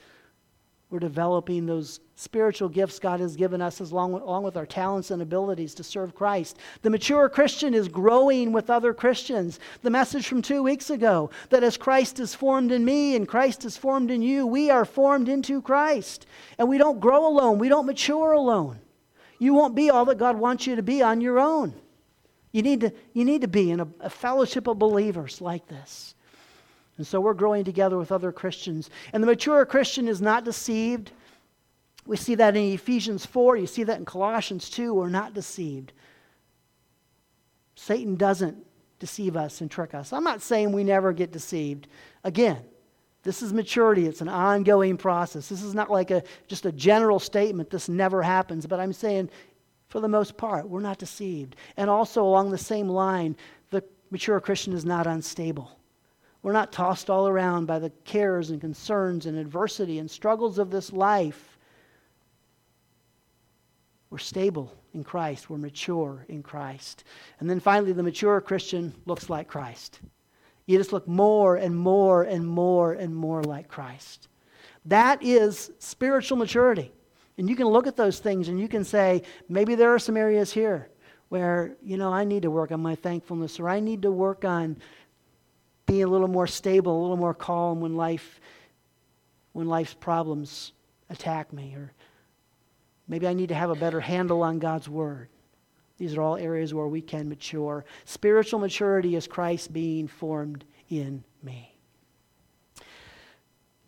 we're 0.94 1.00
developing 1.00 1.66
those 1.66 1.98
spiritual 2.14 2.68
gifts 2.68 3.00
God 3.00 3.18
has 3.18 3.34
given 3.34 3.60
us 3.60 3.80
along 3.80 4.12
along 4.12 4.44
with 4.44 4.56
our 4.56 4.64
talents 4.64 5.10
and 5.10 5.20
abilities 5.20 5.74
to 5.74 5.82
serve 5.82 6.14
Christ. 6.14 6.56
The 6.82 6.90
mature 6.90 7.28
Christian 7.28 7.74
is 7.74 7.88
growing 7.88 8.52
with 8.52 8.70
other 8.70 8.94
Christians. 8.94 9.58
The 9.82 9.90
message 9.90 10.28
from 10.28 10.40
two 10.40 10.62
weeks 10.62 10.90
ago 10.90 11.30
that 11.50 11.64
as 11.64 11.76
Christ 11.76 12.20
is 12.20 12.32
formed 12.32 12.70
in 12.70 12.84
me 12.84 13.16
and 13.16 13.26
Christ 13.26 13.64
is 13.64 13.76
formed 13.76 14.12
in 14.12 14.22
you, 14.22 14.46
we 14.46 14.70
are 14.70 14.84
formed 14.84 15.28
into 15.28 15.60
Christ. 15.60 16.26
And 16.58 16.68
we 16.68 16.78
don't 16.78 17.00
grow 17.00 17.26
alone, 17.26 17.58
we 17.58 17.68
don't 17.68 17.86
mature 17.86 18.30
alone. 18.30 18.78
You 19.40 19.52
won't 19.52 19.74
be 19.74 19.90
all 19.90 20.04
that 20.04 20.18
God 20.18 20.36
wants 20.36 20.64
you 20.64 20.76
to 20.76 20.82
be 20.82 21.02
on 21.02 21.20
your 21.20 21.40
own. 21.40 21.74
You 22.52 22.62
need 22.62 22.82
to, 22.82 22.92
you 23.14 23.24
need 23.24 23.40
to 23.40 23.48
be 23.48 23.72
in 23.72 23.80
a, 23.80 23.88
a 23.98 24.10
fellowship 24.10 24.68
of 24.68 24.78
believers 24.78 25.40
like 25.40 25.66
this. 25.66 26.13
And 26.96 27.06
so 27.06 27.20
we're 27.20 27.34
growing 27.34 27.64
together 27.64 27.98
with 27.98 28.12
other 28.12 28.32
Christians. 28.32 28.90
And 29.12 29.22
the 29.22 29.26
mature 29.26 29.64
Christian 29.66 30.06
is 30.06 30.20
not 30.20 30.44
deceived. 30.44 31.10
We 32.06 32.16
see 32.16 32.34
that 32.36 32.56
in 32.56 32.72
Ephesians 32.72 33.26
4. 33.26 33.56
You 33.56 33.66
see 33.66 33.84
that 33.84 33.98
in 33.98 34.04
Colossians 34.04 34.70
2. 34.70 34.94
We're 34.94 35.08
not 35.08 35.34
deceived. 35.34 35.92
Satan 37.74 38.14
doesn't 38.14 38.56
deceive 38.98 39.36
us 39.36 39.60
and 39.60 39.70
trick 39.70 39.94
us. 39.94 40.12
I'm 40.12 40.24
not 40.24 40.40
saying 40.40 40.72
we 40.72 40.84
never 40.84 41.12
get 41.12 41.32
deceived. 41.32 41.88
Again, 42.22 42.64
this 43.24 43.42
is 43.42 43.52
maturity. 43.52 44.06
It's 44.06 44.20
an 44.20 44.28
ongoing 44.28 44.96
process. 44.96 45.48
This 45.48 45.62
is 45.62 45.74
not 45.74 45.90
like 45.90 46.10
a 46.10 46.22
just 46.46 46.66
a 46.66 46.72
general 46.72 47.18
statement. 47.18 47.70
This 47.70 47.88
never 47.88 48.22
happens. 48.22 48.66
But 48.66 48.80
I'm 48.80 48.92
saying, 48.92 49.30
for 49.88 50.00
the 50.00 50.08
most 50.08 50.36
part, 50.36 50.68
we're 50.68 50.80
not 50.80 50.98
deceived. 50.98 51.56
And 51.76 51.90
also 51.90 52.22
along 52.22 52.50
the 52.50 52.58
same 52.58 52.88
line, 52.88 53.36
the 53.70 53.82
mature 54.10 54.40
Christian 54.40 54.74
is 54.74 54.84
not 54.84 55.06
unstable. 55.06 55.72
We're 56.44 56.52
not 56.52 56.72
tossed 56.72 57.08
all 57.08 57.26
around 57.26 57.64
by 57.64 57.78
the 57.78 57.88
cares 58.04 58.50
and 58.50 58.60
concerns 58.60 59.24
and 59.24 59.38
adversity 59.38 59.98
and 59.98 60.10
struggles 60.10 60.58
of 60.58 60.70
this 60.70 60.92
life. 60.92 61.56
we're 64.10 64.18
stable 64.18 64.70
in 64.92 65.04
Christ, 65.04 65.48
we're 65.48 65.56
mature 65.56 66.26
in 66.28 66.42
Christ. 66.42 67.04
And 67.40 67.48
then 67.48 67.60
finally, 67.60 67.92
the 67.92 68.02
mature 68.02 68.42
Christian 68.42 68.92
looks 69.06 69.30
like 69.30 69.48
Christ. 69.48 70.00
You 70.66 70.76
just 70.76 70.92
look 70.92 71.08
more 71.08 71.56
and 71.56 71.74
more 71.74 72.24
and 72.24 72.46
more 72.46 72.92
and 72.92 73.16
more 73.16 73.42
like 73.42 73.66
Christ. 73.66 74.28
That 74.84 75.22
is 75.22 75.72
spiritual 75.78 76.36
maturity. 76.36 76.92
And 77.38 77.48
you 77.48 77.56
can 77.56 77.68
look 77.68 77.86
at 77.86 77.96
those 77.96 78.18
things 78.18 78.48
and 78.48 78.60
you 78.60 78.68
can 78.68 78.84
say, 78.84 79.22
maybe 79.48 79.76
there 79.76 79.94
are 79.94 79.98
some 79.98 80.18
areas 80.18 80.52
here 80.52 80.90
where, 81.30 81.74
you 81.82 81.96
know, 81.96 82.12
I 82.12 82.24
need 82.24 82.42
to 82.42 82.50
work 82.50 82.70
on 82.70 82.82
my 82.82 82.94
thankfulness 82.94 83.58
or 83.58 83.68
I 83.68 83.80
need 83.80 84.02
to 84.02 84.10
work 84.10 84.44
on 84.44 84.76
being 85.86 86.04
a 86.04 86.08
little 86.08 86.28
more 86.28 86.46
stable, 86.46 86.98
a 86.98 87.02
little 87.02 87.16
more 87.16 87.34
calm 87.34 87.80
when 87.80 87.96
life 87.96 88.40
when 89.52 89.68
life's 89.68 89.94
problems 89.94 90.72
attack 91.10 91.52
me 91.52 91.74
or 91.76 91.92
maybe 93.06 93.28
I 93.28 93.34
need 93.34 93.50
to 93.50 93.54
have 93.54 93.70
a 93.70 93.76
better 93.76 94.00
handle 94.00 94.42
on 94.42 94.58
God's 94.58 94.88
word. 94.88 95.28
These 95.96 96.16
are 96.16 96.22
all 96.22 96.36
areas 96.36 96.74
where 96.74 96.88
we 96.88 97.00
can 97.00 97.28
mature. 97.28 97.84
Spiritual 98.04 98.58
maturity 98.58 99.14
is 99.14 99.28
Christ 99.28 99.72
being 99.72 100.08
formed 100.08 100.64
in 100.90 101.22
me. 101.42 101.76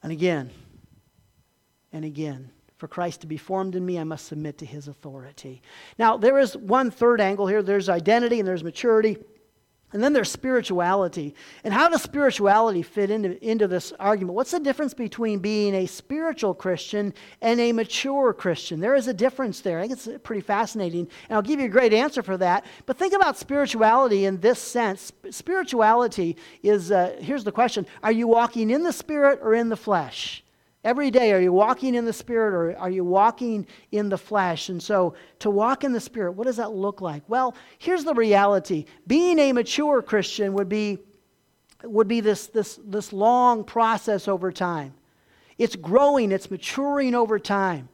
And 0.03 0.13
again, 0.13 0.51
and 1.93 2.05
again, 2.05 2.51
for 2.77 2.87
Christ 2.87 3.23
to 3.23 3.27
be 3.27 3.39
formed 3.39 3.75
in 3.75 3.85
me, 3.85 3.99
I 3.99 4.05
must 4.05 4.27
submit 4.27 4.59
to 4.59 4.67
his 4.67 4.87
authority. 4.87 5.63
Now, 5.99 6.17
there 6.17 6.39
is 6.39 6.57
one 6.57 6.91
third 6.91 7.21
angle 7.21 7.47
here 7.47 7.63
there's 7.63 7.89
identity 7.89 8.39
and 8.39 8.47
there's 8.47 8.63
maturity. 8.63 9.17
And 9.93 10.03
then 10.03 10.13
there's 10.13 10.31
spirituality. 10.31 11.35
And 11.63 11.73
how 11.73 11.89
does 11.89 12.03
spirituality 12.03 12.83
fit 12.83 13.09
into, 13.09 13.43
into 13.43 13.69
this 13.69 13.93
argument? 14.01 14.35
What's 14.35 14.51
the 14.51 14.59
difference 14.59 14.93
between 14.95 15.39
being 15.39 15.75
a 15.75 15.87
spiritual 15.87 16.55
Christian 16.55 17.15
and 17.41 17.61
a 17.61 17.71
mature 17.71 18.33
Christian? 18.33 18.81
There 18.81 18.97
is 18.97 19.07
a 19.07 19.15
difference 19.15 19.61
there. 19.61 19.79
I 19.79 19.83
think 19.87 19.93
it's 19.93 20.09
pretty 20.25 20.41
fascinating. 20.41 21.09
And 21.29 21.37
I'll 21.37 21.43
give 21.43 21.61
you 21.61 21.67
a 21.67 21.71
great 21.71 21.95
answer 21.95 22.23
for 22.23 22.37
that. 22.39 22.65
But 22.85 22.97
think 22.97 23.15
about 23.15 23.39
spirituality 23.39 24.25
in 24.25 24.41
this 24.41 24.59
sense. 24.59 25.13
Spirituality 25.31 26.37
is 26.65 26.91
uh, 26.91 27.17
here's 27.21 27.45
the 27.45 27.53
question 27.53 27.87
Are 28.03 28.13
you 28.13 28.27
walking 28.27 28.71
in 28.71 28.83
the 28.83 28.93
spirit 28.93 29.39
or 29.41 29.55
in 29.55 29.69
the 29.69 29.77
flesh? 29.77 30.43
Every 30.87 31.11
day, 31.11 31.33
are 31.33 31.41
you 31.41 31.53
walking 31.53 31.97
in 31.97 32.05
the 32.05 32.13
Spirit 32.13 32.55
or 32.55 32.79
are 32.79 32.91
you 32.91 33.03
walking 33.03 33.67
in 33.91 34.09
the 34.09 34.17
flesh? 34.17 34.69
And 34.69 34.81
so, 34.81 35.17
to 35.41 35.51
walk 35.51 35.83
in 35.83 35.93
the 35.93 35.99
Spirit, 35.99 36.35
what 36.35 36.47
does 36.47 36.59
that 36.59 36.71
look 36.71 37.01
like? 37.01 37.25
Well, 37.27 37.57
here's 37.79 38.05
the 38.05 38.15
reality 38.15 38.85
being 39.05 39.41
a 39.41 39.53
mature 39.53 40.01
Christian 40.01 40.53
would 40.53 40.69
be, 40.69 40.99
would 41.83 42.07
be 42.07 42.21
this, 42.21 42.47
this, 42.47 42.79
this 42.85 43.13
long 43.13 43.65
process 43.65 44.29
over 44.29 44.53
time. 44.53 44.95
It's 45.59 45.75
growing, 45.75 46.31
it's 46.31 46.53
maturing 46.53 47.17
over 47.17 47.41
time. 47.41 47.89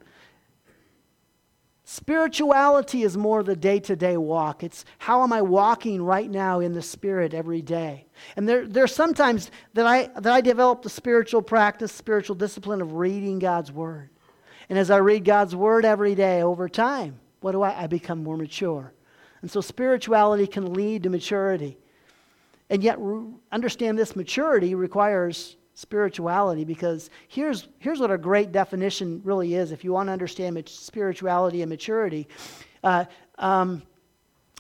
Spirituality 1.85 3.03
is 3.03 3.17
more 3.17 3.43
the 3.43 3.57
day 3.57 3.81
to 3.81 3.97
day 3.97 4.17
walk. 4.17 4.63
It's 4.63 4.85
how 4.99 5.23
am 5.23 5.33
I 5.33 5.43
walking 5.43 6.01
right 6.01 6.31
now 6.31 6.61
in 6.61 6.73
the 6.73 6.83
Spirit 6.83 7.35
every 7.35 7.61
day? 7.61 8.07
And 8.37 8.49
there, 8.49 8.67
there's 8.67 8.95
sometimes 8.95 9.51
that 9.75 9.87
I, 9.87 10.09
that 10.21 10.33
I 10.33 10.41
develop 10.41 10.83
the 10.83 10.91
spiritual 10.91 11.43
practice, 11.43 11.91
spiritual 11.91 12.37
discipline 12.37 12.81
of 12.81 12.93
reading 12.93 13.41
God's 13.41 13.73
Word. 13.73 14.11
And 14.69 14.79
as 14.79 14.91
I 14.91 14.99
read 14.99 15.25
God's 15.25 15.57
Word 15.57 15.85
every 15.85 16.15
day 16.15 16.43
over 16.43 16.69
time, 16.69 17.19
what 17.41 17.53
do 17.53 17.63
I? 17.63 17.83
I 17.83 17.87
become 17.89 18.23
more 18.23 18.37
mature. 18.37 18.93
And 19.41 19.51
so 19.51 19.61
spirituality 19.61 20.47
can 20.47 20.73
lead 20.73 21.03
to 21.03 21.11
maturity. 21.11 21.79
And 22.71 22.83
yet, 22.83 22.99
understand 23.51 23.99
this 23.99 24.15
maturity 24.15 24.77
requires 24.77 25.57
spirituality 25.83 26.65
because 26.65 27.11
here's, 27.29 27.69
here's 27.79 28.01
what 28.01 28.11
a 28.11 28.17
great 28.17 28.53
definition 28.53 29.21
really 29.25 29.55
is 29.55 29.73
if 29.73 29.85
you 29.85 29.93
want 29.93 30.07
to 30.07 30.13
understand 30.13 30.67
spirituality 30.69 31.61
and 31.61 31.69
maturity. 31.69 32.27
Uh, 32.83 33.05
um, 33.39 33.83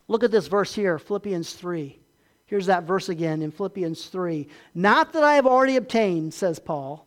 look 0.08 0.24
at 0.24 0.30
this 0.30 0.48
verse 0.48 0.74
here, 0.74 0.98
Philippians 0.98 1.54
3. 1.54 1.98
Here's 2.46 2.66
that 2.66 2.82
verse 2.82 3.08
again 3.08 3.40
in 3.40 3.50
Philippians 3.50 4.06
3. 4.08 4.46
Not 4.74 5.12
that 5.14 5.22
I 5.22 5.36
have 5.36 5.46
already 5.46 5.76
obtained, 5.76 6.34
says 6.34 6.58
Paul 6.58 7.06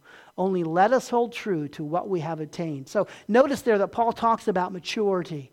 Only 0.41 0.63
let 0.63 0.91
us 0.91 1.07
hold 1.07 1.33
true 1.33 1.67
to 1.67 1.83
what 1.83 2.09
we 2.09 2.19
have 2.21 2.39
attained. 2.39 2.87
So 2.87 3.05
notice 3.27 3.61
there 3.61 3.77
that 3.77 3.89
Paul 3.89 4.11
talks 4.11 4.47
about 4.47 4.73
maturity. 4.73 5.51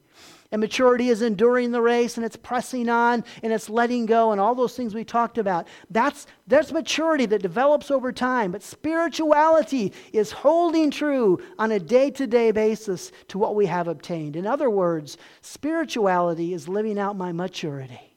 And 0.51 0.61
maturity 0.61 1.11
is 1.11 1.21
enduring 1.21 1.73
the 1.73 1.83
race 1.83 2.17
and 2.17 2.25
it's 2.25 2.39
pressing 2.39 2.89
on 2.89 3.23
and 3.43 3.53
it's 3.53 3.69
letting 3.69 4.07
go 4.07 4.33
and 4.33 4.41
all 4.41 4.55
those 4.55 4.75
things 4.75 4.95
we 4.95 5.05
talked 5.05 5.37
about. 5.37 5.69
That's, 5.91 6.27
that's 6.47 6.73
maturity 6.73 7.27
that 7.27 7.43
develops 7.43 7.91
over 7.91 8.13
time. 8.13 8.51
But 8.51 8.63
spirituality 8.63 9.93
is 10.15 10.33
holding 10.33 10.91
true 10.91 11.39
on 11.59 11.71
a 11.71 11.79
day 11.79 12.11
to 12.13 12.27
day 12.27 12.51
basis 12.51 13.13
to 13.29 13.37
what 13.37 13.55
we 13.55 13.67
have 13.67 13.89
obtained. 13.89 14.37
In 14.37 14.47
other 14.47 14.71
words, 14.71 15.19
spirituality 15.43 16.55
is 16.55 16.67
living 16.67 16.99
out 16.99 17.15
my 17.15 17.31
maturity. 17.31 18.08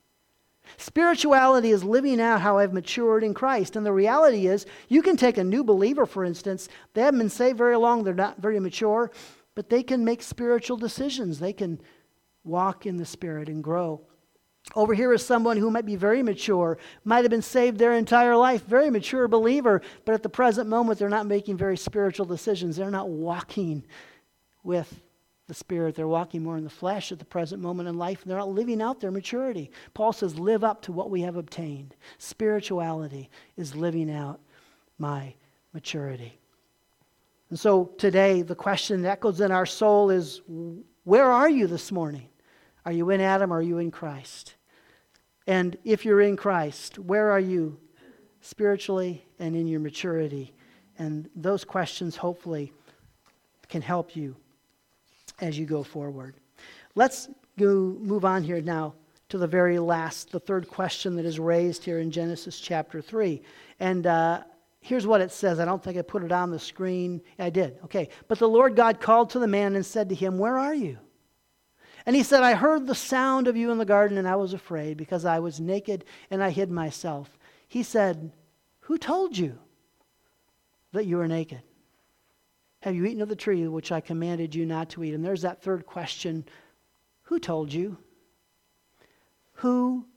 Spirituality 0.78 1.72
is 1.72 1.84
living 1.84 2.19
out 2.19 2.41
how 2.41 2.57
I've 2.57 2.74
matured 2.74 3.24
in 3.24 3.34
Christ. 3.34 3.76
And 3.76 3.86
the 3.86 3.93
reality 3.93 4.47
is, 4.47 4.65
you 4.89 5.01
can 5.01 5.17
take 5.17 5.38
a 5.38 5.43
new 5.43 5.63
believer, 5.63 6.05
for 6.05 6.24
instance, 6.24 6.69
they 6.93 7.01
haven't 7.01 7.19
been 7.19 7.30
saved 7.30 7.57
very 7.57 7.78
long, 7.78 8.03
they're 8.03 8.13
not 8.13 8.41
very 8.41 8.59
mature, 8.59 9.11
but 9.55 9.69
they 9.69 9.84
can 9.84 10.03
make 10.05 10.22
spiritual 10.22 10.78
decisions. 10.78 11.39
They 11.39 11.53
can 11.53 11.82
walk 12.43 12.86
in 12.86 12.97
the 12.97 13.05
Spirit 13.05 13.49
and 13.49 13.63
grow. 13.63 14.01
Over 14.76 14.93
here 14.93 15.11
is 15.11 15.26
someone 15.26 15.57
who 15.57 15.72
might 15.72 15.86
be 15.86 15.95
very 15.95 16.24
mature, 16.24 16.78
might 17.03 17.24
have 17.24 17.32
been 17.32 17.41
saved 17.41 17.78
their 17.78 17.93
entire 17.93 18.38
life, 18.38 18.65
very 18.65 18.89
mature 18.89 19.28
believer, 19.28 19.82
but 20.05 20.13
at 20.13 20.24
the 20.24 20.30
present 20.30 20.69
moment 20.69 20.99
they're 20.99 21.09
not 21.09 21.26
making 21.26 21.57
very 21.57 21.76
spiritual 21.76 22.26
decisions. 22.26 22.78
They're 22.78 22.91
not 22.91 23.09
walking 23.09 23.86
with 24.63 25.01
the 25.52 25.56
Spirit. 25.56 25.95
They're 25.95 26.08
walking 26.08 26.43
more 26.43 26.56
in 26.56 26.64
the 26.64 26.70
flesh 26.70 27.12
at 27.12 27.20
the 27.20 27.26
present 27.26 27.62
moment 27.62 27.89
in 27.89 27.97
life. 27.97 28.22
And 28.22 28.32
they're 28.32 28.39
not 28.39 28.47
living 28.47 28.82
out 28.82 29.02
their 29.02 29.12
maturity. 29.12 29.70
Paul 29.93 30.14
says, 30.14 30.39
live 30.39 30.64
up 30.64 30.82
to 30.84 30.93
what 30.93 31.10
we 31.10 31.20
have 31.24 31.36
obtained. 31.36 31.93
Spirituality 32.20 33.30
is 33.58 33.76
living 33.76 34.10
out 34.10 34.39
my 34.97 35.34
maturity. 35.74 36.39
And 37.49 37.60
so 37.60 37.91
today, 37.97 38.43
the 38.43 38.56
question 38.56 39.02
that 39.02 39.20
goes 39.20 39.41
in 39.41 39.52
our 39.52 39.66
soul 39.66 40.10
is 40.10 40.39
where 41.04 41.30
are 41.30 41.49
you 41.49 41.68
this 41.68 41.91
morning? 41.91 42.30
Are 42.86 42.93
you 42.93 43.10
in 43.10 43.20
Adam 43.20 43.52
or 43.52 43.58
are 43.58 43.62
you 43.62 43.80
in 43.80 43.91
Christ? 43.91 44.56
And 45.47 45.78
if 45.84 46.06
you're 46.06 46.22
in 46.22 46.38
Christ, 46.38 46.97
where 46.97 47.30
are 47.30 47.41
you 47.41 47.78
spiritually 48.39 49.26
and 49.38 49.54
in 49.58 49.68
your 49.68 49.82
maturity? 49.82 50.54
And 50.97 51.30
those 51.36 51.66
questions 51.66 52.16
hopefully 52.16 52.72
can 53.68 53.82
help 53.82 54.16
you 54.16 54.38
as 55.42 55.58
you 55.58 55.66
go 55.66 55.84
forward. 55.84 56.36
Let's 56.96 57.30
go 57.58 57.98
move 58.00 58.26
on 58.26 58.44
here 58.44 58.62
now 58.62 58.94
to 59.30 59.38
the 59.38 59.48
very 59.48 59.80
last, 59.80 60.32
the 60.32 60.39
third 60.39 60.68
question 60.68 61.16
that 61.16 61.26
is 61.26 61.39
raised 61.39 61.84
here 61.84 62.00
in 62.00 62.12
Genesis 62.12 62.60
chapter 62.60 63.02
3. 63.02 63.42
And 63.80 64.06
uh, 64.06 64.44
here's 64.82 65.08
what 65.08 65.22
it 65.22 65.32
says. 65.32 65.60
I 65.60 65.66
don't 65.66 65.82
think 65.82 65.98
I 65.98 66.02
put 66.02 66.24
it 66.24 66.32
on 66.32 66.52
the 66.52 66.60
screen. 66.60 67.22
I 67.39 67.50
did. 67.50 67.80
Okay. 67.86 68.10
But 68.28 68.39
the 68.39 68.50
Lord 68.50 68.76
God 68.76 69.00
called 69.00 69.30
to 69.32 69.39
the 69.39 69.48
man 69.48 69.76
and 69.76 69.86
said 69.86 70.10
to 70.10 70.16
him, 70.16 70.38
Where 70.38 70.58
are 70.58 70.76
you? 70.76 70.98
And 72.06 72.16
he 72.16 72.24
said, 72.24 72.44
I 72.44 72.56
heard 72.56 72.88
the 72.88 72.96
sound 72.96 73.48
of 73.48 73.56
you 73.56 73.72
in 73.72 73.78
the 73.78 73.86
garden, 73.86 74.18
and 74.18 74.28
I 74.28 74.36
was 74.36 74.54
afraid 74.54 74.98
because 74.98 75.24
I 75.24 75.39
was 75.39 75.60
naked 75.60 76.04
and 76.30 76.44
I 76.44 76.50
hid 76.50 76.72
myself. 76.72 77.38
He 77.68 77.84
said, 77.84 78.32
Who 78.82 78.98
told 78.98 79.38
you 79.38 79.58
that 80.92 81.06
you 81.06 81.18
were 81.18 81.28
naked? 81.28 81.62
Have 82.82 82.96
you 82.96 83.06
eaten 83.06 83.22
of 83.22 83.30
the 83.30 83.36
tree 83.36 83.68
which 83.68 83.92
I 83.92 84.02
commanded 84.02 84.56
you 84.56 84.66
not 84.66 84.90
to 84.92 85.04
eat? 85.04 85.14
And 85.14 85.24
there's 85.24 85.44
that 85.44 85.62
third 85.62 85.86
question 85.86 86.46
Who 87.24 87.40
told 87.40 87.72
you? 87.72 87.98
Who 89.54 90.08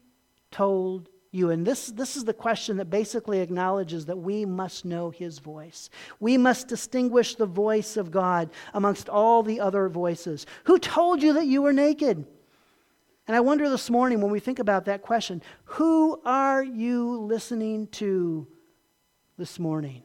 told 0.51 1.09
you? 1.31 1.51
And 1.51 1.67
this, 1.67 1.89
this 1.89 2.17
is 2.17 2.25
the 2.25 2.33
question 2.33 2.79
that 2.79 2.87
basically 2.87 3.41
acknowledges 3.41 4.07
that 4.07 4.17
we 4.17 4.47
must 4.47 4.85
know 4.85 5.11
his 5.11 5.39
voice. 5.39 5.91
We 6.21 6.39
must 6.39 6.69
distinguish 6.69 7.35
the 7.35 7.47
voice 7.47 7.99
of 7.99 8.11
God 8.11 8.51
amongst 8.73 9.09
all 9.11 9.43
the 9.43 9.61
other 9.61 9.89
voices. 9.89 10.47
Who 10.65 10.79
told 10.79 11.23
you 11.23 11.35
that 11.35 11.47
you 11.47 11.61
were 11.61 11.73
naked? 11.73 12.25
And 13.27 13.37
I 13.37 13.41
wonder 13.41 13.69
this 13.69 13.91
morning 13.91 14.21
when 14.21 14.33
we 14.33 14.41
think 14.41 14.59
about 14.59 14.87
that 14.87 15.03
question 15.03 15.43
who 15.65 16.21
are 16.25 16.63
you 16.63 17.19
listening 17.19 17.89
to 17.89 18.47
this 19.37 19.59
morning? 19.59 20.03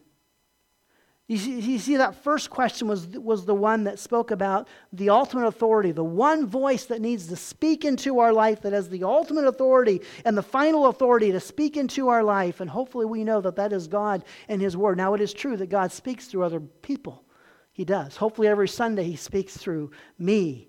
You 1.30 1.38
see, 1.38 1.60
you 1.60 1.78
see, 1.78 1.96
that 1.98 2.24
first 2.24 2.50
question 2.50 2.88
was, 2.88 3.06
was 3.06 3.44
the 3.44 3.54
one 3.54 3.84
that 3.84 4.00
spoke 4.00 4.32
about 4.32 4.66
the 4.92 5.10
ultimate 5.10 5.46
authority, 5.46 5.92
the 5.92 6.02
one 6.02 6.44
voice 6.44 6.86
that 6.86 7.00
needs 7.00 7.28
to 7.28 7.36
speak 7.36 7.84
into 7.84 8.18
our 8.18 8.32
life, 8.32 8.62
that 8.62 8.72
has 8.72 8.88
the 8.88 9.04
ultimate 9.04 9.44
authority 9.44 10.00
and 10.24 10.36
the 10.36 10.42
final 10.42 10.86
authority 10.86 11.30
to 11.30 11.38
speak 11.38 11.76
into 11.76 12.08
our 12.08 12.24
life. 12.24 12.58
And 12.58 12.68
hopefully 12.68 13.06
we 13.06 13.22
know 13.22 13.40
that 13.42 13.54
that 13.54 13.72
is 13.72 13.86
God 13.86 14.24
and 14.48 14.60
His 14.60 14.76
Word. 14.76 14.96
Now, 14.96 15.14
it 15.14 15.20
is 15.20 15.32
true 15.32 15.56
that 15.58 15.68
God 15.68 15.92
speaks 15.92 16.26
through 16.26 16.42
other 16.42 16.58
people. 16.58 17.22
He 17.70 17.84
does. 17.84 18.16
Hopefully, 18.16 18.48
every 18.48 18.66
Sunday 18.66 19.04
He 19.04 19.14
speaks 19.14 19.56
through 19.56 19.92
me. 20.18 20.66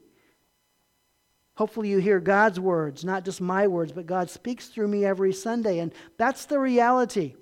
Hopefully, 1.56 1.90
you 1.90 1.98
hear 1.98 2.20
God's 2.20 2.60
words, 2.60 3.04
not 3.04 3.26
just 3.26 3.42
my 3.42 3.66
words, 3.66 3.94
but 3.94 4.06
God 4.06 4.30
speaks 4.30 4.68
through 4.68 4.90
me 4.90 5.06
every 5.06 5.34
Sunday. 5.34 5.80
And 5.80 5.92
that's 6.18 6.46
the 6.46 6.60
reality 6.60 7.34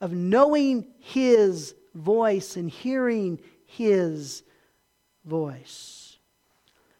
of 0.00 0.12
knowing 0.12 0.86
His 0.98 1.74
voice 1.94 2.56
and 2.56 2.70
hearing 2.70 3.40
His 3.64 4.42
voice. 5.24 6.18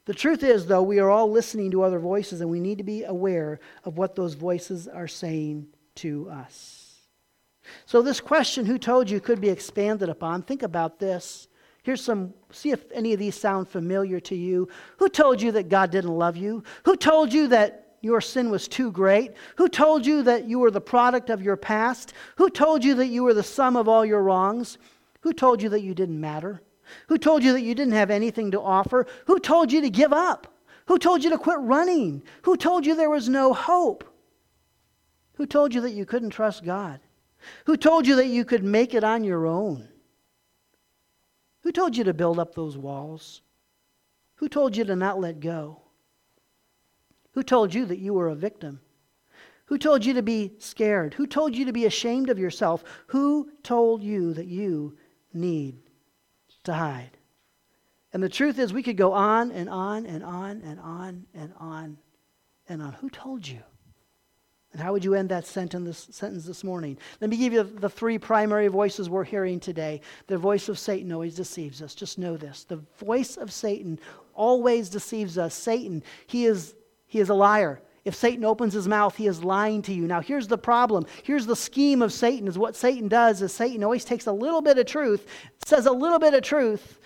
The 0.07 0.15
truth 0.15 0.45
is, 0.45 0.67
though, 0.67 0.83
we 0.83 1.01
are 1.01 1.11
all 1.11 1.31
listening 1.31 1.73
to 1.73 1.83
other 1.83 1.99
voices, 1.99 2.41
and 2.41 2.49
we 2.49 2.61
need 2.61 2.79
to 2.79 2.85
be 2.85 3.03
aware 3.05 3.59
of 3.85 3.99
what 3.99 4.15
those 4.15 4.35
voices 4.35 4.87
are 4.87 5.09
saying 5.09 5.67
to 5.97 6.31
us. 6.31 6.95
So, 7.87 8.03
this 8.03 8.21
question, 8.21 8.65
who 8.65 8.79
told 8.79 9.11
you, 9.11 9.21
could 9.21 9.41
be 9.41 9.49
expanded 9.49 10.09
upon. 10.09 10.43
Think 10.43 10.63
about 10.63 11.01
this. 11.01 11.49
Here's 11.83 12.03
some, 12.03 12.35
see 12.51 12.71
if 12.71 12.85
any 12.93 13.13
of 13.13 13.19
these 13.19 13.35
sound 13.35 13.69
familiar 13.69 14.21
to 14.21 14.37
you. 14.37 14.69
Who 14.99 15.09
told 15.09 15.43
you 15.43 15.53
that 15.53 15.69
God 15.69 15.91
didn't 15.91 16.17
love 16.17 16.37
you? 16.37 16.63
Who 16.85 16.97
told 16.97 17.33
you 17.33 17.49
that 17.49 17.86
your 18.07 18.23
sin 18.23 18.51
was 18.51 18.67
too 18.69 18.91
great? 18.91 19.33
Who 19.57 19.69
told 19.69 20.07
you 20.07 20.23
that 20.23 20.49
you 20.49 20.59
were 20.59 20.71
the 20.71 20.81
product 20.81 21.29
of 21.29 21.43
your 21.43 21.57
past? 21.57 22.15
Who 22.37 22.49
told 22.49 22.83
you 22.83 22.95
that 22.95 23.09
you 23.09 23.23
were 23.23 23.35
the 23.35 23.43
sum 23.43 23.77
of 23.77 23.89
all 23.89 24.07
your 24.07 24.23
wrongs? 24.23 24.79
Who 25.21 25.35
told 25.35 25.61
you 25.61 25.69
that 25.69 25.83
you 25.83 25.95
didn't 25.95 26.21
matter? 26.21 26.63
Who 27.09 27.19
told 27.19 27.45
you 27.45 27.53
that 27.53 27.63
you 27.63 27.75
didn't 27.75 27.93
have 27.93 28.11
anything 28.11 28.53
to 28.53 28.61
offer? 28.61 29.07
Who 29.27 29.39
told 29.39 29.73
you 29.73 29.83
to 29.83 29.91
give 29.91 30.13
up? 30.13 30.47
Who 30.87 30.99
told 30.99 31.25
you 31.25 31.31
to 31.31 31.39
quit 31.39 31.59
running? 31.59 32.23
Who 32.43 32.57
told 32.57 32.87
you 32.87 32.95
there 32.95 33.11
was 33.11 33.29
no 33.29 33.53
hope? 33.53 34.05
Who 35.35 35.47
told 35.47 35.75
you 35.75 35.81
that 35.83 35.93
you 35.93 36.07
couldn't 36.07 36.31
trust 36.31 36.65
God? 36.65 37.01
Who 37.67 37.77
told 37.77 38.07
you 38.07 38.17
that 38.17 38.29
you 38.29 38.45
could 38.45 38.65
make 38.65 38.95
it 38.95 39.05
on 39.05 39.25
your 39.25 39.47
own? 39.47 39.89
Who 41.63 41.73
told 41.73 41.97
you 41.97 42.05
to 42.05 42.15
build 42.15 42.39
up 42.39 42.55
those 42.55 42.79
walls? 42.79 43.43
Who 44.37 44.49
told 44.49 44.77
you 44.77 44.85
to 44.85 44.97
not 44.97 45.21
let 45.21 45.41
go? 45.41 45.83
Who 47.37 47.43
told 47.43 47.75
you 47.75 47.85
that 47.85 47.99
you 47.99 48.15
were 48.15 48.31
a 48.31 48.35
victim? 48.35 48.81
Who 49.67 49.77
told 49.77 50.07
you 50.07 50.15
to 50.15 50.23
be 50.23 50.55
scared? 50.59 51.13
Who 51.13 51.27
told 51.27 51.55
you 51.55 51.67
to 51.67 51.73
be 51.73 51.85
ashamed 51.85 52.31
of 52.31 52.39
yourself? 52.39 52.83
Who 53.09 53.51
told 53.63 54.03
you 54.03 54.33
that 54.33 54.47
you 54.47 54.97
need 55.35 55.77
to 56.65 56.73
hide? 56.73 57.11
And 58.15 58.23
the 58.23 58.31
truth 58.31 58.59
is, 58.59 58.73
we 58.73 58.83
could 58.83 58.97
go 58.97 59.13
on 59.13 59.51
and 59.51 59.69
on 59.69 60.07
and 60.07 60.25
on 60.25 60.63
and 60.63 60.81
on 60.81 61.27
and 61.35 61.53
on 61.61 61.99
and 62.71 62.81
on. 62.81 62.95
Who 62.95 63.11
told 63.11 63.47
you? 63.47 63.61
And 64.73 64.81
how 64.81 64.95
would 64.95 65.05
you 65.05 65.15
end 65.15 65.29
that 65.29 65.45
sentence, 65.45 66.09
sentence 66.11 66.47
this 66.47 66.65
morning? 66.65 66.97
Let 67.21 67.29
me 67.29 67.37
give 67.37 67.53
you 67.53 67.65
the 67.65 67.91
three 67.91 68.17
primary 68.17 68.69
voices 68.69 69.11
we're 69.11 69.25
hearing 69.25 69.61
today. 69.61 70.01
The 70.27 70.39
voice 70.39 70.71
of 70.71 70.79
Satan 70.79 71.13
always 71.13 71.35
deceives 71.35 71.83
us. 71.83 71.95
Just 71.95 72.19
know 72.19 72.39
this. 72.39 72.65
The 72.65 72.81
voice 72.99 73.37
of 73.37 73.53
Satan 73.53 73.99
always 74.33 74.89
deceives 74.89 75.37
us. 75.37 75.55
Satan, 75.55 76.03
he 76.29 76.47
is 76.47 76.75
he 77.07 77.21
is 77.21 77.29
a 77.29 77.35
liar. 77.35 77.81
If 78.05 78.15
Satan 78.15 78.45
opens 78.45 78.73
his 78.73 78.87
mouth, 78.87 79.17
he 79.17 79.27
is 79.27 79.43
lying 79.43 79.83
to 79.83 79.93
you. 79.93 80.07
Now, 80.07 80.21
here's 80.21 80.47
the 80.47 80.59
problem. 80.59 81.07
Here's 81.25 81.45
the 81.45 81.57
scheme 81.57 82.03
of 82.03 82.13
Satan 82.13 82.47
is 82.47 82.57
what 82.57 82.77
Satan 82.77 83.09
does 83.09 83.43
is 83.43 83.53
Satan 83.53 83.83
always 83.83 84.05
takes 84.05 84.27
a 84.27 84.33
little 84.33 84.63
bit 84.63 84.79
of 84.79 84.87
truth, 84.87 85.27
says 85.65 85.87
a 85.87 85.93
little 85.93 86.21
bit 86.21 86.33
of 86.33 86.43
truth, 86.43 87.01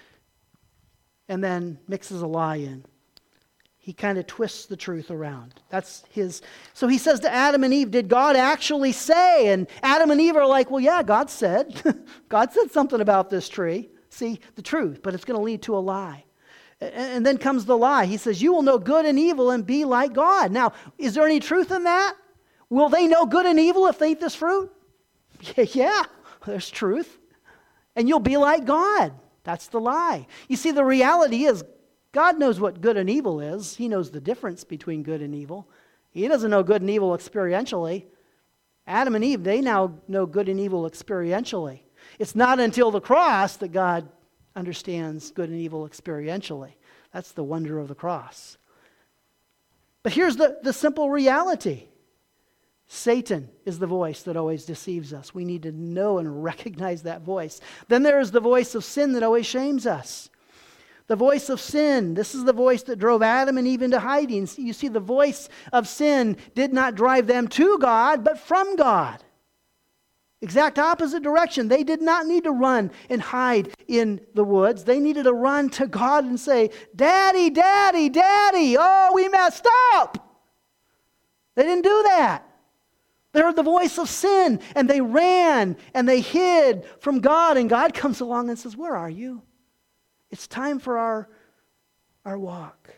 and 1.27 1.43
then 1.43 1.79
mixes 1.89 2.21
a 2.21 2.27
lie 2.27 2.57
in. 2.57 2.85
He 3.79 3.95
kind 3.95 4.19
of 4.19 4.27
twists 4.27 4.67
the 4.67 4.77
truth 4.77 5.11
around. 5.11 5.55
That's 5.71 6.05
his. 6.11 6.43
So 6.75 6.87
he 6.87 6.99
says 6.99 7.21
to 7.21 7.33
Adam 7.33 7.65
and 7.65 7.73
Eve, 7.73 7.91
Did 7.91 8.09
God 8.09 8.37
actually 8.37 8.93
say? 8.93 9.49
And 9.49 9.67
Adam 9.83 10.11
and 10.11 10.21
Eve 10.21 10.37
are 10.37 10.47
like, 10.47 10.71
Well, 10.71 10.81
yeah, 10.81 11.03
God 11.03 11.31
said. 11.31 11.83
God 12.29 12.53
said 12.53 12.71
something 12.71 13.01
about 13.01 13.31
this 13.31 13.49
tree. 13.49 13.89
See, 14.11 14.39
the 14.55 14.63
truth, 14.63 15.01
but 15.03 15.15
it's 15.15 15.25
going 15.25 15.39
to 15.39 15.43
lead 15.43 15.63
to 15.63 15.77
a 15.77 15.79
lie. 15.79 16.25
And 16.81 17.27
then 17.27 17.37
comes 17.37 17.67
the 17.67 17.77
lie. 17.77 18.07
He 18.07 18.17
says, 18.17 18.41
You 18.41 18.53
will 18.53 18.63
know 18.63 18.79
good 18.79 19.05
and 19.05 19.19
evil 19.19 19.51
and 19.51 19.67
be 19.67 19.85
like 19.85 20.15
God. 20.15 20.51
Now, 20.51 20.73
is 20.97 21.15
there 21.15 21.27
any 21.27 21.39
truth 21.39 21.71
in 21.71 21.85
that? 21.85 22.15
Will 22.71 22.89
they 22.89 23.07
know 23.07 23.27
good 23.27 23.47
and 23.47 23.61
evil 23.61 23.87
if 23.87 23.99
they 23.99 24.13
eat 24.13 24.21
this 24.21 24.35
fruit? 24.35 24.73
Yeah, 25.57 26.05
there's 26.47 26.71
truth. 26.71 27.19
And 27.97 28.09
you'll 28.09 28.21
be 28.21 28.37
like 28.37 28.65
God. 28.65 29.13
That's 29.45 29.67
the 29.69 29.81
lie. 29.81 30.27
You 30.49 30.57
see, 30.57 30.71
the 30.71 30.85
reality 30.85 31.45
is 31.45 31.65
God 32.13 32.39
knows 32.39 32.61
what 32.61 32.81
good 32.81 32.97
and 32.97 33.11
evil 33.11 33.41
is, 33.41 33.77
He 33.77 33.89
knows 33.89 34.11
the 34.11 34.21
difference 34.21 34.65
between 34.65 35.03
good 35.03 35.23
and 35.23 35.35
evil. 35.35 35.69
He 36.11 36.27
doesn't 36.29 36.51
know 36.51 36.63
good 36.63 36.83
and 36.83 36.91
evil 36.91 37.11
experientially. 37.11 38.07
Adam 38.87 39.15
and 39.15 39.25
Eve, 39.25 39.45
they 39.45 39.61
now 39.61 39.99
know 40.09 40.27
good 40.27 40.49
and 40.49 40.59
evil 40.59 40.89
experientially. 40.89 41.81
It's 42.19 42.35
not 42.35 42.59
until 42.59 42.91
the 42.91 43.01
cross 43.01 43.57
that 43.59 43.69
God 43.69 44.09
understands 44.57 45.31
good 45.31 45.49
and 45.49 45.59
evil 45.59 45.89
experientially. 45.89 46.73
That's 47.13 47.33
the 47.33 47.45
wonder 47.45 47.79
of 47.79 47.89
the 47.89 47.95
cross. 47.95 48.59
But 50.03 50.13
here's 50.13 50.37
the, 50.37 50.59
the 50.63 50.73
simple 50.73 51.11
reality 51.11 51.89
Satan 52.93 53.49
is 53.65 53.79
the 53.79 53.87
voice 53.87 54.23
that 54.25 54.37
always 54.37 54.65
deceives 54.65 55.13
us. 55.13 55.33
We 55.33 55.45
need 55.45 55.63
to 55.63 55.71
know 55.71 56.19
and 56.19 56.43
recognize 56.43 57.03
that 57.03 57.23
voice. 57.23 57.61
Then 57.87 58.03
there 58.03 58.19
is 58.19 58.33
the 58.33 58.41
voice 58.41 58.75
of 58.75 58.85
sin 58.85 59.13
that 59.13 59.23
always 59.23 59.47
shames 59.47 59.87
us. 59.87 60.29
The 61.07 61.17
voice 61.17 61.51
of 61.51 61.61
sin, 61.61 62.15
this 62.15 62.35
is 62.35 62.45
the 62.45 62.53
voice 62.53 62.83
that 62.85 62.99
drove 62.99 63.23
Adam 63.23 63.59
and 63.59 63.67
Eve 63.67 63.83
into 63.83 64.01
hiding. 64.01 64.49
You 64.57 64.73
see, 64.73 64.89
the 64.89 65.01
voice 65.01 65.49
of 65.73 65.87
sin 65.87 66.37
did 66.55 66.73
not 66.73 66.95
drive 66.95 67.27
them 67.27 67.49
to 67.49 67.79
God, 67.79 68.25
but 68.25 68.39
from 68.39 68.77
God. 68.77 69.23
Exact 70.43 70.79
opposite 70.79 71.23
direction. 71.23 71.69
They 71.69 71.85
did 71.85 72.01
not 72.01 72.27
need 72.27 72.45
to 72.45 72.51
run 72.51 72.91
and 73.11 73.21
hide 73.21 73.75
in 73.89 74.21
the 74.35 74.45
woods. 74.45 74.85
They 74.85 74.99
needed 74.99 75.25
to 75.25 75.35
run 75.35 75.69
to 75.71 75.87
God 75.87 76.25
and 76.25 76.41
say, 76.41 76.71
Daddy, 76.97 77.51
Daddy, 77.51 78.09
Daddy, 78.09 78.77
oh, 78.79 79.13
we 79.15 79.29
messed 79.29 79.69
up. 79.95 80.39
They 81.57 81.63
didn't 81.65 81.85
do 81.85 82.03
that. 82.05 82.47
They 83.33 83.43
heard 83.43 83.57
the 83.57 83.63
voice 83.63 83.99
of 83.99 84.09
sin 84.09 84.61
and 84.75 84.89
they 84.89 85.01
ran 85.01 85.77
and 85.95 86.09
they 86.09 86.21
hid 86.21 86.85
from 87.01 87.21
God. 87.21 87.59
And 87.59 87.69
God 87.69 87.93
comes 87.93 88.21
along 88.21 88.49
and 88.49 88.59
says, 88.59 88.77
Where 88.77 88.97
are 88.97 89.11
you? 89.11 89.43
It's 90.31 90.47
time 90.47 90.79
for 90.79 90.97
our, 90.97 91.29
our 92.25 92.39
walk. 92.39 92.95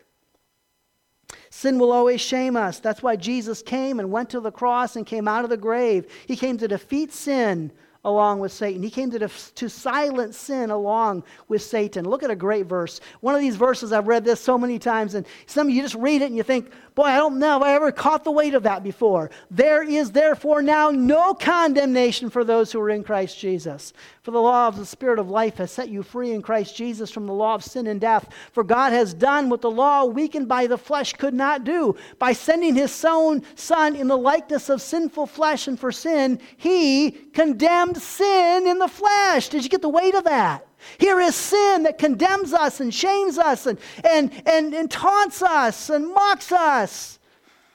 Sin 1.54 1.78
will 1.78 1.92
always 1.92 2.22
shame 2.22 2.56
us. 2.56 2.80
That's 2.80 3.02
why 3.02 3.14
Jesus 3.14 3.60
came 3.60 4.00
and 4.00 4.10
went 4.10 4.30
to 4.30 4.40
the 4.40 4.50
cross 4.50 4.96
and 4.96 5.04
came 5.04 5.28
out 5.28 5.44
of 5.44 5.50
the 5.50 5.58
grave. 5.58 6.10
He 6.26 6.34
came 6.34 6.56
to 6.56 6.66
defeat 6.66 7.12
sin 7.12 7.70
along 8.04 8.40
with 8.40 8.52
Satan. 8.52 8.82
He 8.82 8.90
came 8.90 9.10
to, 9.12 9.18
def- 9.18 9.54
to 9.54 9.68
silence 9.68 10.36
sin 10.36 10.70
along 10.70 11.22
with 11.48 11.62
Satan. 11.62 12.04
Look 12.04 12.22
at 12.22 12.30
a 12.30 12.36
great 12.36 12.66
verse. 12.66 13.00
One 13.20 13.34
of 13.34 13.40
these 13.40 13.56
verses, 13.56 13.92
I've 13.92 14.08
read 14.08 14.24
this 14.24 14.40
so 14.40 14.58
many 14.58 14.78
times, 14.78 15.14
and 15.14 15.24
some 15.46 15.68
of 15.68 15.72
you 15.72 15.82
just 15.82 15.94
read 15.94 16.20
it 16.20 16.26
and 16.26 16.36
you 16.36 16.42
think, 16.42 16.72
boy, 16.94 17.04
I 17.04 17.16
don't 17.16 17.38
know 17.38 17.58
if 17.58 17.62
I 17.62 17.74
ever 17.74 17.92
caught 17.92 18.24
the 18.24 18.32
weight 18.32 18.54
of 18.54 18.64
that 18.64 18.82
before. 18.82 19.30
There 19.50 19.82
is 19.82 20.10
therefore 20.10 20.62
now 20.62 20.90
no 20.90 21.32
condemnation 21.32 22.28
for 22.28 22.42
those 22.44 22.72
who 22.72 22.80
are 22.80 22.90
in 22.90 23.04
Christ 23.04 23.38
Jesus. 23.38 23.92
For 24.22 24.32
the 24.32 24.40
law 24.40 24.68
of 24.68 24.76
the 24.76 24.86
Spirit 24.86 25.18
of 25.18 25.30
life 25.30 25.56
has 25.56 25.70
set 25.70 25.88
you 25.88 26.02
free 26.02 26.32
in 26.32 26.42
Christ 26.42 26.76
Jesus 26.76 27.10
from 27.10 27.26
the 27.26 27.32
law 27.32 27.54
of 27.54 27.64
sin 27.64 27.86
and 27.86 28.00
death. 28.00 28.28
For 28.52 28.64
God 28.64 28.92
has 28.92 29.14
done 29.14 29.48
what 29.48 29.60
the 29.60 29.70
law, 29.70 30.04
weakened 30.04 30.48
by 30.48 30.66
the 30.66 30.78
flesh, 30.78 31.12
could 31.12 31.34
not 31.34 31.64
do. 31.64 31.96
By 32.18 32.32
sending 32.32 32.74
his 32.74 33.04
own 33.04 33.42
Son 33.54 33.96
in 33.96 34.08
the 34.08 34.18
likeness 34.18 34.68
of 34.68 34.82
sinful 34.82 35.26
flesh 35.26 35.68
and 35.68 35.78
for 35.78 35.92
sin, 35.92 36.40
he 36.56 37.10
condemned 37.10 37.91
sin 37.96 38.66
in 38.66 38.78
the 38.78 38.88
flesh. 38.88 39.48
Did 39.48 39.64
you 39.64 39.70
get 39.70 39.82
the 39.82 39.88
weight 39.88 40.14
of 40.14 40.24
that? 40.24 40.66
Here 40.98 41.20
is 41.20 41.34
sin 41.34 41.84
that 41.84 41.98
condemns 41.98 42.52
us 42.52 42.80
and 42.80 42.92
shames 42.92 43.38
us 43.38 43.66
and, 43.66 43.78
and, 44.04 44.32
and, 44.46 44.74
and 44.74 44.90
taunts 44.90 45.42
us 45.42 45.90
and 45.90 46.12
mocks 46.12 46.52
us. 46.52 47.18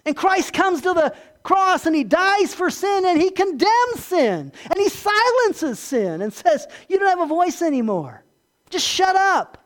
And 0.05 0.15
Christ 0.15 0.53
comes 0.53 0.81
to 0.81 0.93
the 0.93 1.15
cross 1.43 1.85
and 1.85 1.95
he 1.95 2.03
dies 2.03 2.53
for 2.53 2.69
sin 2.69 3.05
and 3.05 3.21
he 3.21 3.31
condemns 3.31 3.99
sin 4.03 4.51
and 4.69 4.75
he 4.77 4.89
silences 4.89 5.79
sin 5.79 6.21
and 6.21 6.33
says, 6.33 6.67
You 6.89 6.99
don't 6.99 7.09
have 7.09 7.21
a 7.21 7.25
voice 7.25 7.61
anymore. 7.61 8.23
Just 8.69 8.85
shut 8.85 9.15
up. 9.15 9.57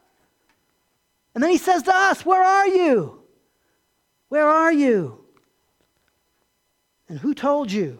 And 1.34 1.44
then 1.44 1.50
he 1.50 1.58
says 1.58 1.84
to 1.84 1.96
us, 1.96 2.26
Where 2.26 2.44
are 2.44 2.68
you? 2.68 3.24
Where 4.30 4.48
are 4.48 4.72
you? 4.72 5.26
And 7.10 7.20
who 7.20 7.34
told 7.34 7.72
you? 7.72 8.00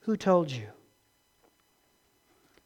Who 0.00 0.16
told 0.16 0.50
you? 0.50 0.66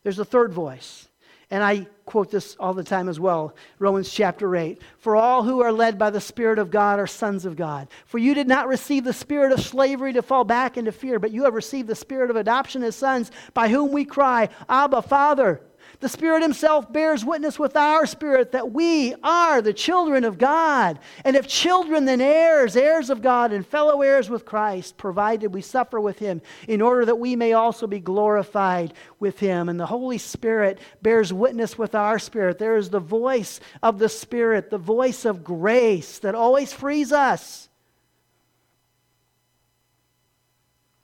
There's 0.02 0.18
a 0.18 0.24
third 0.24 0.52
voice. 0.52 1.08
And 1.50 1.62
I 1.62 1.86
quote 2.04 2.30
this 2.30 2.56
all 2.58 2.74
the 2.74 2.82
time 2.82 3.08
as 3.08 3.20
well 3.20 3.54
Romans 3.78 4.10
chapter 4.10 4.56
8. 4.56 4.80
For 4.98 5.14
all 5.14 5.42
who 5.42 5.60
are 5.62 5.72
led 5.72 5.98
by 5.98 6.10
the 6.10 6.20
Spirit 6.20 6.58
of 6.58 6.70
God 6.70 6.98
are 6.98 7.06
sons 7.06 7.44
of 7.44 7.56
God. 7.56 7.88
For 8.06 8.18
you 8.18 8.34
did 8.34 8.48
not 8.48 8.68
receive 8.68 9.04
the 9.04 9.12
spirit 9.12 9.52
of 9.52 9.60
slavery 9.60 10.12
to 10.14 10.22
fall 10.22 10.44
back 10.44 10.76
into 10.76 10.92
fear, 10.92 11.18
but 11.18 11.30
you 11.30 11.44
have 11.44 11.54
received 11.54 11.88
the 11.88 11.94
spirit 11.94 12.30
of 12.30 12.36
adoption 12.36 12.82
as 12.82 12.96
sons, 12.96 13.30
by 13.52 13.68
whom 13.68 13.92
we 13.92 14.04
cry, 14.04 14.48
Abba, 14.68 15.02
Father. 15.02 15.60
The 16.00 16.08
Spirit 16.08 16.42
Himself 16.42 16.92
bears 16.92 17.24
witness 17.24 17.58
with 17.58 17.76
our 17.76 18.06
spirit 18.06 18.52
that 18.52 18.72
we 18.72 19.14
are 19.22 19.62
the 19.62 19.72
children 19.72 20.24
of 20.24 20.38
God. 20.38 20.98
And 21.24 21.36
if 21.36 21.46
children, 21.46 22.04
then 22.04 22.20
heirs, 22.20 22.76
heirs 22.76 23.10
of 23.10 23.22
God, 23.22 23.52
and 23.52 23.66
fellow 23.66 24.02
heirs 24.02 24.28
with 24.28 24.44
Christ, 24.44 24.96
provided 24.96 25.54
we 25.54 25.62
suffer 25.62 26.00
with 26.00 26.18
Him, 26.18 26.42
in 26.68 26.82
order 26.82 27.04
that 27.04 27.18
we 27.18 27.36
may 27.36 27.52
also 27.52 27.86
be 27.86 28.00
glorified 28.00 28.92
with 29.20 29.38
Him. 29.38 29.68
And 29.68 29.78
the 29.78 29.86
Holy 29.86 30.18
Spirit 30.18 30.78
bears 31.02 31.32
witness 31.32 31.78
with 31.78 31.94
our 31.94 32.18
spirit. 32.18 32.58
There 32.58 32.76
is 32.76 32.90
the 32.90 33.00
voice 33.00 33.60
of 33.82 33.98
the 33.98 34.08
Spirit, 34.08 34.70
the 34.70 34.78
voice 34.78 35.24
of 35.24 35.44
grace 35.44 36.18
that 36.20 36.34
always 36.34 36.72
frees 36.72 37.12
us. 37.12 37.68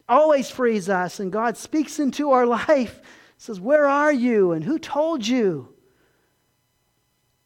Always 0.09 0.51
frees 0.51 0.88
us, 0.88 1.20
and 1.20 1.30
God 1.30 1.57
speaks 1.57 2.01
into 2.01 2.32
our 2.32 2.45
life 2.68 3.01
says, 3.41 3.59
Where 3.59 3.88
are 3.88 4.12
you? 4.12 4.53
And 4.53 4.62
who 4.62 4.78
told 4.78 5.26
you? 5.26 5.72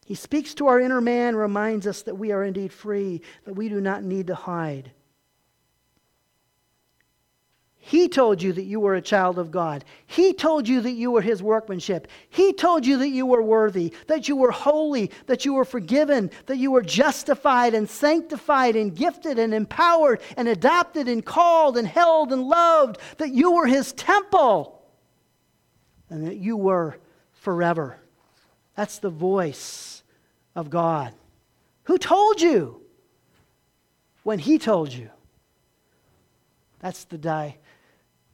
He 0.05 0.13
speaks 0.13 0.53
to 0.55 0.67
our 0.67 0.79
inner 0.79 0.99
man, 0.99 1.37
reminds 1.37 1.87
us 1.87 2.03
that 2.03 2.17
we 2.17 2.33
are 2.33 2.43
indeed 2.43 2.73
free, 2.73 3.21
that 3.45 3.53
we 3.53 3.69
do 3.69 3.79
not 3.79 4.03
need 4.03 4.27
to 4.27 4.35
hide. 4.35 4.91
He 7.77 8.09
told 8.09 8.41
you 8.41 8.51
that 8.51 8.63
you 8.63 8.79
were 8.79 8.95
a 8.95 9.01
child 9.01 9.39
of 9.39 9.51
God. 9.51 9.85
He 10.05 10.33
told 10.33 10.67
you 10.67 10.81
that 10.81 10.91
you 10.91 11.11
were 11.11 11.21
His 11.21 11.41
workmanship. 11.41 12.09
He 12.29 12.51
told 12.51 12.85
you 12.85 12.97
that 12.97 13.09
you 13.09 13.25
were 13.25 13.43
worthy, 13.43 13.93
that 14.07 14.27
you 14.27 14.35
were 14.35 14.51
holy, 14.51 15.11
that 15.27 15.45
you 15.45 15.53
were 15.53 15.65
forgiven, 15.65 16.29
that 16.47 16.57
you 16.57 16.71
were 16.71 16.81
justified 16.81 17.73
and 17.73 17.89
sanctified 17.89 18.75
and 18.75 18.93
gifted 18.93 19.39
and 19.39 19.53
empowered 19.53 20.19
and 20.35 20.49
adopted 20.49 21.07
and 21.07 21.25
called 21.25 21.77
and 21.77 21.87
held 21.87 22.33
and 22.33 22.43
loved, 22.43 22.97
that 23.17 23.33
you 23.33 23.51
were 23.51 23.67
His 23.67 23.93
temple 23.93 24.75
and 26.09 26.27
that 26.27 26.37
you 26.37 26.57
were 26.57 26.97
forever. 27.33 27.97
That's 28.75 28.99
the 28.99 29.09
voice 29.09 30.03
of 30.55 30.69
God. 30.69 31.13
Who 31.83 31.97
told 31.97 32.41
you? 32.41 32.81
When 34.23 34.39
He 34.39 34.57
told 34.57 34.91
you. 34.91 35.09
That's 36.79 37.05
the 37.05 37.17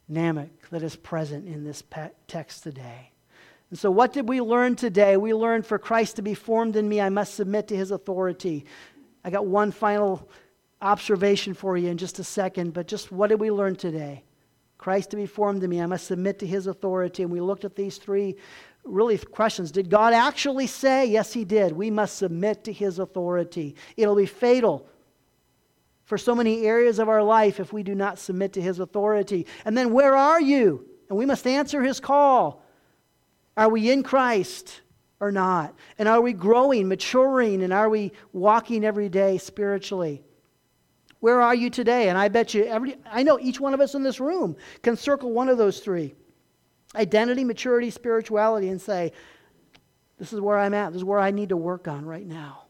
dynamic 0.08 0.50
that 0.70 0.82
is 0.82 0.96
present 0.96 1.46
in 1.46 1.64
this 1.64 1.82
text 2.26 2.62
today. 2.62 3.10
And 3.70 3.78
so, 3.78 3.90
what 3.90 4.12
did 4.12 4.28
we 4.28 4.40
learn 4.40 4.76
today? 4.76 5.16
We 5.16 5.32
learned 5.32 5.64
for 5.64 5.78
Christ 5.78 6.16
to 6.16 6.22
be 6.22 6.34
formed 6.34 6.76
in 6.76 6.88
me, 6.88 7.00
I 7.00 7.08
must 7.08 7.34
submit 7.34 7.68
to 7.68 7.76
His 7.76 7.90
authority. 7.90 8.66
I 9.24 9.30
got 9.30 9.46
one 9.46 9.70
final 9.70 10.28
observation 10.82 11.54
for 11.54 11.76
you 11.78 11.88
in 11.88 11.96
just 11.96 12.18
a 12.18 12.24
second, 12.24 12.74
but 12.74 12.88
just 12.88 13.12
what 13.12 13.28
did 13.28 13.40
we 13.40 13.50
learn 13.50 13.76
today? 13.76 14.24
Christ 14.82 15.10
to 15.10 15.16
be 15.16 15.26
formed 15.26 15.62
in 15.62 15.70
me. 15.70 15.80
I 15.80 15.86
must 15.86 16.08
submit 16.08 16.40
to 16.40 16.46
his 16.46 16.66
authority. 16.66 17.22
And 17.22 17.30
we 17.30 17.40
looked 17.40 17.64
at 17.64 17.76
these 17.76 17.98
three 17.98 18.34
really 18.82 19.16
questions. 19.16 19.70
Did 19.70 19.88
God 19.88 20.12
actually 20.12 20.66
say? 20.66 21.06
Yes, 21.06 21.32
he 21.32 21.44
did. 21.44 21.70
We 21.72 21.88
must 21.88 22.18
submit 22.18 22.64
to 22.64 22.72
his 22.72 22.98
authority. 22.98 23.76
It'll 23.96 24.16
be 24.16 24.26
fatal 24.26 24.88
for 26.04 26.18
so 26.18 26.34
many 26.34 26.66
areas 26.66 26.98
of 26.98 27.08
our 27.08 27.22
life 27.22 27.60
if 27.60 27.72
we 27.72 27.84
do 27.84 27.94
not 27.94 28.18
submit 28.18 28.54
to 28.54 28.60
his 28.60 28.80
authority. 28.80 29.46
And 29.64 29.78
then, 29.78 29.92
where 29.92 30.16
are 30.16 30.40
you? 30.40 30.84
And 31.08 31.16
we 31.16 31.26
must 31.26 31.46
answer 31.46 31.80
his 31.80 32.00
call. 32.00 32.64
Are 33.56 33.68
we 33.68 33.88
in 33.88 34.02
Christ 34.02 34.80
or 35.20 35.30
not? 35.30 35.76
And 35.96 36.08
are 36.08 36.20
we 36.20 36.32
growing, 36.32 36.88
maturing, 36.88 37.62
and 37.62 37.72
are 37.72 37.88
we 37.88 38.10
walking 38.32 38.84
every 38.84 39.08
day 39.08 39.38
spiritually? 39.38 40.24
Where 41.22 41.40
are 41.40 41.54
you 41.54 41.70
today? 41.70 42.08
And 42.08 42.18
I 42.18 42.26
bet 42.26 42.52
you 42.52 42.64
every 42.64 42.96
I 43.06 43.22
know 43.22 43.38
each 43.38 43.60
one 43.60 43.74
of 43.74 43.80
us 43.80 43.94
in 43.94 44.02
this 44.02 44.18
room 44.18 44.56
can 44.82 44.96
circle 44.96 45.30
one 45.30 45.48
of 45.48 45.56
those 45.56 45.78
three. 45.78 46.16
Identity, 46.96 47.44
maturity, 47.44 47.90
spirituality 47.90 48.70
and 48.70 48.80
say, 48.80 49.12
this 50.18 50.32
is 50.32 50.40
where 50.40 50.58
I'm 50.58 50.74
at. 50.74 50.92
This 50.92 50.98
is 50.98 51.04
where 51.04 51.20
I 51.20 51.30
need 51.30 51.50
to 51.50 51.56
work 51.56 51.86
on 51.86 52.04
right 52.04 52.26
now. 52.26 52.64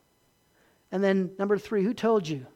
And 0.91 1.03
then 1.03 1.31
number 1.39 1.57
3, 1.57 1.83
who 1.83 1.95
told 1.95 2.29
you? 2.29 2.47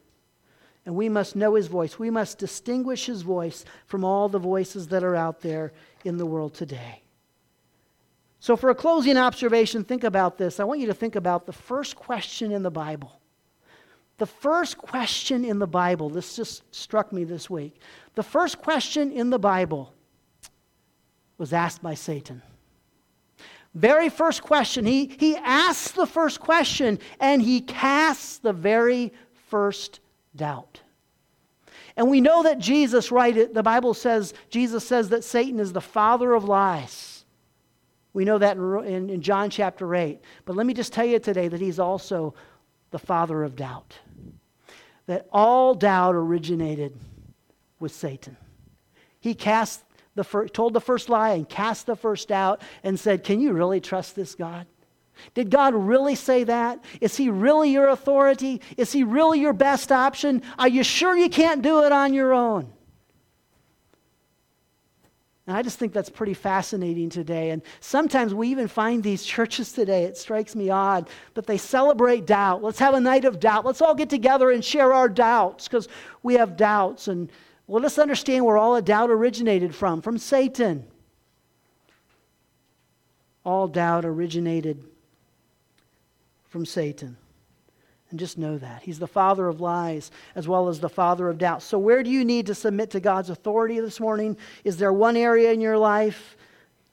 And 0.85 0.95
we 0.95 1.09
must 1.09 1.35
know 1.35 1.55
his 1.55 1.65
voice. 1.65 1.97
We 1.97 2.11
must 2.11 2.37
distinguish 2.37 3.07
his 3.07 3.23
voice 3.23 3.65
from 3.87 4.03
all 4.03 4.29
the 4.29 4.37
voices 4.37 4.89
that 4.89 5.03
are 5.03 5.15
out 5.15 5.41
there 5.41 5.73
in 6.05 6.17
the 6.17 6.27
world 6.27 6.53
today. 6.53 7.01
So, 8.39 8.55
for 8.55 8.69
a 8.69 8.75
closing 8.75 9.17
observation, 9.17 9.83
think 9.83 10.03
about 10.03 10.37
this. 10.37 10.59
I 10.59 10.63
want 10.63 10.79
you 10.79 10.87
to 10.87 10.93
think 10.93 11.15
about 11.15 11.47
the 11.47 11.53
first 11.53 11.95
question 11.95 12.51
in 12.51 12.61
the 12.61 12.69
Bible. 12.69 13.16
The 14.17 14.25
first 14.25 14.77
question 14.77 15.45
in 15.45 15.59
the 15.59 15.67
Bible, 15.67 16.09
this 16.09 16.35
just 16.35 16.63
struck 16.73 17.13
me 17.13 17.23
this 17.23 17.49
week. 17.49 17.79
The 18.15 18.23
first 18.23 18.59
question 18.59 19.11
in 19.11 19.29
the 19.29 19.37
Bible 19.37 19.93
was 21.37 21.53
asked 21.53 21.83
by 21.83 21.93
Satan. 21.93 22.41
Very 23.75 24.09
first 24.09 24.41
question. 24.41 24.85
He, 24.87 25.15
he 25.19 25.35
asks 25.35 25.91
the 25.91 26.07
first 26.07 26.39
question 26.39 26.97
and 27.19 27.41
he 27.43 27.61
casts 27.61 28.39
the 28.39 28.53
very 28.53 29.13
first 29.49 29.99
doubt. 30.35 30.81
And 31.95 32.09
we 32.09 32.19
know 32.19 32.41
that 32.43 32.57
Jesus, 32.57 33.11
right, 33.11 33.53
the 33.53 33.63
Bible 33.63 33.93
says, 33.93 34.33
Jesus 34.49 34.85
says 34.87 35.09
that 35.09 35.23
Satan 35.23 35.59
is 35.59 35.73
the 35.73 35.81
father 35.81 36.33
of 36.33 36.43
lies. 36.43 37.25
We 38.13 38.25
know 38.25 38.39
that 38.39 38.57
in, 38.57 38.83
in, 38.83 39.09
in 39.11 39.21
John 39.21 39.51
chapter 39.51 39.93
8. 39.93 40.19
But 40.45 40.55
let 40.55 40.65
me 40.65 40.73
just 40.73 40.91
tell 40.91 41.05
you 41.05 41.19
today 41.19 41.47
that 41.47 41.61
he's 41.61 41.77
also 41.77 42.33
the 42.91 42.99
father 42.99 43.43
of 43.43 43.55
doubt 43.55 43.99
that 45.07 45.27
all 45.31 45.73
doubt 45.73 46.15
originated 46.15 46.95
with 47.79 47.91
Satan. 47.91 48.37
He 49.19 49.33
cast 49.33 49.83
the 50.15 50.23
told 50.53 50.73
the 50.73 50.81
first 50.81 51.09
lie 51.09 51.31
and 51.31 51.47
cast 51.47 51.85
the 51.85 51.95
first 51.95 52.27
doubt 52.27 52.61
and 52.83 52.99
said, 52.99 53.23
Can 53.23 53.39
you 53.39 53.53
really 53.53 53.79
trust 53.79 54.15
this 54.15 54.35
God? 54.35 54.67
Did 55.33 55.49
God 55.49 55.73
really 55.73 56.15
say 56.15 56.43
that? 56.43 56.83
Is 57.01 57.17
He 57.17 57.29
really 57.29 57.71
your 57.71 57.89
authority? 57.89 58.61
Is 58.77 58.91
He 58.91 59.03
really 59.03 59.39
your 59.39 59.53
best 59.53 59.91
option? 59.91 60.43
Are 60.59 60.67
you 60.67 60.83
sure 60.83 61.17
you 61.17 61.29
can't 61.29 61.61
do 61.61 61.83
it 61.83 61.91
on 61.91 62.13
your 62.13 62.33
own? 62.33 62.71
And 65.47 65.55
I 65.55 65.61
just 65.61 65.79
think 65.79 65.93
that's 65.93 66.09
pretty 66.09 66.33
fascinating 66.33 67.09
today. 67.09 67.51
And 67.51 67.61
sometimes 67.79 68.33
we 68.33 68.49
even 68.49 68.67
find 68.67 69.01
these 69.01 69.23
churches 69.23 69.71
today, 69.71 70.03
it 70.03 70.17
strikes 70.17 70.55
me 70.55 70.69
odd, 70.69 71.09
that 71.35 71.47
they 71.47 71.57
celebrate 71.57 72.25
doubt. 72.25 72.61
Let's 72.61 72.79
have 72.79 72.93
a 72.93 72.99
night 72.99 73.23
of 73.23 73.39
doubt. 73.39 73.65
Let's 73.65 73.81
all 73.81 73.95
get 73.95 74.09
together 74.09 74.51
and 74.51 74.63
share 74.63 74.91
our 74.91 75.07
doubts 75.07 75.69
because 75.69 75.87
we 76.21 76.33
have 76.33 76.57
doubts. 76.57 77.07
And 77.07 77.31
let 77.69 77.85
us 77.85 77.97
understand 77.97 78.45
where 78.45 78.57
all 78.57 78.75
the 78.75 78.81
doubt 78.81 79.09
originated 79.09 79.73
from 79.73 80.01
from 80.01 80.17
Satan. 80.17 80.83
All 83.45 83.69
doubt 83.69 84.03
originated 84.03 84.83
from 86.49 86.65
Satan. 86.65 87.15
And 88.09 88.19
just 88.19 88.37
know 88.37 88.57
that. 88.57 88.83
He's 88.83 88.99
the 88.99 89.07
father 89.07 89.47
of 89.47 89.59
lies 89.59 90.11
as 90.35 90.47
well 90.47 90.69
as 90.69 90.79
the 90.79 90.89
father 90.89 91.27
of 91.29 91.37
doubt. 91.37 91.61
So, 91.61 91.77
where 91.77 92.03
do 92.03 92.09
you 92.09 92.23
need 92.23 92.45
to 92.47 92.55
submit 92.55 92.91
to 92.91 93.01
God's 93.01 93.29
authority 93.29 93.79
this 93.81 93.99
morning? 93.99 94.37
Is 94.63 94.77
there 94.77 94.93
one 94.93 95.17
area 95.17 95.51
in 95.51 95.59
your 95.59 95.77
life? 95.77 96.37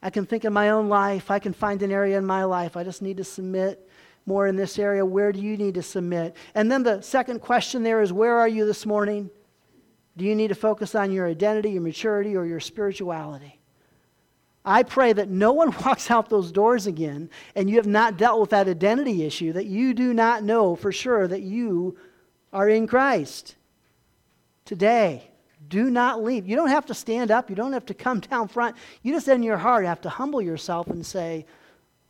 I 0.01 0.09
can 0.09 0.25
think 0.25 0.43
in 0.43 0.51
my 0.51 0.69
own 0.69 0.89
life. 0.89 1.31
I 1.31 1.39
can 1.39 1.53
find 1.53 1.81
an 1.81 1.91
area 1.91 2.17
in 2.17 2.25
my 2.25 2.43
life. 2.43 2.75
I 2.75 2.83
just 2.83 3.01
need 3.01 3.17
to 3.17 3.23
submit 3.23 3.89
more 4.25 4.45
in 4.47 4.55
this 4.55 4.77
area. 4.77 5.05
Where 5.05 5.31
do 5.31 5.39
you 5.39 5.55
need 5.55 5.75
to 5.75 5.83
submit? 5.83 6.35
And 6.53 6.71
then 6.71 6.83
the 6.83 7.01
second 7.01 7.39
question 7.39 7.83
there 7.83 8.01
is 8.01 8.11
where 8.11 8.37
are 8.37 8.47
you 8.47 8.65
this 8.65 8.85
morning? 8.85 9.29
Do 10.17 10.25
you 10.25 10.35
need 10.35 10.49
to 10.49 10.55
focus 10.55 10.95
on 10.95 11.11
your 11.11 11.27
identity, 11.27 11.71
your 11.71 11.81
maturity, 11.81 12.35
or 12.35 12.45
your 12.45 12.59
spirituality? 12.59 13.59
I 14.65 14.83
pray 14.83 15.13
that 15.13 15.29
no 15.29 15.53
one 15.53 15.73
walks 15.85 16.09
out 16.09 16.29
those 16.29 16.51
doors 16.51 16.87
again 16.87 17.29
and 17.55 17.69
you 17.69 17.77
have 17.77 17.87
not 17.87 18.17
dealt 18.17 18.41
with 18.41 18.49
that 18.49 18.67
identity 18.67 19.23
issue, 19.23 19.53
that 19.53 19.67
you 19.67 19.93
do 19.93 20.13
not 20.13 20.43
know 20.43 20.75
for 20.75 20.91
sure 20.91 21.27
that 21.27 21.43
you 21.43 21.97
are 22.51 22.67
in 22.67 22.87
Christ. 22.87 23.55
Today, 24.65 25.29
do 25.67 25.89
not 25.89 26.23
leave. 26.23 26.47
You 26.47 26.55
don't 26.55 26.69
have 26.69 26.85
to 26.87 26.93
stand 26.93 27.31
up, 27.31 27.49
you 27.49 27.55
don't 27.55 27.73
have 27.73 27.85
to 27.87 27.93
come 27.93 28.19
down 28.31 28.47
front. 28.47 28.75
You 29.03 29.13
just 29.13 29.27
in 29.27 29.43
your 29.43 29.57
heart 29.57 29.85
have 29.85 30.01
to 30.01 30.09
humble 30.09 30.41
yourself 30.41 30.87
and 30.87 31.05
say, 31.05 31.45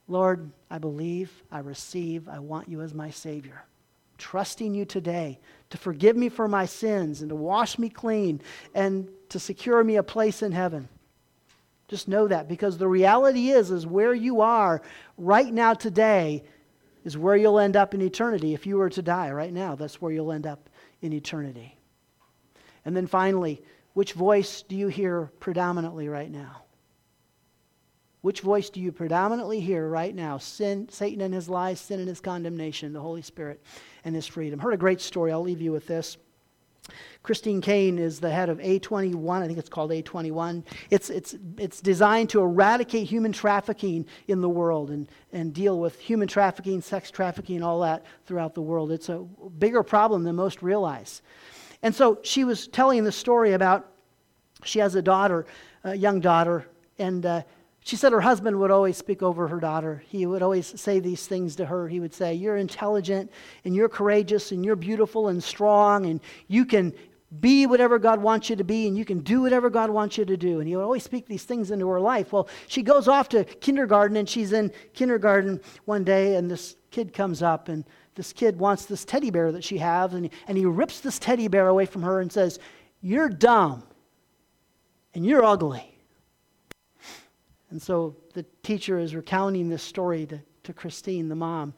Lord, 0.07 0.51
I 0.69 0.77
believe, 0.77 1.31
I 1.51 1.59
receive, 1.59 2.29
I 2.29 2.39
want 2.39 2.69
you 2.69 2.81
as 2.81 2.93
my 2.93 3.09
Savior. 3.09 3.63
Trusting 4.17 4.73
you 4.73 4.85
today 4.85 5.39
to 5.71 5.77
forgive 5.77 6.15
me 6.15 6.29
for 6.29 6.47
my 6.47 6.65
sins 6.65 7.21
and 7.21 7.29
to 7.29 7.35
wash 7.35 7.77
me 7.77 7.89
clean 7.89 8.39
and 8.73 9.09
to 9.29 9.39
secure 9.39 9.83
me 9.83 9.95
a 9.95 10.03
place 10.03 10.41
in 10.41 10.51
heaven. 10.51 10.87
Just 11.87 12.07
know 12.07 12.27
that 12.27 12.47
because 12.47 12.77
the 12.77 12.87
reality 12.87 13.49
is 13.49 13.69
is 13.69 13.85
where 13.85 14.13
you 14.13 14.41
are 14.41 14.81
right 15.17 15.53
now 15.53 15.73
today 15.73 16.43
is 17.03 17.17
where 17.17 17.35
you'll 17.35 17.59
end 17.59 17.75
up 17.75 17.93
in 17.93 18.01
eternity 18.01 18.53
if 18.53 18.65
you 18.65 18.77
were 18.77 18.89
to 18.89 19.01
die 19.01 19.31
right 19.31 19.53
now. 19.53 19.75
That's 19.75 20.01
where 20.01 20.11
you'll 20.11 20.31
end 20.31 20.47
up 20.47 20.69
in 21.01 21.13
eternity. 21.13 21.77
And 22.83 22.95
then 22.97 23.05
finally, 23.05 23.61
which 23.93 24.13
voice 24.13 24.63
do 24.63 24.75
you 24.75 24.87
hear 24.87 25.31
predominantly 25.39 26.09
right 26.09 26.29
now? 26.29 26.63
Which 28.21 28.41
voice 28.41 28.71
do 28.71 28.81
you 28.81 28.91
predominantly 28.91 29.59
hear 29.59 29.87
right 29.87 30.13
now? 30.13 30.39
Sin, 30.39 30.89
Satan 30.89 31.21
and 31.21 31.31
his 31.31 31.47
lies, 31.47 31.79
sin 31.79 31.99
and 31.99 32.09
his 32.09 32.19
condemnation, 32.19 32.91
the 32.91 32.99
Holy 32.99 33.21
Spirit 33.21 33.61
and 34.03 34.15
his 34.15 34.25
freedom. 34.25 34.59
Heard 34.59 34.73
a 34.73 34.77
great 34.77 34.99
story. 34.99 35.31
I'll 35.31 35.43
leave 35.43 35.61
you 35.61 35.71
with 35.71 35.85
this. 35.85 36.17
Christine 37.23 37.61
Caine 37.61 37.97
is 37.97 38.19
the 38.19 38.29
head 38.29 38.49
of 38.49 38.59
A21. 38.59 39.41
I 39.41 39.47
think 39.47 39.57
it's 39.57 39.69
called 39.69 39.91
A21. 39.91 40.63
It's, 40.89 41.09
it's, 41.09 41.35
it's 41.57 41.81
designed 41.81 42.29
to 42.31 42.41
eradicate 42.41 43.07
human 43.07 43.31
trafficking 43.31 44.05
in 44.27 44.41
the 44.41 44.49
world 44.49 44.91
and, 44.91 45.07
and 45.33 45.53
deal 45.53 45.79
with 45.79 45.99
human 45.99 46.27
trafficking, 46.27 46.81
sex 46.81 47.09
trafficking, 47.09 47.63
all 47.63 47.79
that 47.81 48.05
throughout 48.25 48.53
the 48.53 48.61
world. 48.61 48.91
It's 48.91 49.09
a 49.09 49.19
bigger 49.57 49.83
problem 49.83 50.23
than 50.23 50.35
most 50.35 50.61
realize. 50.61 51.21
And 51.81 51.93
so 51.93 52.19
she 52.23 52.43
was 52.43 52.67
telling 52.67 53.03
the 53.03 53.11
story 53.11 53.53
about 53.53 53.91
she 54.63 54.79
has 54.79 54.95
a 54.95 55.01
daughter, 55.01 55.45
a 55.83 55.95
young 55.95 56.19
daughter, 56.19 56.67
and 56.97 57.25
uh, 57.25 57.41
she 57.85 57.95
said 57.95 58.13
her 58.13 58.21
husband 58.21 58.59
would 58.59 58.71
always 58.71 58.97
speak 58.97 59.21
over 59.21 59.47
her 59.47 59.59
daughter. 59.59 60.03
He 60.07 60.25
would 60.25 60.41
always 60.41 60.79
say 60.81 60.99
these 60.99 61.27
things 61.27 61.55
to 61.57 61.67
her. 61.67 61.87
He 61.87 61.99
would 61.99 62.15
say, 62.15 62.33
You're 62.33 62.57
intelligent 62.57 63.31
and 63.63 63.75
you're 63.75 63.89
courageous 63.89 64.51
and 64.51 64.65
you're 64.65 64.75
beautiful 64.75 65.27
and 65.27 65.41
strong 65.41 66.07
and 66.07 66.19
you 66.47 66.65
can 66.65 66.93
be 67.39 67.67
whatever 67.67 67.99
God 67.99 68.19
wants 68.23 68.49
you 68.49 68.55
to 68.55 68.63
be 68.63 68.87
and 68.87 68.97
you 68.97 69.05
can 69.05 69.19
do 69.19 69.43
whatever 69.43 69.69
God 69.69 69.91
wants 69.91 70.17
you 70.17 70.25
to 70.25 70.35
do. 70.35 70.59
And 70.59 70.67
he 70.67 70.75
would 70.75 70.81
always 70.81 71.03
speak 71.03 71.27
these 71.27 71.43
things 71.43 71.69
into 71.69 71.87
her 71.87 71.99
life. 71.99 72.33
Well, 72.33 72.49
she 72.67 72.81
goes 72.81 73.07
off 73.07 73.29
to 73.29 73.43
kindergarten 73.43 74.17
and 74.17 74.27
she's 74.27 74.51
in 74.51 74.71
kindergarten 74.93 75.61
one 75.85 76.03
day 76.03 76.37
and 76.37 76.49
this 76.49 76.77
kid 76.89 77.13
comes 77.13 77.43
up 77.43 77.69
and 77.69 77.85
this 78.15 78.33
kid 78.33 78.57
wants 78.57 78.85
this 78.85 79.05
teddy 79.05 79.29
bear 79.29 79.51
that 79.51 79.63
she 79.63 79.77
has 79.77 80.15
and, 80.15 80.31
and 80.47 80.57
he 80.57 80.65
rips 80.65 81.01
this 81.01 81.19
teddy 81.19 81.47
bear 81.47 81.67
away 81.67 81.85
from 81.85 82.01
her 82.01 82.19
and 82.19 82.31
says, 82.31 82.57
You're 83.01 83.29
dumb 83.29 83.83
and 85.13 85.23
you're 85.23 85.45
ugly. 85.45 85.94
And 87.75 87.81
so 87.81 88.15
the 88.33 88.45
teacher 88.63 88.97
is 88.97 89.13
recounting 89.13 89.67
this 89.67 89.83
story 89.83 90.25
to, 90.27 90.39
to 90.63 90.71
Christine, 90.71 91.27
the 91.27 91.35
mom. 91.35 91.73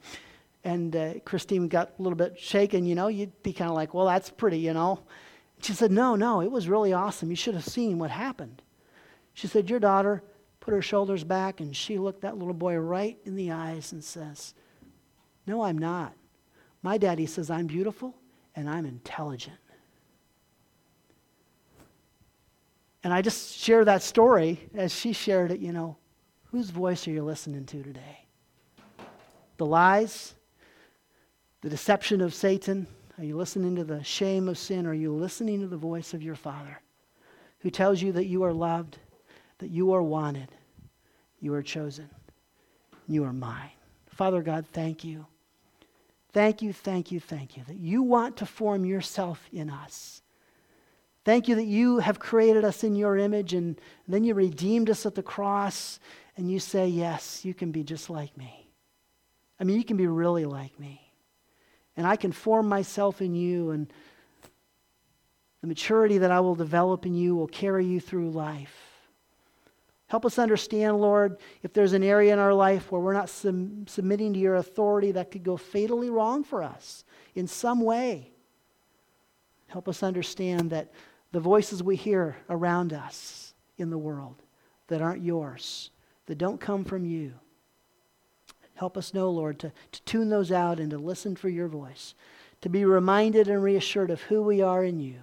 And 0.62 0.94
uh, 0.94 1.14
Christine 1.24 1.66
got 1.66 1.94
a 1.98 2.02
little 2.02 2.14
bit 2.16 2.38
shaken, 2.38 2.86
you 2.86 2.94
know. 2.94 3.08
You'd 3.08 3.42
be 3.42 3.52
kind 3.52 3.68
of 3.68 3.74
like, 3.74 3.94
well, 3.94 4.06
that's 4.06 4.30
pretty, 4.30 4.60
you 4.60 4.72
know. 4.72 5.00
She 5.60 5.72
said, 5.72 5.90
No, 5.90 6.14
no, 6.14 6.40
it 6.40 6.52
was 6.52 6.68
really 6.68 6.92
awesome. 6.92 7.30
You 7.30 7.34
should 7.34 7.56
have 7.56 7.64
seen 7.64 7.98
what 7.98 8.12
happened. 8.12 8.62
She 9.34 9.48
said, 9.48 9.68
Your 9.68 9.80
daughter 9.80 10.22
put 10.60 10.72
her 10.72 10.82
shoulders 10.82 11.24
back 11.24 11.58
and 11.58 11.74
she 11.74 11.98
looked 11.98 12.20
that 12.20 12.38
little 12.38 12.54
boy 12.54 12.76
right 12.76 13.18
in 13.24 13.34
the 13.34 13.50
eyes 13.50 13.90
and 13.90 14.04
says, 14.04 14.54
No, 15.48 15.62
I'm 15.62 15.78
not. 15.78 16.12
My 16.80 16.96
daddy 16.96 17.26
says 17.26 17.50
I'm 17.50 17.66
beautiful 17.66 18.14
and 18.54 18.70
I'm 18.70 18.86
intelligent. 18.86 19.58
And 23.08 23.14
I 23.14 23.22
just 23.22 23.56
share 23.56 23.86
that 23.86 24.02
story 24.02 24.68
as 24.74 24.94
she 24.94 25.14
shared 25.14 25.50
it, 25.50 25.60
you 25.60 25.72
know, 25.72 25.96
whose 26.50 26.68
voice 26.68 27.08
are 27.08 27.10
you 27.10 27.24
listening 27.24 27.64
to 27.64 27.82
today? 27.82 28.26
The 29.56 29.64
lies, 29.64 30.34
the 31.62 31.70
deception 31.70 32.20
of 32.20 32.34
Satan, 32.34 32.86
are 33.16 33.24
you 33.24 33.34
listening 33.38 33.76
to 33.76 33.84
the 33.84 34.04
shame 34.04 34.46
of 34.46 34.58
sin? 34.58 34.86
Are 34.86 34.92
you 34.92 35.14
listening 35.14 35.62
to 35.62 35.66
the 35.66 35.78
voice 35.78 36.12
of 36.12 36.22
your 36.22 36.34
Father 36.34 36.82
who 37.60 37.70
tells 37.70 38.02
you 38.02 38.12
that 38.12 38.26
you 38.26 38.44
are 38.44 38.52
loved, 38.52 38.98
that 39.56 39.70
you 39.70 39.94
are 39.94 40.02
wanted, 40.02 40.50
you 41.40 41.54
are 41.54 41.62
chosen, 41.62 42.10
you 43.06 43.24
are 43.24 43.32
mine? 43.32 43.70
Father 44.10 44.42
God, 44.42 44.66
thank 44.74 45.02
you. 45.02 45.24
Thank 46.34 46.60
you, 46.60 46.74
thank 46.74 47.10
you, 47.10 47.20
thank 47.20 47.56
you 47.56 47.64
that 47.68 47.78
you 47.78 48.02
want 48.02 48.36
to 48.36 48.44
form 48.44 48.84
yourself 48.84 49.48
in 49.50 49.70
us. 49.70 50.20
Thank 51.28 51.46
you 51.46 51.56
that 51.56 51.66
you 51.66 51.98
have 51.98 52.18
created 52.18 52.64
us 52.64 52.82
in 52.82 52.96
your 52.96 53.18
image 53.18 53.52
and 53.52 53.78
then 54.06 54.24
you 54.24 54.32
redeemed 54.32 54.88
us 54.88 55.04
at 55.04 55.14
the 55.14 55.22
cross 55.22 56.00
and 56.38 56.50
you 56.50 56.58
say, 56.58 56.88
Yes, 56.88 57.44
you 57.44 57.52
can 57.52 57.70
be 57.70 57.84
just 57.84 58.08
like 58.08 58.34
me. 58.38 58.70
I 59.60 59.64
mean, 59.64 59.76
you 59.76 59.84
can 59.84 59.98
be 59.98 60.06
really 60.06 60.46
like 60.46 60.80
me 60.80 61.12
and 61.98 62.06
I 62.06 62.16
can 62.16 62.32
form 62.32 62.66
myself 62.66 63.20
in 63.20 63.34
you, 63.34 63.72
and 63.72 63.92
the 65.60 65.66
maturity 65.66 66.16
that 66.16 66.30
I 66.30 66.40
will 66.40 66.54
develop 66.54 67.04
in 67.04 67.12
you 67.12 67.36
will 67.36 67.46
carry 67.46 67.84
you 67.84 68.00
through 68.00 68.30
life. 68.30 68.96
Help 70.06 70.24
us 70.24 70.38
understand, 70.38 70.98
Lord, 70.98 71.36
if 71.62 71.74
there's 71.74 71.92
an 71.92 72.04
area 72.04 72.32
in 72.32 72.38
our 72.38 72.54
life 72.54 72.90
where 72.90 73.02
we're 73.02 73.12
not 73.12 73.28
sum- 73.28 73.86
submitting 73.86 74.32
to 74.32 74.38
your 74.38 74.54
authority 74.54 75.12
that 75.12 75.30
could 75.30 75.44
go 75.44 75.58
fatally 75.58 76.08
wrong 76.08 76.42
for 76.42 76.62
us 76.62 77.04
in 77.34 77.46
some 77.46 77.82
way. 77.82 78.32
Help 79.66 79.88
us 79.88 80.02
understand 80.02 80.70
that 80.70 80.90
the 81.32 81.40
voices 81.40 81.82
we 81.82 81.96
hear 81.96 82.36
around 82.48 82.92
us 82.92 83.54
in 83.76 83.90
the 83.90 83.98
world 83.98 84.36
that 84.88 85.02
aren't 85.02 85.22
yours, 85.22 85.90
that 86.26 86.38
don't 86.38 86.60
come 86.60 86.84
from 86.84 87.04
you, 87.04 87.34
Help 88.78 88.96
us 88.96 89.12
know, 89.12 89.28
Lord, 89.28 89.58
to, 89.58 89.72
to 89.90 90.02
tune 90.02 90.28
those 90.28 90.52
out 90.52 90.78
and 90.78 90.90
to 90.90 90.98
listen 90.98 91.34
for 91.34 91.48
your 91.48 91.66
voice, 91.66 92.14
to 92.60 92.68
be 92.68 92.84
reminded 92.84 93.48
and 93.48 93.60
reassured 93.60 94.08
of 94.08 94.22
who 94.22 94.40
we 94.40 94.62
are 94.62 94.84
in 94.84 95.00
you. 95.00 95.16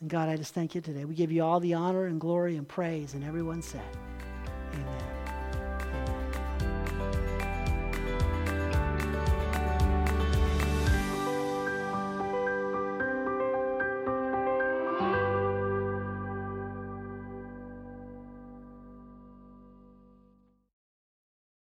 And 0.00 0.08
God, 0.08 0.28
I 0.28 0.36
just 0.36 0.54
thank 0.54 0.76
you 0.76 0.80
today. 0.80 1.04
We 1.04 1.16
give 1.16 1.32
you 1.32 1.42
all 1.42 1.58
the 1.58 1.74
honor 1.74 2.06
and 2.06 2.20
glory 2.20 2.56
and 2.56 2.68
praise. 2.68 3.14
And 3.14 3.24
everyone 3.24 3.60
said, 3.60 3.82
Amen. 4.72 5.11